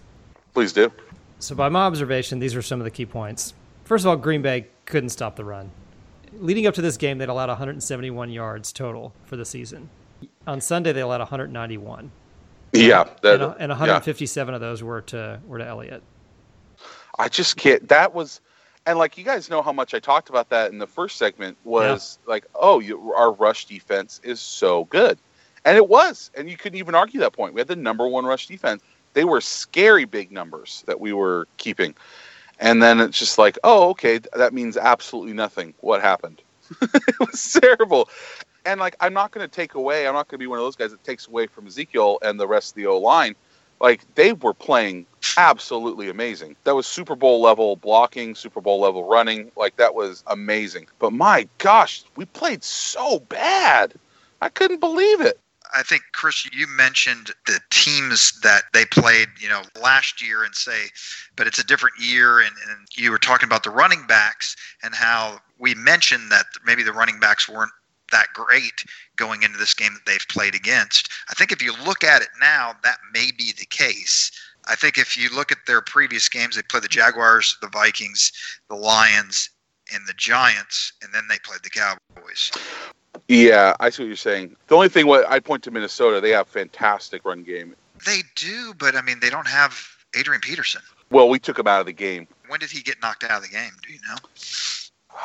Please 0.59 0.73
do. 0.73 0.91
So, 1.39 1.55
by 1.55 1.69
my 1.69 1.83
observation, 1.83 2.41
these 2.41 2.57
are 2.57 2.63
some 2.63 2.81
of 2.81 2.85
the 2.85 2.91
key 2.91 3.07
points. 3.07 3.55
First 3.85 4.05
of 4.05 4.09
all, 4.09 4.17
Green 4.17 4.43
Bay 4.43 4.67
couldn't 4.87 5.11
stop 5.11 5.37
the 5.37 5.45
run. 5.45 5.71
Leading 6.33 6.67
up 6.67 6.75
to 6.75 6.83
this 6.83 6.97
game, 6.97 7.19
they'd 7.19 7.29
allowed 7.29 7.49
171 7.49 8.31
yards 8.31 8.73
total 8.73 9.15
for 9.25 9.37
the 9.37 9.45
season. 9.45 9.89
On 10.49 10.61
Sunday, 10.61 10.93
they 10.93 11.01
allowed 11.01 11.21
191, 11.21 12.11
Yeah, 12.73 13.05
that, 13.23 13.41
and, 13.41 13.55
and 13.59 13.71
yeah. 13.71 13.77
157 13.77 14.55
of 14.55 14.61
those 14.61 14.83
were 14.83 15.01
to 15.03 15.41
were 15.47 15.59
to 15.59 15.67
Elliott. 15.67 16.03
I 17.19 17.29
just 17.29 17.57
can't. 17.57 17.89
That 17.89 18.15
was, 18.15 18.41
and 18.87 18.99
like 18.99 19.19
you 19.19 19.25
guys 19.25 19.51
know 19.51 19.63
how 19.63 19.73
much 19.73 19.95
I 19.95 19.99
talked 19.99 20.29
about 20.29 20.51
that 20.51 20.71
in 20.71 20.79
the 20.79 20.87
first 20.87 21.17
segment 21.17 21.57
was 21.65 22.19
like, 22.27 22.47
oh, 22.55 22.79
you, 22.81 23.13
our 23.13 23.33
rush 23.33 23.65
defense 23.65 24.21
is 24.23 24.41
so 24.41 24.85
good, 24.85 25.19
and 25.65 25.77
it 25.77 25.89
was, 25.89 26.31
and 26.37 26.49
you 26.49 26.57
couldn't 26.57 26.79
even 26.79 26.95
argue 26.95 27.21
that 27.21 27.33
point. 27.33 27.55
We 27.55 27.61
had 27.61 27.69
the 27.69 27.77
number 27.77 28.07
one 28.07 28.25
rush 28.25 28.47
defense. 28.47 28.83
They 29.15 29.25
were 29.25 29.41
scary 29.41 30.05
big 30.05 30.31
numbers 30.31 30.85
that 30.87 31.01
we 31.01 31.13
were 31.13 31.49
keeping, 31.57 31.95
and 32.61 32.83
then 32.83 33.01
it's 33.01 33.19
just 33.19 33.39
like, 33.39 33.59
oh, 33.65 33.91
okay, 33.91 34.21
that 34.35 34.53
means 34.53 34.77
absolutely 34.77 35.33
nothing. 35.33 35.75
What 35.81 36.03
happened? 36.03 36.43
it 36.83 37.19
was 37.19 37.57
terrible. 37.61 38.11
And 38.69 38.79
like, 38.79 38.97
I'm 39.01 39.15
not 39.15 39.31
going 39.31 39.49
to 39.49 39.51
take 39.51 39.75
away. 39.75 40.07
I'm 40.07 40.13
not 40.13 40.29
going 40.29 40.39
to 40.39 40.43
be 40.43 40.47
one 40.47 40.59
of 40.59 40.65
those 40.65 40.77
guys 40.77 40.91
that 40.91 41.03
takes 41.03 41.27
away 41.27 41.47
from 41.47 41.67
Ezekiel 41.67 42.19
and 42.21 42.39
the 42.39 42.47
rest 42.47 42.73
of 42.73 42.75
the 42.77 42.87
O 42.87 42.99
line. 42.99 43.35
Like 43.81 44.03
they 44.15 44.35
were 44.35 44.53
playing 44.53 45.07
absolutely 45.39 46.11
amazing. 46.11 46.55
That 46.65 46.75
was 46.75 46.87
Super 46.87 47.17
Bowl 47.17 47.41
level 47.41 47.77
blocking, 47.77 48.35
Super 48.35 48.61
Bowl 48.61 48.81
level 48.81 49.05
running. 49.05 49.51
Like 49.57 49.77
that 49.77 49.95
was 49.95 50.23
amazing. 50.27 50.89
But 50.99 51.15
my 51.15 51.49
gosh, 51.57 52.05
we 52.17 52.27
played 52.27 52.63
so 52.63 53.21
bad. 53.21 53.95
I 54.43 54.51
couldn't 54.51 54.81
believe 54.81 55.23
it. 55.23 55.41
I 55.75 55.83
think 55.83 56.03
Chris, 56.13 56.47
you 56.53 56.67
mentioned 56.67 57.31
the 57.47 57.61
teams 57.71 58.39
that 58.41 58.65
they 58.73 58.85
played, 58.87 59.29
you 59.39 59.49
know, 59.49 59.63
last 59.83 60.27
year, 60.27 60.45
and 60.45 60.55
say, 60.55 60.87
but 61.37 61.47
it's 61.47 61.59
a 61.59 61.67
different 61.67 61.95
year, 62.01 62.41
and, 62.41 62.55
and 62.69 62.87
you 62.97 63.11
were 63.11 63.19
talking 63.19 63.47
about 63.47 63.65
the 63.65 63.71
running 63.71 64.07
backs 64.07 64.57
and 64.83 64.95
how 64.95 65.39
we 65.59 65.75
mentioned 65.75 66.31
that 66.31 66.47
maybe 66.65 66.83
the 66.83 66.93
running 66.93 67.21
backs 67.21 67.49
weren't 67.49 67.73
that 68.11 68.29
great 68.35 68.85
going 69.17 69.43
into 69.43 69.59
this 69.59 69.75
game 69.75 69.95
that 69.95 70.07
they've 70.07 70.27
played 70.29 70.55
against. 70.55 71.11
I 71.31 71.35
think 71.35 71.53
if 71.53 71.63
you 71.63 71.73
look 71.85 72.05
at 72.05 72.23
it 72.23 72.29
now, 72.41 72.75
that 72.85 72.99
may 73.13 73.31
be 73.37 73.53
the 73.59 73.67
case. 73.67 74.31
I 74.67 74.75
think 74.75 74.99
if 74.99 75.17
you 75.17 75.35
look 75.35 75.51
at 75.51 75.59
their 75.67 75.81
previous 75.81 76.29
games, 76.29 76.57
they 76.57 76.63
played 76.63 76.83
the 76.83 76.89
Jaguars, 76.89 77.57
the 77.61 77.69
Vikings, 77.69 78.33
the 78.69 78.77
Lions, 78.77 79.51
and 79.95 80.07
the 80.07 80.13
Giants, 80.15 80.93
and 81.03 81.13
then 81.13 81.25
they 81.29 81.39
played 81.43 81.61
the 81.63 81.71
Cowboys. 81.71 82.51
Yeah, 83.29 83.75
I 83.81 83.91
see 83.91 84.03
what 84.03 84.09
you're 84.09 84.17
saying. 84.17 84.57
The 84.67 84.75
only 84.75 84.89
thing 84.89 85.07
what 85.07 85.27
I'd 85.29 85.45
point 85.45 85.63
to 85.65 85.71
Minnesota, 85.71 86.21
they 86.21 86.31
have 86.31 86.49
fantastic 86.49 87.25
run 87.25 87.43
game. 87.43 87.75
They 88.07 88.23
do, 88.37 88.75
but 88.79 88.95
I 88.95 89.03
mean, 89.03 89.21
they 89.21 89.31
don't 89.31 89.49
have 89.49 89.77
Adrian 90.17 90.41
Peterson. 90.41 90.83
Well, 91.11 91.29
we 91.29 91.39
took 91.39 91.59
him 91.59 91.67
out 91.67 91.81
of 91.81 91.87
the 91.87 91.93
game. 91.93 92.29
When 92.49 92.61
did 92.61 92.71
he 92.71 92.83
get 92.83 93.01
knocked 93.01 93.25
out 93.25 93.39
of 93.39 93.43
the 93.43 93.49
game? 93.49 93.73
Do 93.87 93.93
you 93.93 93.99
know? 94.09 94.17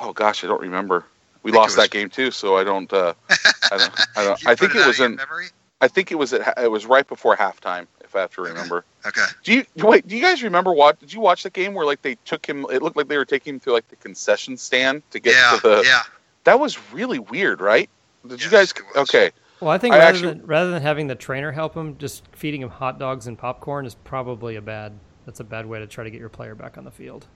Oh 0.02 0.14
gosh, 0.14 0.44
I 0.44 0.48
don't 0.48 0.62
remember. 0.62 1.06
We 1.44 1.52
lost 1.52 1.76
was- 1.78 1.86
that 1.86 1.92
game 1.92 2.10
too, 2.10 2.32
so 2.32 2.58
I 2.58 2.64
don't. 2.64 2.92
Uh, 2.92 3.14
I 3.72 3.78
don't. 3.78 4.00
I 4.18 4.24
don't. 4.24 4.48
I 4.48 4.56
think 4.56 4.76
it 4.76 4.82
out 4.82 4.88
was 4.88 5.00
in. 5.00 5.16
memory. 5.16 5.48
I 5.82 5.88
think 5.88 6.12
it 6.12 6.16
was 6.16 6.32
at. 6.34 6.58
It 6.58 6.72
was 6.72 6.86
right 6.86 7.06
before 7.08 7.36
halftime, 7.36 7.88
if 8.04 8.16
I 8.16 8.22
have 8.22 8.32
to 8.36 8.42
remember. 8.42 8.86
Okay. 9.06 9.26
Do 9.44 9.54
you 9.54 9.66
wait? 9.78 10.08
Do 10.08 10.16
you 10.16 10.22
guys 10.22 10.42
remember 10.42 10.72
what? 10.72 11.00
Did 11.00 11.12
you 11.12 11.20
watch 11.20 11.44
the 11.44 11.50
game 11.50 11.74
where 11.74 11.86
like 11.86 12.02
they 12.02 12.16
took 12.24 12.46
him? 12.46 12.66
It 12.72 12.82
looked 12.82 12.96
like 12.96 13.10
they 13.10 13.18
were 13.18 13.26
taking 13.26 13.56
him 13.56 13.60
to 13.62 13.74
like 13.74 13.88
the 13.90 13.98
concession 13.98 14.56
stand 14.56 15.04
to 15.12 15.20
get 15.20 15.34
Yeah, 15.36 15.58
to 15.58 15.68
the. 15.68 15.84
yeah. 15.86 16.04
That 16.46 16.60
was 16.60 16.78
really 16.94 17.20
weird, 17.20 17.60
right? 17.62 17.90
Did 18.26 18.42
you 18.44 18.50
guys? 18.50 18.74
Okay. 18.96 19.32
Well, 19.60 19.72
I 19.72 19.78
think 19.78 19.94
I 19.96 20.00
rather, 20.00 20.10
actually- 20.18 20.34
than, 20.34 20.46
rather 20.46 20.72
than 20.72 20.82
having 20.82 21.08
the 21.08 21.16
trainer 21.16 21.52
help 21.52 21.74
him, 21.76 21.98
just 21.98 22.24
feeding 22.34 22.62
him 22.62 22.70
hot 22.70 23.00
dogs 23.00 23.28
and 23.28 23.38
popcorn 23.38 23.86
is 23.86 23.96
probably 23.96 24.56
a 24.56 24.62
bad. 24.62 24.94
That's 25.26 25.40
a 25.40 25.44
bad 25.46 25.66
way 25.66 25.80
to 25.80 25.88
try 25.88 26.04
to 26.04 26.10
get 26.12 26.20
your 26.20 26.28
player 26.30 26.54
back 26.56 26.78
on 26.78 26.84
the 26.84 26.92
field. 26.92 27.28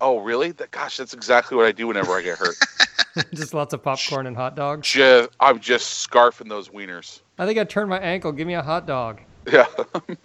Oh, 0.00 0.18
really? 0.18 0.50
That, 0.52 0.70
gosh, 0.72 0.96
that's 0.96 1.14
exactly 1.14 1.56
what 1.56 1.66
I 1.66 1.72
do 1.72 1.86
whenever 1.86 2.12
I 2.12 2.22
get 2.22 2.38
hurt. 2.38 2.56
just 3.34 3.54
lots 3.54 3.74
of 3.74 3.82
popcorn 3.82 4.26
and 4.26 4.36
hot 4.36 4.56
dogs. 4.56 4.88
just, 4.88 5.30
I'm 5.40 5.58
just 5.60 6.08
scarfing 6.08 6.48
those 6.48 6.68
wieners. 6.68 7.20
I 7.38 7.46
think 7.46 7.58
I 7.58 7.64
turned 7.64 7.88
my 7.90 7.98
ankle. 7.98 8.32
Give 8.32 8.46
me 8.46 8.54
a 8.54 8.62
hot 8.62 8.86
dog. 8.86 9.20
Yeah. 9.50 9.64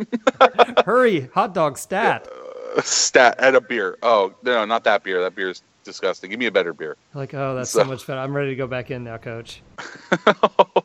Hurry, 0.86 1.30
hot 1.34 1.54
dog 1.54 1.78
stat. 1.78 2.28
Uh, 2.76 2.82
stat 2.82 3.36
and 3.40 3.56
a 3.56 3.62
beer. 3.62 3.98
Oh 4.04 4.34
no, 4.44 4.66
not 4.66 4.84
that 4.84 5.04
beer. 5.04 5.22
That 5.22 5.36
beer 5.36 5.50
is 5.50 5.64
disgusting. 5.86 6.30
Give 6.30 6.40
me 6.40 6.48
a 6.48 6.52
better 6.52 6.74
beer. 6.74 6.98
Like, 7.14 7.34
oh, 7.34 7.56
that's 7.56 7.70
so, 7.70 7.80
So- 7.80 7.86
much 7.86 8.04
fun. 8.04 8.18
I'm 8.18 8.36
ready 8.36 8.50
to 8.50 8.56
go 8.58 8.68
back 8.68 8.92
in 8.92 9.06
now, 9.06 9.18
coach. 9.18 9.62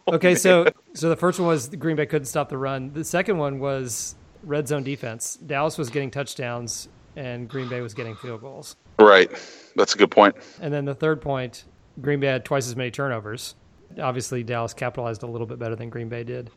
okay, 0.09 0.35
so 0.37 0.67
so 0.95 1.09
the 1.09 1.17
first 1.17 1.39
one 1.39 1.49
was 1.49 1.69
Green 1.71 1.97
Bay 1.97 2.07
couldn't 2.07 2.27
stop 2.27 2.49
the 2.49 2.57
run. 2.59 2.93
The 2.93 3.05
second 3.05 3.39
one 3.39 3.59
was 3.59 4.15
red 4.45 4.69
zone 4.69 4.85
defense. 4.85 5.37
Dallas 5.37 5.77
was 5.77 5.91
getting 5.91 6.11
touchdowns 6.11 6.89
and 7.17 7.49
Green 7.49 7.69
Bay 7.69 7.81
was 7.81 7.95
getting 7.95 8.15
field 8.17 8.41
goals. 8.43 8.77
Right. 8.99 9.31
That's 9.77 9.95
a 9.95 9.99
good 9.99 10.11
point. 10.11 10.37
And 10.61 10.73
then 10.73 10.85
the 10.85 10.95
third 10.95 11.21
point, 11.21 11.65
Green 12.01 12.21
Bay 12.21 12.29
had 12.29 12.45
twice 12.45 12.67
as 12.67 12.77
many 12.77 12.91
turnovers. 12.91 13.55
Obviously, 14.01 14.43
Dallas 14.43 14.75
capitalized 14.75 15.23
a 15.23 15.27
little 15.27 15.47
bit 15.47 15.59
better 15.59 15.77
than 15.77 15.91
Green 15.91 16.09
Bay 16.09 16.25
did. 16.25 16.51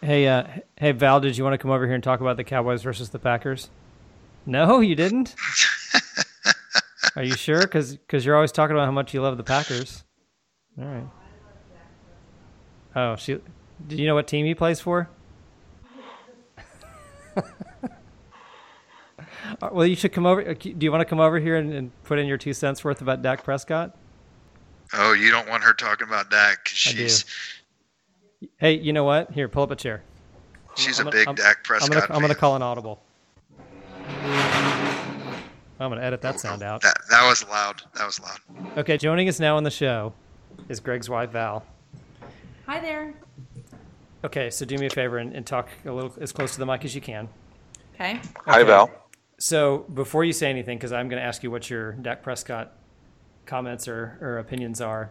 Hey, 0.00 0.26
uh, 0.26 0.44
hey, 0.76 0.92
Val, 0.92 1.20
did 1.20 1.36
you 1.36 1.44
want 1.44 1.54
to 1.54 1.58
come 1.58 1.70
over 1.70 1.86
here 1.86 1.94
and 1.94 2.02
talk 2.02 2.20
about 2.20 2.36
the 2.36 2.44
Cowboys 2.44 2.82
versus 2.82 3.10
the 3.10 3.18
Packers? 3.18 3.70
No, 4.46 4.80
you 4.80 4.94
didn't. 4.94 5.34
Are 7.16 7.22
you 7.22 7.36
sure? 7.36 7.60
Because 7.60 7.98
you're 8.10 8.34
always 8.34 8.52
talking 8.52 8.74
about 8.74 8.86
how 8.86 8.92
much 8.92 9.14
you 9.14 9.22
love 9.22 9.36
the 9.36 9.44
Packers. 9.44 10.02
All 10.78 10.84
right. 10.86 11.08
Oh, 12.96 13.16
she. 13.16 13.38
Do 13.86 13.96
you 13.96 14.06
know 14.06 14.14
what 14.14 14.26
team 14.26 14.46
he 14.46 14.54
plays 14.54 14.80
for? 14.80 15.08
Well, 19.70 19.86
you 19.86 19.94
should 19.96 20.12
come 20.12 20.26
over. 20.26 20.48
uh, 20.48 20.54
Do 20.54 20.74
you 20.80 20.90
want 20.90 21.02
to 21.02 21.04
come 21.04 21.20
over 21.20 21.38
here 21.38 21.56
and, 21.56 21.72
and 21.72 21.90
put 22.04 22.18
in 22.18 22.26
your 22.26 22.38
two 22.38 22.52
cents 22.52 22.82
worth 22.84 23.00
about 23.02 23.22
Dak 23.22 23.44
Prescott? 23.44 23.96
Oh, 24.94 25.12
you 25.12 25.30
don't 25.30 25.48
want 25.48 25.62
her 25.64 25.72
talking 25.72 26.06
about 26.08 26.30
Dak. 26.30 26.58
I 26.66 26.68
do. 26.68 26.74
she's 26.74 27.24
Hey, 28.58 28.72
you 28.74 28.92
know 28.92 29.04
what? 29.04 29.30
Here, 29.30 29.48
pull 29.48 29.62
up 29.62 29.70
a 29.70 29.76
chair. 29.76 30.02
she's 30.74 30.98
I'm 30.98 31.06
a 31.06 31.10
gonna- 31.10 31.20
big 31.20 31.28
I'm- 31.28 31.36
Dak 31.36 31.56
I'm 31.58 31.62
Prescott 31.64 31.90
gonna, 32.08 32.14
I'm 32.14 32.20
gonna 32.20 32.34
call 32.34 32.56
an 32.56 32.62
audible. 32.62 33.00
I'm 35.80 35.90
gonna 35.90 36.00
edit 36.02 36.20
that 36.22 36.38
sound 36.40 36.62
out. 36.62 36.80
That 36.82 36.96
that 37.10 37.26
was 37.28 37.46
loud. 37.48 37.82
That 37.96 38.06
was 38.06 38.20
loud. 38.20 38.38
Okay, 38.78 38.96
joining 38.96 39.28
us 39.28 39.40
now 39.40 39.56
on 39.56 39.64
the 39.64 39.70
show 39.70 40.12
is 40.68 40.78
Greg's 40.80 41.08
wife 41.10 41.30
Val. 41.30 41.64
Hi 42.66 42.78
there. 42.80 43.14
Okay, 44.24 44.50
so 44.50 44.64
do 44.64 44.78
me 44.78 44.86
a 44.86 44.90
favor 44.90 45.18
and, 45.18 45.34
and 45.34 45.44
talk 45.44 45.68
a 45.84 45.90
little 45.90 46.12
as 46.20 46.30
close 46.30 46.52
to 46.52 46.58
the 46.60 46.66
mic 46.66 46.84
as 46.84 46.94
you 46.94 47.00
can. 47.00 47.28
Okay. 47.94 48.20
Hi, 48.46 48.62
Val. 48.62 48.90
So 49.42 49.78
before 49.92 50.22
you 50.22 50.32
say 50.32 50.48
anything, 50.50 50.78
because 50.78 50.92
I'm 50.92 51.08
going 51.08 51.20
to 51.20 51.26
ask 51.26 51.42
you 51.42 51.50
what 51.50 51.68
your 51.68 51.94
Dak 51.94 52.22
Prescott 52.22 52.74
comments 53.44 53.88
or, 53.88 54.16
or 54.20 54.38
opinions 54.38 54.80
are, 54.80 55.10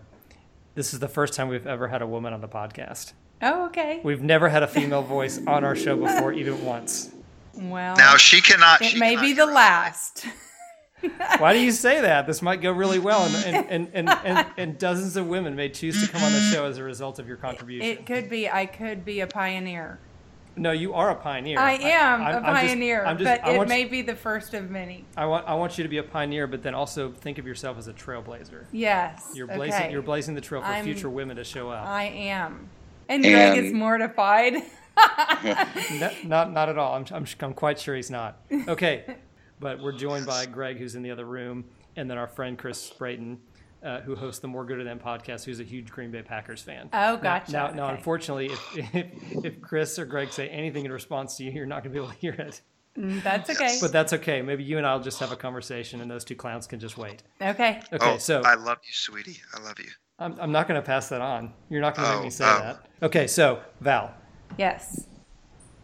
this 0.74 0.94
is 0.94 1.02
the 1.02 1.10
first 1.10 1.34
time 1.34 1.50
we've 1.50 1.68
ever 1.68 1.90
had 1.90 2.02
a 2.02 2.08
woman 2.08 2.32
on 2.32 2.40
the 2.40 2.48
podcast. 2.48 3.12
Oh, 3.42 3.66
okay. 3.66 4.00
We've 4.06 4.22
never 4.22 4.48
had 4.48 4.64
a 4.64 4.70
female 4.70 5.02
voice 5.18 5.46
on 5.46 5.66
our 5.66 5.76
show 5.76 5.98
before, 5.98 6.32
even 6.32 6.64
once. 6.64 7.12
Well, 7.56 7.98
Now 7.98 8.16
she 8.16 8.40
cannot. 8.40 8.82
it 8.82 8.92
she 8.92 9.00
may 9.00 9.16
cannot 9.16 9.22
be 9.22 9.34
the 9.34 9.48
last. 9.48 10.26
Why 11.40 11.52
do 11.52 11.60
you 11.60 11.74
say 11.74 12.00
that? 12.00 12.26
This 12.26 12.42
might 12.42 12.62
go 12.62 12.72
really 12.72 13.00
well, 13.00 13.26
and, 13.26 13.36
and, 13.36 13.68
and, 13.70 13.90
and, 13.94 14.10
and, 14.24 14.48
and 14.58 14.78
dozens 14.78 15.18
of 15.18 15.28
women 15.28 15.58
may 15.58 15.68
choose 15.68 16.02
to 16.06 16.10
come 16.10 16.24
on 16.24 16.32
the 16.32 16.40
show 16.40 16.64
as 16.64 16.78
a 16.78 16.84
result 16.84 17.20
of 17.20 17.28
your 17.28 17.36
contribution. 17.36 17.86
It 17.86 18.06
could 18.06 18.30
be. 18.30 18.50
I 18.50 18.66
could 18.66 19.04
be 19.04 19.20
a 19.20 19.28
pioneer. 19.28 20.00
No, 20.58 20.72
you 20.72 20.94
are 20.94 21.10
a 21.12 21.16
pioneer. 21.16 21.58
I 21.60 21.74
am 21.74 22.22
I'm- 22.22 22.36
a 22.44 22.48
I'm 22.48 22.56
just- 22.56 22.68
pioneer, 22.68 23.06
I'm 23.06 23.18
just- 23.18 23.42
but 23.42 23.48
I 23.48 23.54
it 23.62 23.68
may 23.70 23.82
you- 23.84 23.90
be 23.90 24.02
the 24.02 24.16
first 24.16 24.54
of 24.54 24.70
many. 24.70 25.06
I 25.16 25.26
want, 25.26 25.48
I 25.48 25.54
want 25.56 25.78
you 25.78 25.84
to 25.84 25.90
be 25.90 25.98
a 25.98 26.04
pioneer, 26.04 26.46
but 26.48 26.62
then 26.62 26.76
also 26.76 27.12
think 27.12 27.38
of 27.38 27.46
yourself 27.48 27.78
as 27.78 27.88
a 27.88 27.94
trailblazer. 27.94 28.66
Yes. 28.72 29.32
You're 29.34 29.48
blazing, 29.48 29.82
okay. 29.84 29.92
you're 29.92 30.02
blazing 30.02 30.36
the 30.36 30.42
trail 30.42 30.62
for 30.62 30.68
I'm- 30.68 30.84
future 30.84 31.10
women 31.10 31.38
to 31.38 31.44
show 31.46 31.70
up. 31.70 31.88
I 31.88 32.04
am. 32.04 32.68
And 33.08 33.24
Greg 33.24 33.58
is 33.58 33.72
mortified. 33.74 34.56
No, 35.44 36.12
not, 36.26 36.52
not 36.52 36.70
at 36.70 36.78
all. 36.78 36.96
I'm, 36.96 37.06
I'm, 37.12 37.26
I'm 37.40 37.54
quite 37.54 37.80
sure 37.80 37.96
he's 37.96 38.12
not. 38.12 38.38
Okay, 38.68 39.04
but 39.60 39.80
we're 39.82 39.94
joined 39.94 40.26
by 40.28 40.46
Greg, 40.46 40.78
who's 40.78 40.96
in 40.96 41.02
the 41.02 41.10
other 41.12 41.26
room, 41.26 41.64
and 41.96 42.10
then 42.10 42.18
our 42.18 42.28
friend 42.28 42.58
Chris 42.58 42.90
Brayton, 42.92 43.40
uh, 43.84 44.02
who 44.02 44.16
hosts 44.16 44.40
the 44.40 44.48
More 44.48 44.66
Gooder 44.66 44.84
Than 44.84 45.00
podcast, 45.00 45.44
who's 45.46 45.60
a 45.60 45.64
huge 45.64 45.90
Green 45.90 46.12
Bay 46.12 46.22
Packers 46.22 46.62
fan. 46.62 46.90
Oh, 46.94 47.18
gotcha. 47.18 47.52
Now, 47.52 47.72
now, 47.72 47.86
Okay. 47.86 47.96
unfortunately, 47.96 48.46
if, 48.48 48.78
if, 48.96 49.46
if 49.46 49.62
Chris 49.62 49.98
or 50.00 50.06
Greg 50.06 50.32
say 50.32 50.48
anything 50.50 50.86
in 50.86 50.92
response 50.92 51.38
to 51.38 51.44
you, 51.44 51.52
you're 51.52 51.66
not 51.66 51.84
going 51.84 51.94
to 51.94 52.00
be 52.00 52.04
able 52.04 52.14
to 52.14 52.20
hear 52.20 52.34
it. 52.34 52.62
Mm, 52.98 53.24
That's 53.24 53.50
okay. 53.50 53.78
But 53.80 53.92
that's 53.94 54.12
okay. 54.14 54.42
Maybe 54.42 54.64
you 54.64 54.78
and 54.78 54.86
I'll 54.86 55.00
just 55.00 55.20
have 55.22 55.32
a 55.32 55.36
conversation, 55.38 56.02
and 56.02 56.12
those 56.12 56.26
two 56.26 56.36
clowns 56.36 56.68
can 56.68 56.80
just 56.80 56.98
wait. 56.98 57.24
okay. 57.42 57.82
Okay, 57.94 58.14
oh, 58.14 58.18
so 58.18 58.42
I 58.44 58.56
love 58.56 58.80
you, 58.84 58.92
sweetie. 58.94 59.40
I 59.56 59.62
love 59.64 59.80
you. 59.80 59.90
I'm, 60.20 60.38
I'm 60.40 60.52
not 60.52 60.68
going 60.68 60.80
to 60.80 60.86
pass 60.86 61.08
that 61.10 61.22
on. 61.22 61.54
You're 61.70 61.82
not 61.82 61.96
going 61.96 62.08
to 62.08 62.14
Oh, 62.14 62.18
make 62.18 62.26
me 62.26 62.30
say 62.30 62.44
oh. 62.46 62.60
that. 62.60 62.86
Okay, 63.02 63.28
so 63.28 63.62
Val, 63.80 64.14
Yes. 64.58 65.08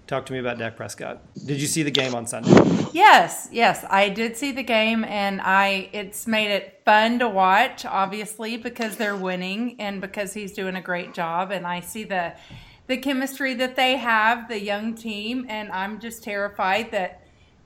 Talk 0.08 0.26
to 0.26 0.34
me 0.34 0.40
about 0.40 0.58
Dak 0.58 0.76
Prescott. 0.76 1.22
Did 1.46 1.62
you 1.62 1.68
see 1.68 1.84
the 1.84 1.92
game 1.92 2.16
on 2.16 2.26
Sunday? 2.26 2.50
Yes, 2.94 3.50
yes, 3.52 3.86
I 3.90 4.10
did 4.10 4.38
see 4.38 4.52
the 4.52 4.64
game 4.64 5.04
and 5.04 5.42
I 5.42 5.90
it's 5.92 6.26
made 6.26 6.50
it 6.50 6.82
fun 6.86 7.20
to 7.20 7.28
watch 7.28 7.86
obviously 7.86 8.58
because 8.58 8.96
they're 8.96 9.16
winning 9.16 9.76
and 9.80 10.00
because 10.02 10.34
he's 10.34 10.54
doing 10.54 10.76
a 10.76 10.82
great 10.82 11.14
job 11.14 11.52
and 11.52 11.68
I 11.68 11.82
see 11.82 12.06
the 12.06 12.34
the 12.88 12.98
chemistry 12.98 13.54
that 13.56 13.76
they 13.76 13.98
have, 13.98 14.48
the 14.48 14.62
young 14.62 14.96
team 14.96 15.46
and 15.50 15.70
I'm 15.72 16.00
just 16.00 16.24
terrified 16.24 16.92
that 16.92 17.24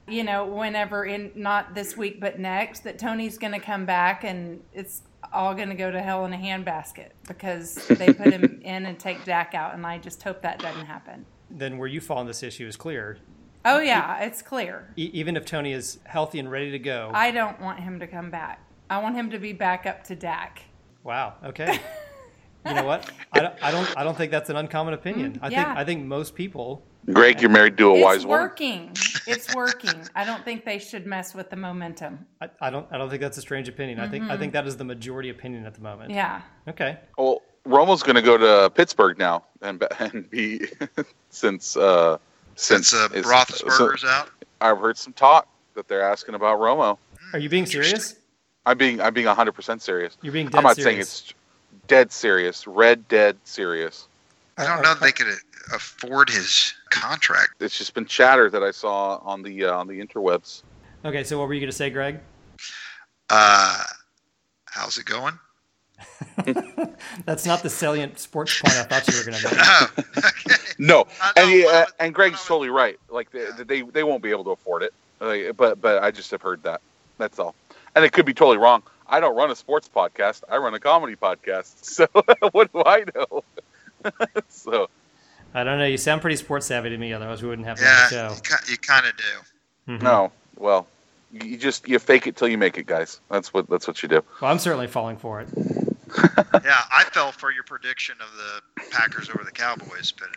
you 0.08 0.24
know, 0.24 0.46
whenever 0.48 1.06
in 1.06 1.32
not 1.36 1.76
this 1.76 1.96
week 1.96 2.20
but 2.20 2.40
next 2.40 2.80
that 2.84 2.98
Tony's 2.98 3.38
going 3.38 3.54
to 3.54 3.60
come 3.60 3.86
back 3.86 4.24
and 4.24 4.62
it's 4.74 5.04
all 5.32 5.54
going 5.54 5.70
to 5.70 5.76
go 5.76 5.92
to 5.92 6.02
hell 6.02 6.26
in 6.26 6.34
a 6.34 6.38
handbasket 6.38 7.10
because 7.28 7.76
they 7.88 8.12
put 8.12 8.34
him 8.34 8.60
in 8.66 8.86
and 8.88 9.00
take 9.00 9.24
Dak 9.24 9.54
out 9.54 9.76
and 9.76 9.86
I 9.86 10.00
just 10.00 10.24
hope 10.24 10.42
that 10.42 10.60
doesn't 10.60 10.88
happen. 10.88 11.26
Then 11.58 11.78
where 11.78 11.88
you 11.88 12.02
fall 12.02 12.18
on 12.18 12.28
this 12.28 12.44
issue 12.44 12.68
is 12.68 12.76
clear. 12.78 13.18
Oh 13.64 13.80
yeah, 13.80 14.20
it's 14.24 14.42
clear. 14.42 14.92
E- 14.98 15.12
even 15.14 15.36
if 15.38 15.46
Tony 15.46 15.74
is 15.74 16.00
healthy 16.06 16.40
and 16.40 16.50
ready 16.50 16.72
to 16.72 16.80
go. 16.80 17.12
I 17.14 17.32
don't 17.32 17.60
want 17.62 17.80
him 17.80 18.00
to 18.00 18.08
come 18.08 18.32
back. 18.32 18.60
I 18.90 18.98
want 19.02 19.16
him 19.16 19.30
to 19.32 19.40
be 19.40 19.54
back 19.54 19.86
up 19.86 20.04
to 20.06 20.16
Dak. 20.16 20.62
wow. 21.04 21.36
Okay. 21.46 21.80
you 22.66 22.74
know 22.74 22.84
what? 22.86 23.10
I 23.34 23.40
don't, 23.40 23.54
I 23.64 23.72
don't. 23.72 23.98
I 23.98 24.04
don't 24.04 24.18
think 24.18 24.32
that's 24.32 24.50
an 24.50 24.56
uncommon 24.56 24.94
opinion. 24.94 25.40
I 25.42 25.50
Mm, 25.50 25.52
yeah. 25.52 25.64
think. 25.66 25.78
I 25.78 25.86
think 25.86 26.06
most 26.06 26.36
people. 26.36 26.84
Greg, 27.12 27.42
you're 27.42 27.50
married 27.50 27.78
to 27.80 27.90
a 27.92 27.96
it's 27.96 28.04
wise 28.04 28.26
woman. 28.26 28.46
It's 28.46 28.52
working. 28.52 28.92
It's 29.28 29.56
working. 29.56 30.02
I 30.16 30.24
don't 30.24 30.44
think 30.46 30.66
they 30.66 30.78
should 30.78 31.08
mess 31.08 31.34
with 31.34 31.50
the 31.50 31.56
momentum. 31.56 32.26
I, 32.42 32.50
I 32.60 32.70
don't. 32.70 32.88
I 32.92 32.98
don't 32.98 33.10
think 33.10 33.22
that's 33.22 33.38
a 33.38 33.42
strange 33.42 33.68
opinion. 33.68 34.00
I 34.00 34.08
think. 34.08 34.30
I 34.30 34.38
think 34.38 34.54
that 34.54 34.66
is 34.68 34.78
the 34.78 34.84
majority 34.84 35.30
opinion 35.30 35.66
at 35.66 35.74
the 35.76 35.82
moment. 35.82 36.10
Mm-hmm. 36.10 36.18
Yeah. 36.18 36.42
Okay. 36.68 36.98
Well, 37.18 37.42
Romo's 37.66 38.04
going 38.04 38.16
to 38.16 38.22
go 38.22 38.38
to 38.38 38.70
Pittsburgh 38.72 39.18
now 39.18 39.44
and 39.62 39.80
be- 39.80 39.86
and 40.00 40.30
be 40.30 40.62
since 41.30 41.78
uh, 41.78 42.18
Since 42.56 42.94
uh, 42.94 43.08
Roethlisberger's 43.12 44.02
so- 44.02 44.08
out. 44.08 44.30
I've 44.62 44.78
heard 44.80 44.98
some 44.98 45.14
talk 45.14 45.48
that 45.76 45.88
they're 45.88 46.04
asking 46.04 46.36
about 46.36 46.60
Romo. 46.60 46.98
Are 47.34 47.40
you 47.40 47.50
being 47.50 47.66
serious? 47.66 48.16
I'm 48.66 48.78
being 48.78 49.02
I'm 49.02 49.14
being 49.14 49.26
100 49.28 49.52
percent 49.54 49.82
serious. 49.82 50.18
You're 50.22 50.34
being 50.34 50.48
dead 50.48 50.58
I'm 50.58 50.64
not 50.64 50.76
serious. 50.76 50.86
saying 50.86 51.00
it's 51.00 51.34
dead 51.88 52.12
serious, 52.12 52.68
red 52.68 53.08
dead 53.08 53.38
serious. 53.44 54.08
I 54.58 54.68
don't 54.68 54.84
know 54.84 54.92
if 54.92 55.00
they 55.00 55.12
could 55.12 55.28
uh, 55.28 55.76
afford 55.76 56.30
his 56.30 56.74
contract. 56.92 57.54
It's 57.60 57.76
just 57.78 57.94
been 57.96 58.06
chatter 58.06 58.50
that 58.52 58.62
I 58.62 58.70
saw 58.72 59.18
on 59.24 59.42
the 59.42 59.66
uh, 59.66 59.76
on 59.78 59.88
the 59.88 60.00
interwebs. 60.00 60.62
Okay. 61.06 61.24
So 61.24 61.40
what 61.40 61.48
were 61.48 61.54
you 61.56 61.60
going 61.60 61.72
to 61.72 61.76
say, 61.76 61.90
Greg? 61.90 62.20
Uh, 63.30 63.82
how's 64.66 64.98
it 64.98 65.06
going? 65.06 65.40
That's 67.26 67.46
not 67.46 67.64
the 67.64 67.70
salient 67.70 68.20
sports 68.20 68.60
point 68.62 68.76
I 68.76 68.84
thought 68.84 69.08
you 69.08 69.18
were 69.18 69.32
going 69.32 69.38
to 69.38 69.50
make. 69.50 70.06
Okay. 70.18 70.56
No, 70.78 71.06
I 71.22 71.34
and 71.38 71.50
he, 71.50 71.66
uh, 71.66 71.86
and 72.00 72.14
Greg's 72.14 72.44
totally 72.46 72.70
right. 72.70 73.00
Like 73.10 73.30
they, 73.32 73.48
they 73.66 73.82
they 73.82 74.04
won't 74.04 74.24
be 74.24 74.32
able 74.32 74.44
to 74.46 74.50
afford 74.52 74.84
it. 74.84 74.94
Like, 75.20 75.56
but 75.58 75.80
but 75.82 76.02
I 76.04 76.12
just 76.12 76.32
have 76.32 76.42
heard 76.42 76.64
that. 76.64 76.82
That's 77.18 77.38
all. 77.40 77.54
And 77.96 78.04
it 78.04 78.12
could 78.14 78.26
be 78.26 78.34
totally 78.34 78.58
wrong. 78.58 78.82
I 79.08 79.20
don't 79.20 79.36
run 79.36 79.52
a 79.52 79.56
sports 79.56 79.90
podcast. 79.94 80.44
I 80.50 80.58
run 80.58 80.74
a 80.74 80.80
comedy 80.80 81.16
podcast. 81.16 81.74
So 81.84 82.08
what 82.52 82.72
do 82.72 82.84
I 82.86 83.04
know? 83.16 83.44
so 84.48 84.90
I 85.54 85.64
don't 85.64 85.78
know. 85.78 85.86
You 85.86 85.98
sound 85.98 86.22
pretty 86.22 86.38
sports 86.38 86.66
savvy 86.66 86.90
to 86.90 86.98
me. 86.98 87.14
Otherwise, 87.14 87.44
we 87.44 87.50
wouldn't 87.50 87.68
have 87.68 87.80
yeah, 87.80 88.08
the 88.10 88.10
show. 88.10 88.56
you, 88.68 88.72
you 88.72 88.78
kind 88.78 89.06
of 89.06 89.14
do. 89.18 89.94
Mhm. 89.94 90.02
no, 90.02 90.32
well, 90.58 90.88
you 91.32 91.50
you 91.50 91.58
just 91.58 91.88
you 91.88 92.00
fake 92.00 92.28
it 92.28 92.36
till 92.36 92.48
you 92.48 92.58
make 92.58 92.78
it, 92.78 92.86
guys. 92.86 93.20
That's 93.30 93.54
what 93.54 93.70
that's 93.70 93.88
what 93.88 94.02
you 94.02 94.10
do. 94.10 94.24
Well, 94.42 94.50
I'm 94.52 94.60
certainly 94.60 94.88
falling 94.88 95.18
for 95.18 95.42
it. 95.42 95.50
Yeah, 96.64 96.78
I 96.92 97.06
fell 97.12 97.32
for 97.32 97.52
your 97.52 97.64
prediction 97.64 98.16
of 98.22 98.28
the 98.38 98.84
Packers 98.92 99.30
over 99.30 99.44
the 99.44 99.52
Cowboys, 99.52 100.12
but 100.12 100.30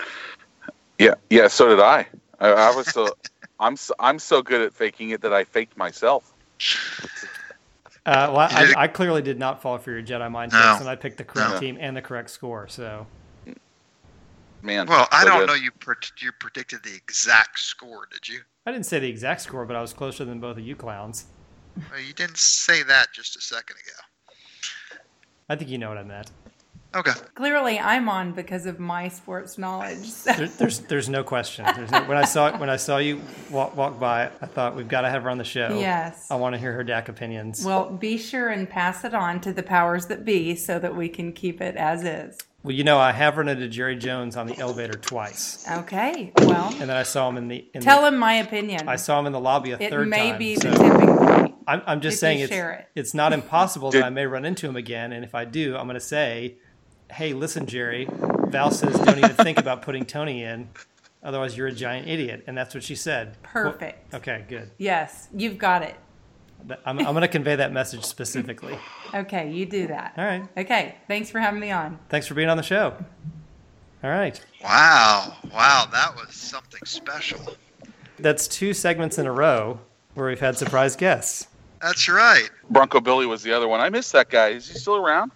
Yeah, 0.99 1.15
yeah. 1.29 1.49
So 1.49 1.69
did 1.69 1.81
I. 1.81 2.07
I, 2.41 2.49
I 2.49 2.77
was 2.77 2.87
so 2.87 3.15
I'm 3.61 3.77
so, 3.77 3.95
I'm 3.99 4.19
so 4.19 4.43
good 4.43 4.63
at 4.63 4.73
faking 4.73 5.11
it 5.11 5.21
that 5.21 5.33
I 5.33 5.45
faked 5.45 5.77
myself. 5.77 6.33
Uh, 8.07 8.29
well, 8.35 8.49
I, 8.51 8.73
I 8.77 8.89
clearly 8.89 9.23
did 9.23 9.39
not 9.39 9.63
fall 9.63 9.79
for 9.79 9.91
your 9.91 10.03
Jedi 10.03 10.31
mind 10.31 10.53
No. 10.53 10.59
tricks, 10.63 10.81
and 10.81 10.89
I 10.89 10.97
picked 10.97 11.19
the 11.19 11.25
correct 11.25 11.53
No. 11.53 11.61
team 11.61 11.79
and 11.81 11.97
the 11.97 12.03
correct 12.03 12.31
score. 12.31 12.69
So 12.69 13.07
Man. 14.63 14.87
well, 14.87 15.09
I 15.13 15.23
so 15.25 15.29
don't 15.31 15.41
good. 15.41 15.47
know. 15.49 15.55
You 15.55 15.71
pred- 15.73 16.23
you 16.23 16.33
predicted 16.33 16.83
the 16.83 16.95
exact 16.95 17.59
score, 17.59 18.07
did 18.11 18.29
you? 18.29 18.41
I 18.67 18.73
didn't 18.73 18.87
say 18.87 18.99
the 18.99 19.09
exact 19.09 19.43
score, 19.43 19.67
but 19.67 19.77
I 19.77 19.81
was 19.83 19.93
closer 19.93 20.25
than 20.25 20.41
both 20.41 20.57
of 20.57 20.65
you 20.65 20.75
clowns. 20.75 21.27
Well, 21.91 22.01
you 22.01 22.13
didn't 22.15 22.39
say 22.39 22.83
that 22.85 23.09
just 23.13 23.37
a 23.37 23.41
second 23.41 23.77
ago. 23.77 23.99
I 25.49 25.57
think 25.57 25.71
you 25.71 25.79
know 25.79 25.89
what 25.89 25.99
I 25.99 26.03
meant. 26.05 26.31
Okay. 26.97 27.11
Clearly, 27.35 27.81
I'm 27.81 28.09
on 28.09 28.33
because 28.33 28.67
of 28.67 28.79
my 28.79 29.09
sports 29.09 29.59
knowledge. 29.59 30.07
So- 30.09 30.33
There, 30.33 30.47
there's 30.47 30.79
there's 30.81 31.09
no 31.09 31.25
question. 31.25 31.65
There's 31.75 31.91
no, 31.91 32.05
when 32.05 32.17
I 32.17 32.25
saw 32.25 32.57
when 32.57 32.71
I 32.71 32.77
saw 32.77 32.99
you 32.99 33.21
walk, 33.51 33.77
walk 33.77 33.99
by, 33.99 34.27
I 34.41 34.47
thought 34.47 34.77
we've 34.77 34.87
got 34.87 35.01
to 35.01 35.11
have 35.11 35.25
her 35.25 35.31
on 35.31 35.39
the 35.39 35.45
show. 35.45 35.77
Yes. 35.79 36.29
I 36.31 36.37
want 36.37 36.55
to 36.55 36.59
hear 36.59 36.73
her 36.73 36.85
Dak 36.85 37.09
opinions. 37.09 37.65
well, 37.65 37.91
be 37.91 38.17
sure 38.17 38.49
and 38.51 38.71
pass 38.71 39.05
it 39.05 39.13
on 39.13 39.41
to 39.41 39.53
the 39.53 39.65
powers 39.65 40.07
that 40.07 40.25
be 40.25 40.55
so 40.55 40.79
that 40.79 40.95
we 40.95 41.09
can 41.09 41.33
keep 41.33 41.61
it 41.61 41.75
as 41.75 42.05
is. 42.05 42.39
Well, 42.63 42.73
you 42.75 42.85
know, 42.85 42.99
I 42.99 43.11
have 43.13 43.37
run 43.37 43.49
into 43.49 43.69
Jerry 43.69 43.97
Jones 43.97 44.37
on 44.37 44.47
the 44.47 44.57
elevator 44.59 44.95
twice, 44.97 45.67
Okay. 45.71 46.33
Well, 46.39 46.69
and 46.81 46.89
then 46.89 46.97
I 46.97 47.03
saw 47.03 47.29
him 47.29 47.37
in 47.37 47.49
the. 47.49 47.69
In 47.75 47.83
tell 47.83 48.03
the, 48.03 48.09
him 48.09 48.17
my 48.19 48.35
opinion. 48.35 48.89
I 48.89 48.97
saw 48.97 49.19
him 49.19 49.27
in 49.27 49.33
the 49.33 49.41
lobby 49.41 49.73
a 49.73 49.79
it 49.79 49.91
third 49.91 50.09
may 50.09 50.31
time. 50.31 50.39
be 50.39 50.55
so 50.55 50.71
the 50.71 50.77
tipping 50.79 51.17
point. 51.19 51.44
I'm, 51.67 51.83
I'm 51.87 52.01
just 52.01 52.21
saying 52.21 52.41
it's 52.41 52.53
share 52.53 52.73
it. 52.73 52.89
it's 52.95 53.15
not 53.15 53.33
impossible 53.33 53.91
that 53.93 54.05
I 54.05 54.11
may 54.11 54.27
run 54.27 54.45
into 54.45 54.69
him 54.69 54.77
again, 54.77 55.13
and 55.13 55.25
if 55.25 55.35
I 55.35 55.45
do, 55.45 55.77
I'm 55.77 55.85
going 55.87 55.95
to 55.95 56.01
say, 56.01 56.55
"Hey, 57.11 57.33
listen, 57.33 57.67
Jerry. 57.67 58.09
Val 58.49 58.71
says 58.71 58.99
don't 59.01 59.19
even 59.19 59.31
think 59.31 59.59
about 59.59 59.83
putting 59.83 60.05
Tony 60.05 60.43
in, 60.43 60.69
otherwise 61.23 61.57
you're 61.57 61.67
a 61.69 61.73
giant 61.73 62.09
idiot." 62.09 62.45
And 62.47 62.57
that's 62.57 62.75
what 62.75 62.83
she 62.85 62.95
said. 62.95 63.41
Perfect. 63.43 64.13
Well, 64.13 64.21
okay, 64.21 64.45
good. 64.49 64.71
Yes, 64.79 65.29
you've 65.35 65.59
got 65.59 65.83
it. 65.83 65.97
I'm, 66.87 66.99
I'm 66.99 67.05
going 67.13 67.21
to 67.21 67.29
convey 67.29 67.57
that 67.57 67.73
message 67.73 68.05
specifically. 68.05 68.79
Okay, 69.15 69.53
you 69.53 69.65
do 69.65 69.87
that. 69.87 70.15
All 70.19 70.25
right. 70.25 70.43
Okay, 70.57 70.97
thanks 71.07 71.31
for 71.31 71.39
having 71.39 71.61
me 71.61 71.71
on. 71.71 72.01
Thanks 72.09 72.27
for 72.27 72.35
being 72.35 72.49
on 72.49 72.57
the 72.57 72.65
show. 72.65 72.97
All 74.03 74.11
right. 74.11 74.41
Wow. 74.61 75.37
Wow. 75.53 75.87
That 75.93 76.17
was 76.17 76.35
something 76.35 76.81
special. 76.85 77.39
That's 78.19 78.49
two 78.49 78.75
segments 78.75 79.19
in 79.19 79.27
a 79.27 79.33
row 79.33 79.79
where 80.15 80.27
we've 80.27 80.41
had 80.41 80.59
surprise 80.59 80.97
guests. 80.97 81.47
That's 81.85 82.09
right. 82.09 82.49
Bronco 82.71 82.99
Billy 82.99 83.27
was 83.27 83.43
the 83.43 83.53
other 83.53 83.69
one. 83.69 83.79
I 83.79 83.91
miss 83.91 84.11
that 84.13 84.31
guy. 84.31 84.49
Is 84.49 84.67
he 84.71 84.79
still 84.79 84.97
around? 84.97 85.33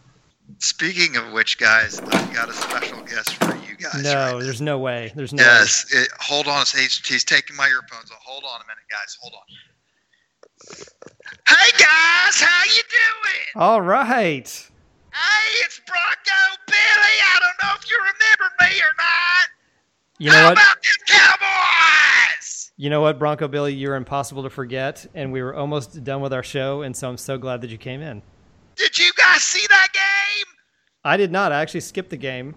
Speaking 0.60 1.14
of 1.16 1.30
which, 1.32 1.58
guys, 1.58 2.00
I've 2.00 2.32
got 2.32 2.48
a 2.48 2.54
special 2.54 3.02
guest 3.02 3.36
for 3.36 3.54
you 3.56 3.76
guys. 3.76 4.02
No, 4.02 4.14
right 4.14 4.32
now. 4.32 4.38
there's 4.40 4.62
no 4.62 4.78
way. 4.78 5.12
There's 5.14 5.34
no 5.34 5.42
Yes. 5.42 5.84
It, 5.92 6.08
hold 6.18 6.48
on. 6.48 6.60
He's, 6.60 7.06
he's 7.06 7.22
taking 7.22 7.54
my 7.54 7.66
earphones. 7.68 8.10
off. 8.10 8.22
Hold 8.24 8.44
on 8.44 8.62
a 8.62 8.64
minute, 8.64 8.84
guys. 8.90 9.18
Hold 9.20 9.34
on. 9.34 9.42
Hey 11.46 11.70
guys, 11.72 12.40
how 12.40 12.64
you 12.64 12.82
doing? 12.88 13.46
All 13.54 13.82
right. 13.82 14.48
Hey, 14.48 15.64
it's 15.64 15.80
Bronco 15.86 16.62
Billy. 16.66 16.76
I 16.76 17.40
don't 17.40 17.68
know 17.68 17.74
if 17.78 17.90
you 17.90 17.98
remember 17.98 18.54
me 18.62 18.80
or 18.80 18.94
not. 18.96 19.48
You 20.18 20.30
know 20.30 20.36
how 20.36 20.44
what? 20.44 20.52
about 20.54 20.76
them 20.82 20.96
Cowboys? 21.06 22.57
You 22.80 22.90
know 22.90 23.00
what, 23.00 23.18
Bronco 23.18 23.48
Billy, 23.48 23.74
you're 23.74 23.96
impossible 23.96 24.44
to 24.44 24.50
forget, 24.50 25.04
and 25.12 25.32
we 25.32 25.42
were 25.42 25.52
almost 25.52 26.04
done 26.04 26.20
with 26.20 26.32
our 26.32 26.44
show, 26.44 26.82
and 26.82 26.96
so 26.96 27.08
I'm 27.08 27.16
so 27.16 27.36
glad 27.36 27.60
that 27.62 27.70
you 27.70 27.76
came 27.76 28.00
in. 28.00 28.22
Did 28.76 28.96
you 28.96 29.10
guys 29.16 29.42
see 29.42 29.66
that 29.68 29.88
game? 29.92 30.46
I 31.04 31.16
did 31.16 31.32
not. 31.32 31.50
I 31.50 31.60
actually 31.60 31.80
skipped 31.80 32.10
the 32.10 32.16
game, 32.16 32.54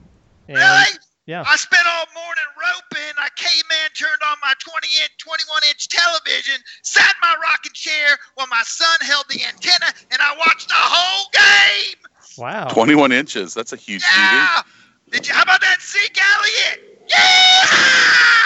and 0.47 0.57
Really? 0.57 0.85
Yeah. 1.25 1.43
I 1.47 1.55
spent 1.55 1.87
all 1.87 2.05
morning 2.13 2.43
roping. 2.55 3.13
I 3.17 3.29
came 3.35 3.63
in, 3.71 3.89
turned 3.97 4.21
on 4.29 4.37
my 4.43 4.53
20 4.59 4.87
inch, 5.01 5.11
21 5.17 5.61
inch 5.69 5.87
television, 5.89 6.61
sat 6.83 7.15
in 7.15 7.19
my 7.23 7.35
rocking 7.41 7.73
chair 7.73 8.15
while 8.35 8.47
my 8.47 8.61
son 8.63 8.99
held 9.01 9.25
the 9.27 9.43
antenna, 9.43 9.91
and 10.11 10.21
I 10.21 10.35
watched 10.37 10.67
the 10.67 10.75
whole 10.77 11.29
game. 11.33 11.97
Wow. 12.37 12.67
21 12.67 13.11
inches. 13.11 13.55
That's 13.55 13.73
a 13.73 13.75
huge 13.75 14.03
TV. 14.03 14.17
Yeah. 14.17 14.61
Did 15.09 15.27
you? 15.27 15.33
How 15.33 15.41
about 15.41 15.61
that 15.61 15.81
Zeke 15.81 16.19
Elliott? 16.21 17.05
Yeah. 17.09 18.37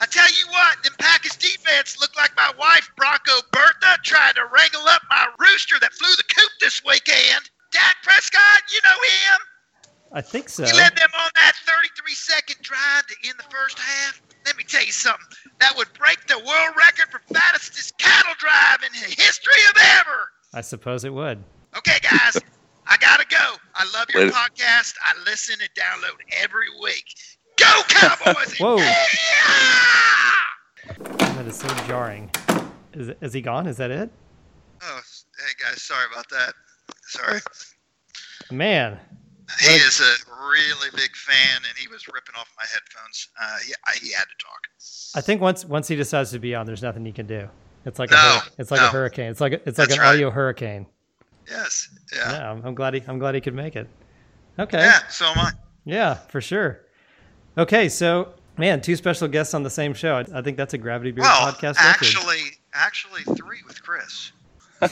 I 0.00 0.06
tell 0.06 0.28
you 0.28 0.46
what, 0.50 0.82
them 0.84 0.94
Packers 0.98 1.36
defense 1.36 1.98
looked 2.00 2.16
like 2.16 2.30
my 2.36 2.52
wife 2.58 2.88
Bronco 2.96 3.42
Bertha 3.50 3.98
tried 4.04 4.36
to 4.36 4.46
wrangle 4.52 4.86
up 4.88 5.02
my 5.10 5.26
rooster 5.40 5.76
that 5.80 5.92
flew 5.92 6.14
the 6.16 6.34
coop 6.34 6.50
this 6.60 6.82
weekend. 6.84 7.50
Dak 7.72 7.96
Prescott, 8.02 8.62
you 8.72 8.78
know 8.84 8.90
him. 9.02 9.38
I 10.12 10.20
think 10.20 10.48
so. 10.48 10.64
He 10.64 10.72
led 10.72 10.96
them 10.96 11.10
on 11.18 11.30
that 11.34 11.52
33 11.66 12.14
second 12.14 12.56
drive 12.62 13.06
to 13.06 13.14
end 13.28 13.34
the 13.38 13.54
first 13.54 13.78
half. 13.78 14.22
Let 14.46 14.56
me 14.56 14.64
tell 14.64 14.84
you 14.84 14.92
something. 14.92 15.26
That 15.60 15.76
would 15.76 15.92
break 15.92 16.26
the 16.26 16.38
world 16.38 16.74
record 16.76 17.08
for 17.10 17.20
fastest 17.34 17.98
cattle 17.98 18.32
drive 18.38 18.78
in 18.86 18.92
the 18.92 19.22
history 19.22 19.60
of 19.70 19.76
ever. 19.98 20.30
I 20.54 20.62
suppose 20.62 21.04
it 21.04 21.12
would. 21.12 21.42
Okay, 21.76 21.98
guys, 22.02 22.40
I 22.86 22.96
gotta 22.96 23.26
go. 23.28 23.56
I 23.74 23.84
love 23.92 24.06
your 24.14 24.22
Later. 24.24 24.32
podcast. 24.34 24.94
I 25.04 25.12
listen 25.26 25.56
and 25.60 25.70
download 25.74 26.16
every 26.40 26.68
week. 26.82 27.04
Go 27.58 27.82
Cowboys! 27.88 28.56
Whoa. 28.60 28.76
That 30.98 31.46
is 31.46 31.56
so 31.56 31.68
jarring. 31.86 32.30
Is, 32.94 33.10
is 33.20 33.32
he 33.32 33.40
gone? 33.40 33.66
Is 33.66 33.76
that 33.78 33.90
it? 33.90 34.10
Oh, 34.82 35.00
hey 35.38 35.52
guys, 35.64 35.82
sorry 35.82 36.04
about 36.12 36.28
that. 36.30 36.54
Sorry. 37.02 37.40
Man. 38.50 38.98
He 39.60 39.74
is 39.74 40.00
a 40.00 40.14
really 40.50 40.90
big 40.94 41.16
fan, 41.16 41.56
and 41.56 41.76
he 41.78 41.88
was 41.88 42.06
ripping 42.06 42.34
off 42.38 42.52
my 42.58 42.64
headphones. 42.70 43.28
Uh, 43.40 43.56
he, 43.66 43.72
I, 43.86 43.92
he 44.00 44.12
had 44.12 44.24
to 44.24 44.44
talk. 44.44 44.60
I 45.16 45.20
think 45.22 45.40
once 45.40 45.64
once 45.64 45.88
he 45.88 45.96
decides 45.96 46.30
to 46.32 46.38
be 46.38 46.54
on, 46.54 46.66
there's 46.66 46.82
nothing 46.82 47.04
he 47.04 47.12
can 47.12 47.26
do. 47.26 47.48
It's 47.86 47.98
like 47.98 48.10
a 48.10 48.14
No, 48.14 48.18
hur- 48.20 48.50
it's 48.58 48.70
like 48.70 48.80
a 48.80 48.88
hurricane. 48.88 49.30
It's 49.30 49.40
like 49.40 49.52
a, 49.54 49.56
it's 49.66 49.78
like 49.78 49.88
That's 49.88 49.94
an 49.94 50.00
right. 50.00 50.14
audio 50.14 50.30
hurricane. 50.30 50.86
Yes. 51.48 51.88
Yeah. 52.14 52.32
Yeah, 52.32 52.50
I'm, 52.50 52.62
I'm 52.64 52.74
glad 52.74 52.92
he 52.94 53.02
I'm 53.08 53.18
glad 53.18 53.34
he 53.34 53.40
could 53.40 53.54
make 53.54 53.74
it. 53.74 53.88
Okay. 54.58 54.78
Yeah. 54.78 54.98
So 55.08 55.24
am 55.26 55.38
I. 55.38 55.52
Yeah, 55.86 56.14
for 56.14 56.42
sure. 56.42 56.82
Okay, 57.58 57.88
so 57.88 58.28
man, 58.56 58.80
two 58.80 58.96
special 58.96 59.26
guests 59.28 59.52
on 59.52 59.62
the 59.64 59.70
same 59.70 59.92
show. 59.94 60.14
I, 60.16 60.38
I 60.38 60.42
think 60.42 60.56
that's 60.56 60.74
a 60.74 60.78
Gravity 60.78 61.10
Beard 61.10 61.24
Well, 61.26 61.52
podcast 61.52 61.74
record. 61.76 61.78
actually, 61.88 62.40
actually 62.72 63.22
three 63.36 63.58
with 63.66 63.82
Chris. 63.82 64.32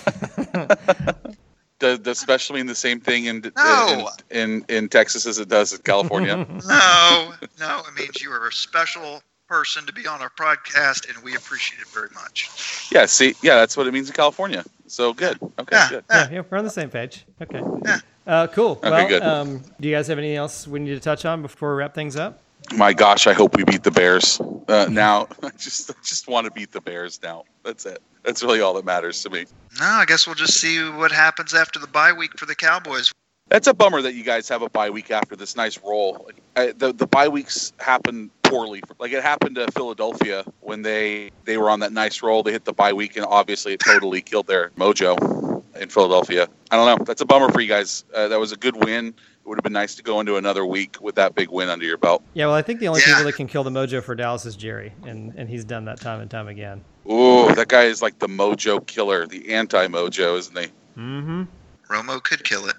Does, 1.78 1.98
does 1.98 2.18
special 2.18 2.56
mean 2.56 2.64
the 2.64 2.74
same 2.74 3.00
thing 3.00 3.26
in, 3.26 3.52
No. 3.54 4.08
in, 4.30 4.40
in 4.40 4.64
in 4.70 4.88
Texas 4.88 5.26
as 5.26 5.38
it 5.38 5.50
does 5.50 5.74
in 5.74 5.80
California? 5.82 6.36
No, 6.66 7.32
no, 7.60 7.82
it 7.86 7.94
means 7.98 8.22
you 8.22 8.30
are 8.32 8.48
a 8.48 8.52
special 8.52 9.22
person 9.46 9.84
to 9.84 9.92
be 9.92 10.06
on 10.06 10.22
our 10.22 10.30
podcast, 10.30 11.06
and 11.14 11.22
we 11.22 11.36
appreciate 11.36 11.78
it 11.82 11.88
very 11.88 12.08
much. 12.14 12.48
yeah. 12.90 13.04
See, 13.04 13.34
yeah, 13.42 13.56
that's 13.56 13.76
what 13.76 13.86
it 13.86 13.92
means 13.92 14.08
in 14.08 14.14
California. 14.14 14.64
So 14.86 15.12
good. 15.12 15.38
Okay, 15.58 15.76
Yeah. 15.76 15.88
good. 15.90 16.04
yeah, 16.10 16.30
yeah, 16.32 16.42
we're 16.48 16.56
on 16.56 16.64
the 16.64 16.70
same 16.70 16.88
page. 16.88 17.26
Okay. 17.42 17.60
Yeah. 17.84 17.98
Uh, 18.26 18.46
cool. 18.46 18.80
Okay, 18.82 18.90
well, 18.90 19.08
good. 19.08 19.22
Um, 19.22 19.62
do 19.78 19.86
you 19.86 19.94
guys 19.94 20.06
have 20.08 20.16
anything 20.16 20.36
else 20.38 20.66
we 20.66 20.80
need 20.80 20.94
to 20.94 21.00
touch 21.00 21.26
on 21.26 21.42
before 21.42 21.72
we 21.74 21.78
wrap 21.80 21.94
things 21.94 22.16
up? 22.16 22.40
My 22.72 22.92
gosh, 22.92 23.26
I 23.26 23.32
hope 23.32 23.56
we 23.56 23.64
beat 23.64 23.82
the 23.82 23.90
Bears. 23.90 24.40
Uh, 24.68 24.86
now, 24.90 25.28
I 25.42 25.50
just 25.50 25.90
I 25.90 25.94
just 26.04 26.28
want 26.28 26.46
to 26.46 26.50
beat 26.50 26.72
the 26.72 26.80
Bears 26.80 27.20
now. 27.22 27.44
That's 27.64 27.86
it. 27.86 28.02
That's 28.24 28.42
really 28.42 28.60
all 28.60 28.74
that 28.74 28.84
matters 28.84 29.22
to 29.22 29.30
me. 29.30 29.46
No, 29.78 29.86
I 29.86 30.04
guess 30.04 30.26
we'll 30.26 30.34
just 30.34 30.60
see 30.60 30.82
what 30.90 31.12
happens 31.12 31.54
after 31.54 31.78
the 31.78 31.86
bye 31.86 32.12
week 32.12 32.38
for 32.38 32.46
the 32.46 32.54
Cowboys. 32.54 33.12
That's 33.48 33.68
a 33.68 33.74
bummer 33.74 34.02
that 34.02 34.14
you 34.14 34.24
guys 34.24 34.48
have 34.48 34.62
a 34.62 34.68
bye 34.68 34.90
week 34.90 35.12
after 35.12 35.36
this 35.36 35.54
nice 35.54 35.78
roll. 35.82 36.28
I, 36.56 36.72
the 36.72 36.92
the 36.92 37.06
bye 37.06 37.28
weeks 37.28 37.72
happen 37.78 38.30
poorly. 38.42 38.82
Like 38.98 39.12
it 39.12 39.22
happened 39.22 39.54
to 39.56 39.70
Philadelphia 39.70 40.44
when 40.60 40.82
they 40.82 41.30
they 41.44 41.56
were 41.56 41.70
on 41.70 41.80
that 41.80 41.92
nice 41.92 42.22
roll. 42.22 42.42
They 42.42 42.52
hit 42.52 42.64
the 42.64 42.72
bye 42.72 42.92
week, 42.92 43.16
and 43.16 43.24
obviously 43.24 43.74
it 43.74 43.80
totally 43.80 44.22
killed 44.22 44.48
their 44.48 44.70
mojo 44.70 45.45
in 45.80 45.88
Philadelphia. 45.88 46.48
I 46.70 46.76
don't 46.76 46.98
know. 46.98 47.04
That's 47.04 47.20
a 47.20 47.26
bummer 47.26 47.50
for 47.50 47.60
you 47.60 47.68
guys. 47.68 48.04
Uh, 48.14 48.28
that 48.28 48.38
was 48.40 48.52
a 48.52 48.56
good 48.56 48.76
win. 48.84 49.08
It 49.08 49.48
would 49.48 49.58
have 49.58 49.62
been 49.64 49.72
nice 49.72 49.94
to 49.96 50.02
go 50.02 50.18
into 50.20 50.36
another 50.36 50.66
week 50.66 50.96
with 51.00 51.14
that 51.16 51.34
big 51.34 51.50
win 51.50 51.68
under 51.68 51.84
your 51.84 51.98
belt. 51.98 52.22
Yeah, 52.34 52.46
well, 52.46 52.54
I 52.54 52.62
think 52.62 52.80
the 52.80 52.88
only 52.88 53.00
Yeah. 53.02 53.12
people 53.14 53.24
that 53.24 53.34
can 53.36 53.46
kill 53.46 53.62
the 53.64 53.70
mojo 53.70 54.02
for 54.02 54.14
Dallas 54.14 54.44
is 54.44 54.56
Jerry, 54.56 54.92
and, 55.04 55.32
and 55.36 55.48
he's 55.48 55.64
done 55.64 55.84
that 55.84 56.00
time 56.00 56.20
and 56.20 56.28
time 56.30 56.48
again. 56.48 56.82
Ooh, 57.10 57.54
that 57.54 57.68
guy 57.68 57.84
is 57.84 58.02
like 58.02 58.18
the 58.18 58.26
mojo 58.26 58.84
killer, 58.86 59.26
the 59.26 59.54
anti-mojo, 59.54 60.36
isn't 60.38 60.58
he? 60.58 60.66
Mm-hmm. 60.98 61.42
Romo 61.88 62.20
could 62.22 62.42
kill 62.42 62.66
it. 62.66 62.74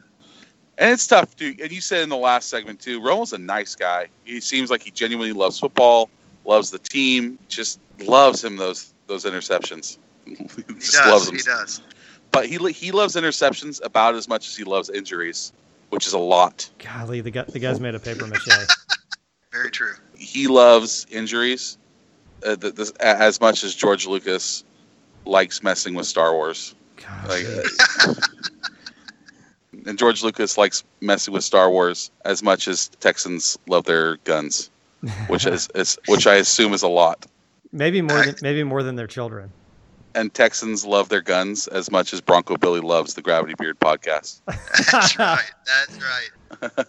And 0.77 0.91
it's 0.91 1.07
tough, 1.07 1.35
dude. 1.37 1.59
And 1.61 1.71
you 1.71 1.79
said 1.81 2.01
in 2.03 2.09
the 2.09 2.17
last 2.17 2.49
segment 2.49 2.79
too, 2.81 2.99
Romo's 2.99 3.31
a 3.33 3.37
nice 3.37 3.73
guy. 3.75 4.07
He 4.25 4.41
seems 4.41 4.69
like 4.69 4.81
he 4.83 4.91
genuinely 4.91 5.31
loves 5.33 5.59
football, 5.59 6.09
loves 6.45 6.69
the 6.69 6.79
team, 6.79 7.39
just 7.47 7.79
loves 7.99 8.43
him 8.43 8.57
those 8.57 8.93
those 9.07 9.23
interceptions. 9.25 9.97
He 10.27 10.35
does. 10.35 10.97
loves. 11.07 11.29
He 11.29 11.37
does. 11.37 11.81
But 12.37 12.45
he 12.45 12.71
he 12.71 12.91
loves 12.91 13.15
interceptions 13.15 13.83
about 13.83 14.13
as 14.13 14.29
much 14.29 14.47
as 14.47 14.55
he 14.55 14.63
loves 14.63 14.91
injuries, 14.91 15.53
which 15.89 16.05
is 16.05 16.13
a 16.13 16.19
lot. 16.19 16.69
Golly, 16.77 17.19
the 17.19 17.31
guy, 17.31 17.41
the 17.41 17.57
guy's 17.57 17.79
made 17.79 17.95
of 17.95 18.03
paper 18.03 18.27
mache. 18.27 18.47
Very 19.51 19.71
true. 19.71 19.93
He 20.15 20.45
loves 20.45 21.07
injuries 21.09 21.79
uh, 22.45 22.55
th- 22.55 22.75
this, 22.75 22.91
a- 22.99 23.19
as 23.19 23.41
much 23.41 23.63
as 23.63 23.73
George 23.73 24.05
Lucas 24.05 24.63
likes 25.25 25.63
messing 25.63 25.95
with 25.95 26.05
Star 26.05 26.31
Wars. 26.31 26.75
Like, 27.27 27.43
uh, 28.05 28.13
and 29.87 29.97
George 29.97 30.21
Lucas 30.21 30.59
likes 30.59 30.83
messing 31.01 31.33
with 31.33 31.43
Star 31.43 31.71
Wars 31.71 32.11
as 32.23 32.43
much 32.43 32.67
as 32.67 32.89
Texans 32.99 33.57
love 33.67 33.85
their 33.85 34.17
guns, 34.17 34.69
which 35.25 35.47
is, 35.47 35.69
is 35.73 35.97
which 36.07 36.27
I 36.27 36.35
assume 36.35 36.75
is 36.75 36.83
a 36.83 36.87
lot. 36.87 37.25
maybe 37.71 38.03
more 38.03 38.21
than 38.21 38.35
maybe 38.43 38.63
more 38.63 38.83
than 38.83 38.95
their 38.95 39.07
children. 39.07 39.51
And 40.17 40.33
Texans 40.33 40.83
love 40.83 41.09
their 41.09 41.21
guns 41.21 41.67
as 41.67 41.91
much 41.91 42.11
as 42.11 42.21
Bronco 42.21 42.57
Billy 42.57 42.79
loves 42.81 43.13
the 43.13 43.21
Gravity 43.21 43.53
Beard 43.59 43.79
podcast. 43.79 44.41
That's 44.91 45.17
right. 45.19 45.51
That's 45.65 45.99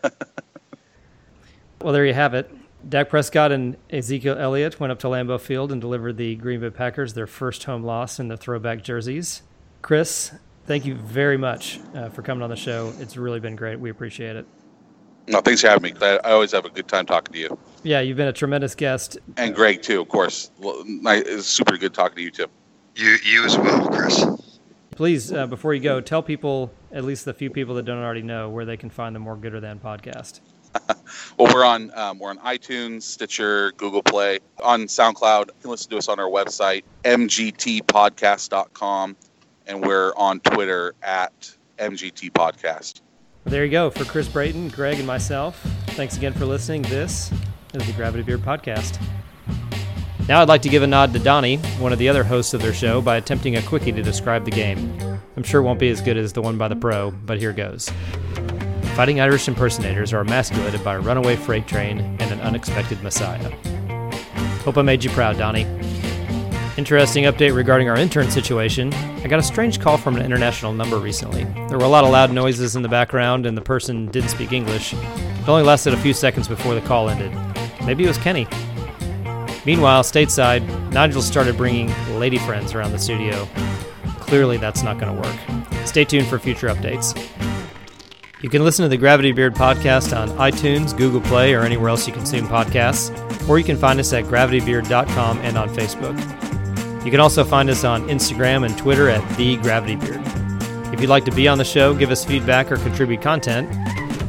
right. 0.03 0.13
Well, 1.81 1.93
there 1.93 2.05
you 2.07 2.15
have 2.15 2.35
it. 2.35 2.51
Dak 2.89 3.09
Prescott 3.09 3.53
and 3.53 3.77
Ezekiel 3.91 4.37
Elliott 4.37 4.81
went 4.81 4.91
up 4.91 4.99
to 5.01 5.07
Lambeau 5.07 5.39
Field 5.41 5.71
and 5.71 5.81
delivered 5.81 6.17
the 6.17 6.35
Green 6.37 6.59
Bay 6.61 6.71
Packers 6.71 7.15
their 7.15 7.27
first 7.29 7.65
home 7.65 7.85
loss 7.85 8.19
in 8.19 8.27
the 8.27 8.37
throwback 8.37 8.83
jerseys. 8.83 9.43
Chris, 9.81 10.33
thank 10.67 10.85
you 10.85 10.97
very 10.97 11.37
much 11.37 11.79
uh, 11.95 12.09
for 12.09 12.23
coming 12.23 12.43
on 12.43 12.51
the 12.51 12.57
show. 12.57 12.93
It's 12.99 13.17
really 13.17 13.39
been 13.39 13.55
great. 13.55 13.79
We 13.79 13.91
appreciate 13.91 14.35
it. 14.35 14.45
No, 15.29 15.41
thanks 15.41 15.61
for 15.61 15.69
having 15.69 15.93
me. 15.93 15.95
I, 16.01 16.17
I 16.25 16.33
always 16.33 16.51
have 16.51 16.65
a 16.65 16.71
good 16.71 16.89
time 16.89 17.07
talking 17.07 17.33
to 17.35 17.39
you, 17.39 17.59
Yeah, 17.85 18.01
you've 18.01 18.17
been 18.17 18.27
a 18.29 18.33
tremendous 18.33 18.75
guest. 18.75 19.19
and 19.37 19.55
Greg 19.55 19.81
too, 19.83 20.01
of 20.01 20.09
course. 20.09 20.51
Well, 20.59 20.83
ni- 20.85 21.19
It's 21.19 21.47
super 21.47 21.77
good 21.77 21.95
talking 21.95 22.17
to 22.17 22.23
you 22.23 22.31
too. 22.33 22.47
You 22.99 23.17
you 23.23 23.45
as 23.45 23.57
well, 23.57 23.87
Chris. 23.87 24.27
Please, 24.91 25.33
uh, 25.33 25.47
before 25.47 25.73
you 25.73 25.81
go, 25.81 26.01
tell 26.01 26.21
people, 26.21 26.73
at 26.91 27.05
least 27.05 27.25
the 27.25 27.33
few 27.33 27.49
people 27.49 27.77
that 27.77 27.85
don't 27.85 28.03
already 28.03 28.23
know, 28.23 28.51
where 28.51 28.65
they 28.65 28.77
can 28.77 28.91
find 28.91 29.15
the 29.15 29.21
More 29.21 29.37
Gooder 29.37 29.61
Than 29.61 29.79
podcast. 29.79 30.41
Well, 31.39 31.55
we're 31.55 31.65
on 31.65 31.91
um, 31.97 32.19
we're 32.19 32.29
on 32.29 32.37
iTunes, 32.41 33.01
Stitcher, 33.03 33.73
Google 33.73 34.03
Play, 34.03 34.41
on 34.63 34.83
SoundCloud. 34.83 35.47
You 35.47 35.55
can 35.63 35.71
listen 35.71 35.91
to 35.93 35.97
us 35.97 36.09
on 36.09 36.21
our 36.21 36.29
website, 36.29 36.83
mgtpodcast.com, 37.05 39.17
and 39.67 39.87
we're 39.87 40.13
on 40.17 40.41
Twitter 40.41 40.95
at 41.03 41.57
mgtpodcast. 41.79 43.01
Well, 43.45 43.53
there 43.53 43.65
you 43.65 43.71
go. 43.71 43.89
For 43.89 44.05
Chris 44.05 44.29
Brayton, 44.29 44.69
Greg, 44.69 44.99
and 44.99 45.07
myself, 45.07 45.59
thanks 45.89 46.19
again 46.19 46.35
for 46.35 46.45
listening. 46.45 46.83
This 46.83 47.33
is 47.73 47.87
the 47.87 47.93
Gravity 47.95 48.25
Beard 48.25 48.41
Podcast. 48.41 49.03
Now 50.29 50.43
I'd 50.43 50.49
like 50.49 50.61
to 50.63 50.69
give 50.69 50.83
a 50.83 50.87
nod 50.87 51.15
to 51.15 51.19
Donnie, 51.19 51.57
one 51.79 51.91
of 51.91 51.99
the 51.99 52.11
other 52.11 52.23
hosts 52.23 52.53
of 52.53 52.61
their 52.61 52.75
show, 52.75 53.01
by 53.01 53.17
attempting 53.17 53.57
a 53.57 53.63
quickie 53.63 53.93
to 53.93 54.03
describe 54.03 54.45
the 54.45 54.51
game. 54.51 55.01
I'm 55.39 55.43
sure 55.43 55.63
it 55.63 55.65
won't 55.65 55.81
be 55.81 55.89
as 55.89 56.03
good 56.03 56.19
as 56.19 56.35
the 56.35 56.43
one 56.43 56.59
by 56.59 56.69
the 56.69 56.77
pro, 56.77 57.13
but 57.13 57.39
here 57.39 57.55
goes. 57.55 57.91
Fighting 58.95 59.23
Irish 59.23 59.49
impersonators 59.49 60.13
are 60.13 60.21
emasculated 60.21 60.85
by 60.85 60.97
a 60.97 61.01
runaway 61.01 61.37
freight 61.37 61.67
train 61.67 62.01
and 62.21 62.31
an 62.31 62.43
unexpected 62.43 63.03
messiah. 63.03 63.51
Hope 64.65 64.77
I 64.77 64.83
made 64.83 65.03
you 65.03 65.09
proud, 65.11 65.39
Donnie. 65.39 65.67
Interesting 66.77 67.25
update 67.25 67.57
regarding 67.57 67.89
our 67.89 67.97
intern 67.97 68.31
situation. 68.31 68.93
I 68.93 69.29
got 69.29 69.39
a 69.39 69.43
strange 69.43 69.81
call 69.81 69.97
from 69.97 70.17
an 70.17 70.23
international 70.23 70.75
number 70.75 70.99
recently. 70.99 71.45
There 71.69 71.79
were 71.79 71.87
a 71.87 71.89
lot 71.89 72.05
of 72.05 72.11
loud 72.11 72.33
noises 72.33 72.77
in 72.77 72.83
the 72.83 72.89
background, 72.89 73.47
and 73.47 73.57
the 73.57 73.63
person 73.63 74.07
didn't 74.09 74.29
speak 74.29 74.53
English. 74.53 74.93
It 74.93 75.49
only 75.49 75.63
lasted 75.63 75.95
a 75.95 75.97
few 75.97 76.13
seconds 76.13 76.49
before 76.49 76.75
the 76.75 76.83
call 76.83 77.09
ended. 77.09 77.33
Maybe 77.87 78.05
it 78.05 78.09
was 78.09 78.19
Kenny. 78.19 78.47
Meanwhile, 79.69 80.03
stateside, 80.05 80.67
Nigel 80.93 81.21
started 81.21 81.59
bringing 81.59 81.93
lady 82.19 82.39
friends 82.39 82.73
around 82.73 82.93
the 82.93 82.99
studio. 82.99 83.47
Clearly, 84.19 84.57
that's 84.57 84.83
not 84.83 84.99
going 84.99 85.15
to 85.15 85.21
work. 85.21 85.87
Stay 85.87 86.07
tuned 86.07 86.27
for 86.27 86.39
future 86.39 86.69
updates. 86.69 87.15
You 88.41 88.49
can 88.49 88.65
listen 88.65 88.85
to 88.85 88.89
the 88.89 88.97
Gravity 88.97 89.31
Beard 89.31 89.55
podcast 89.55 90.17
on 90.17 90.31
iTunes, 90.39 90.97
Google 90.97 91.21
Play, 91.21 91.53
or 91.53 91.65
anywhere 91.65 91.91
else 91.91 92.07
you 92.07 92.15
consume 92.15 92.49
podcasts, 92.49 93.13
or 93.47 93.59
you 93.59 93.65
can 93.67 93.77
find 93.77 94.01
us 94.01 94.11
at 94.15 94.25
gravitybeard.com 94.25 95.39
and 95.41 95.59
on 95.59 95.69
Facebook. 95.69 96.17
You 97.05 97.11
can 97.11 97.21
also 97.21 97.45
find 97.45 97.69
us 97.69 97.85
on 97.85 98.09
Instagram 98.09 98.65
and 98.65 98.79
Twitter 98.79 99.11
at 99.11 99.37
The 99.37 99.59
Gravity 99.59 99.97
Beard. 99.97 100.23
If 100.95 101.03
you'd 101.03 101.11
like 101.11 101.27
to 101.27 101.31
be 101.31 101.47
on 101.47 101.59
the 101.59 101.65
show, 101.67 101.93
give 101.93 102.11
us 102.11 102.25
feedback, 102.25 102.73
or 102.73 102.79
contribute 102.79 103.21
content, 103.21 103.71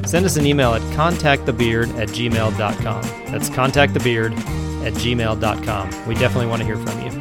send 0.05 0.25
us 0.25 0.35
an 0.35 0.45
email 0.45 0.73
at 0.73 0.81
contactthebeard 0.97 1.97
at 1.97 2.09
gmail.com. 2.09 3.31
That's 3.31 3.49
contactthebeard 3.49 4.59
at 4.85 4.93
gmail.com. 4.93 6.07
We 6.07 6.15
definitely 6.15 6.47
want 6.47 6.61
to 6.61 6.65
hear 6.65 6.77
from 6.77 7.01
you. 7.01 7.11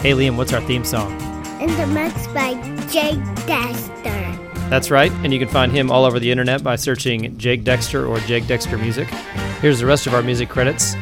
Hey, 0.00 0.12
Liam, 0.12 0.36
what's 0.36 0.52
our 0.52 0.60
theme 0.62 0.84
song? 0.84 1.12
In 1.60 1.74
the 1.76 1.86
mix 1.86 2.26
by 2.28 2.54
Jake 2.88 3.22
Dexter. 3.46 4.38
That's 4.70 4.90
right, 4.90 5.10
and 5.24 5.32
you 5.32 5.38
can 5.38 5.48
find 5.48 5.72
him 5.72 5.90
all 5.90 6.04
over 6.04 6.20
the 6.20 6.30
internet 6.30 6.62
by 6.62 6.76
searching 6.76 7.36
Jake 7.38 7.64
Dexter 7.64 8.06
or 8.06 8.20
Jake 8.20 8.46
Dexter 8.46 8.78
Music. 8.78 9.08
Here's 9.60 9.80
the 9.80 9.86
rest 9.86 10.06
of 10.06 10.14
our 10.14 10.22
music 10.22 10.48
credits. 10.48 10.94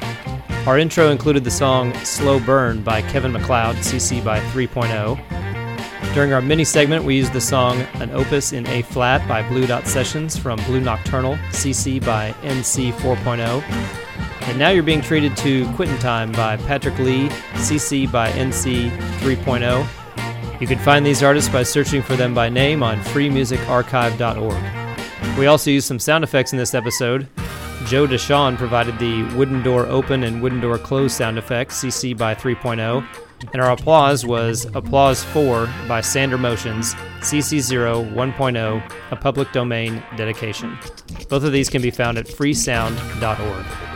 Our 0.66 0.78
intro 0.78 1.11
included 1.11 1.44
the 1.44 1.51
song 1.51 1.92
Slow 2.05 2.40
Burn 2.40 2.82
by 2.82 3.03
Kevin 3.03 3.32
MacLeod, 3.32 3.76
CC 3.76 4.24
by 4.24 4.40
3.0. 4.51 6.14
During 6.14 6.32
our 6.32 6.40
mini 6.40 6.64
segment, 6.64 7.05
we 7.05 7.16
used 7.16 7.32
the 7.32 7.40
song 7.40 7.80
An 7.94 8.11
Opus 8.12 8.53
in 8.53 8.66
A 8.68 8.82
Flat 8.82 9.28
by 9.28 9.47
Blue 9.49 9.66
Dot 9.66 9.86
Sessions 9.86 10.36
from 10.36 10.59
Blue 10.64 10.80
Nocturnal, 10.80 11.34
CC 11.51 12.05
by 12.05 12.32
NC 12.42 12.92
4.0. 12.94 14.06
And 14.43 14.59
now 14.59 14.71
you're 14.71 14.83
being 14.83 15.01
treated 15.01 15.37
to 15.39 15.71
Quitting 15.75 15.99
Time 15.99 16.33
by 16.33 16.57
Patrick 16.57 16.99
Lee, 16.99 17.29
CC 17.55 18.11
by 18.11 18.31
NC 18.31 18.91
3.0. 19.19 20.61
You 20.61 20.67
can 20.67 20.79
find 20.79 21.05
these 21.05 21.23
artists 21.23 21.51
by 21.51 21.62
searching 21.62 22.03
for 22.03 22.17
them 22.17 22.35
by 22.35 22.49
name 22.49 22.83
on 22.83 22.99
freemusicarchive.org. 23.01 25.39
We 25.39 25.47
also 25.47 25.71
used 25.71 25.87
some 25.87 25.99
sound 25.99 26.25
effects 26.25 26.53
in 26.53 26.59
this 26.59 26.75
episode. 26.75 27.29
Joe 27.87 28.07
Deshon 28.07 28.57
provided 28.57 28.99
the 28.99 29.25
wooden 29.37 29.62
door 29.62 29.87
open 29.87 30.23
and 30.23 30.43
wooden 30.43 30.61
door 30.61 30.79
close 30.79 31.14
sound 31.14 31.39
effects, 31.39 31.85
CC 31.85 32.17
by 32.17 32.35
3.0. 32.35 33.07
And 33.53 33.62
our 33.62 33.71
applause 33.71 34.25
was 34.25 34.64
Applause 34.75 35.23
4 35.25 35.69
by 35.87 36.01
Sander 36.01 36.39
Motions, 36.39 36.95
CC0 37.21 38.14
1.0, 38.14 38.93
a 39.11 39.17
public 39.17 39.53
domain 39.53 40.03
dedication. 40.17 40.79
Both 41.29 41.45
of 41.45 41.53
these 41.53 41.69
can 41.69 41.83
be 41.83 41.91
found 41.91 42.17
at 42.17 42.27
freesound.org. 42.27 43.95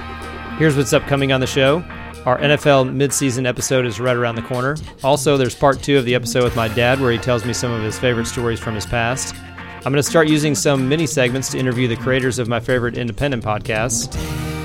Here's 0.61 0.77
what's 0.77 0.93
upcoming 0.93 1.33
on 1.33 1.41
the 1.41 1.47
show. 1.47 1.79
Our 2.27 2.39
NFL 2.39 2.95
midseason 2.95 3.49
episode 3.49 3.87
is 3.87 3.99
right 3.99 4.15
around 4.15 4.35
the 4.35 4.43
corner. 4.43 4.77
Also, 5.03 5.39
there's 5.39 5.55
part 5.55 5.83
two 5.83 5.97
of 5.97 6.05
the 6.05 6.15
episode 6.15 6.45
with 6.45 6.55
my 6.55 6.69
dad 6.69 7.01
where 7.01 7.11
he 7.11 7.17
tells 7.17 7.47
me 7.47 7.55
some 7.55 7.73
of 7.73 7.83
his 7.83 7.99
favorite 7.99 8.27
stories 8.27 8.61
from 8.61 8.75
his 8.75 8.85
past. 8.85 9.35
I'm 9.77 9.85
going 9.85 9.95
to 9.95 10.03
start 10.03 10.29
using 10.29 10.55
some 10.55 10.87
mini 10.87 11.07
segments 11.07 11.49
to 11.53 11.59
interview 11.59 11.89
the 11.89 11.97
creators 11.97 12.39
of 12.39 12.47
my 12.47 12.61
favorite 12.61 12.99
independent 12.99 13.43
podcasts. 13.43 14.15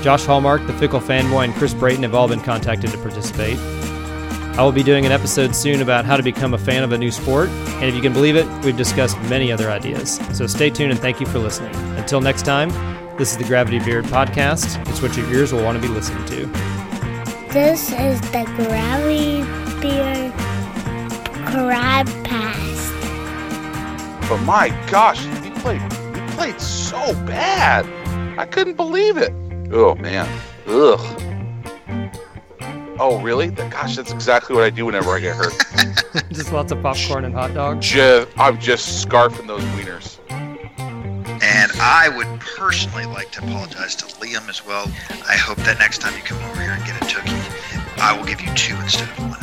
Josh 0.02 0.26
Hallmark, 0.26 0.66
The 0.66 0.74
Fickle 0.74 1.00
Fanboy, 1.00 1.44
and 1.44 1.54
Chris 1.54 1.72
Brayton 1.72 2.02
have 2.02 2.14
all 2.14 2.28
been 2.28 2.40
contacted 2.40 2.90
to 2.90 2.98
participate. 2.98 3.56
I 4.58 4.62
will 4.62 4.72
be 4.72 4.82
doing 4.82 5.06
an 5.06 5.12
episode 5.12 5.56
soon 5.56 5.80
about 5.80 6.04
how 6.04 6.18
to 6.18 6.22
become 6.22 6.52
a 6.52 6.58
fan 6.58 6.82
of 6.82 6.92
a 6.92 6.98
new 6.98 7.10
sport, 7.10 7.48
and 7.48 7.84
if 7.84 7.94
you 7.94 8.02
can 8.02 8.12
believe 8.12 8.36
it, 8.36 8.46
we've 8.66 8.76
discussed 8.76 9.18
many 9.30 9.50
other 9.50 9.70
ideas. 9.70 10.20
So 10.34 10.46
stay 10.46 10.68
tuned 10.68 10.90
and 10.90 11.00
thank 11.00 11.20
you 11.20 11.26
for 11.26 11.38
listening. 11.38 11.74
Until 11.96 12.20
next 12.20 12.42
time, 12.42 12.68
this 13.18 13.32
is 13.32 13.38
the 13.38 13.44
Gravity 13.44 13.78
Beard 13.78 14.04
Podcast. 14.06 14.86
It's 14.88 15.00
what 15.00 15.16
your 15.16 15.26
ears 15.32 15.52
will 15.52 15.64
want 15.64 15.80
to 15.80 15.86
be 15.86 15.92
listening 15.92 16.24
to. 16.26 16.46
This 17.52 17.90
is 17.92 18.20
the 18.32 18.44
Gravity 18.56 19.42
Beard 19.80 20.32
Crab 21.46 22.06
Pass. 22.24 22.90
But 24.28 24.32
oh 24.32 24.42
my 24.44 24.68
gosh, 24.90 25.24
he 25.42 25.50
played 25.60 25.80
he 25.80 26.20
played 26.32 26.60
so 26.60 27.14
bad. 27.24 27.86
I 28.38 28.44
couldn't 28.44 28.74
believe 28.74 29.16
it. 29.16 29.32
Oh 29.72 29.94
man. 29.94 30.28
Ugh. 30.66 31.22
Oh 32.98 33.20
really? 33.22 33.48
Gosh, 33.48 33.96
that's 33.96 34.12
exactly 34.12 34.54
what 34.54 34.64
I 34.64 34.70
do 34.70 34.84
whenever 34.84 35.10
I 35.10 35.20
get 35.20 35.36
hurt. 35.36 35.54
Just 36.32 36.52
lots 36.52 36.72
of 36.72 36.82
popcorn 36.82 37.24
and 37.24 37.34
hot 37.34 37.54
dogs. 37.54 37.86
just, 37.86 38.28
I'm 38.38 38.58
just 38.58 39.06
scarfing 39.06 39.46
those 39.46 39.62
wieners. 39.62 40.18
And 41.68 41.80
I 41.80 42.08
would 42.08 42.28
personally 42.38 43.06
like 43.06 43.32
to 43.32 43.42
apologize 43.42 43.96
to 43.96 44.04
Liam 44.20 44.48
as 44.48 44.64
well. 44.64 44.84
I 45.28 45.34
hope 45.36 45.58
that 45.64 45.80
next 45.80 45.98
time 45.98 46.14
you 46.14 46.22
come 46.22 46.40
over 46.44 46.60
here 46.60 46.70
and 46.70 46.84
get 46.84 46.94
a 47.02 47.04
Tookie, 47.06 47.98
I 47.98 48.16
will 48.16 48.24
give 48.24 48.40
you 48.40 48.54
two 48.54 48.76
instead 48.76 49.08
of 49.08 49.18
one. 49.18 49.40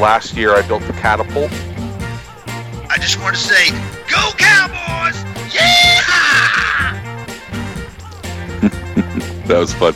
Last 0.00 0.34
year 0.34 0.54
I 0.54 0.66
built 0.66 0.82
the 0.84 0.94
catapult. 0.94 1.52
I 2.88 2.96
just 2.96 3.20
want 3.20 3.36
to 3.36 3.42
say, 3.42 3.68
go 4.08 4.30
Cowboys! 4.38 5.22
Yeah! 5.52 6.06
That 9.46 9.58
was 9.58 9.74
fun. 9.74 9.94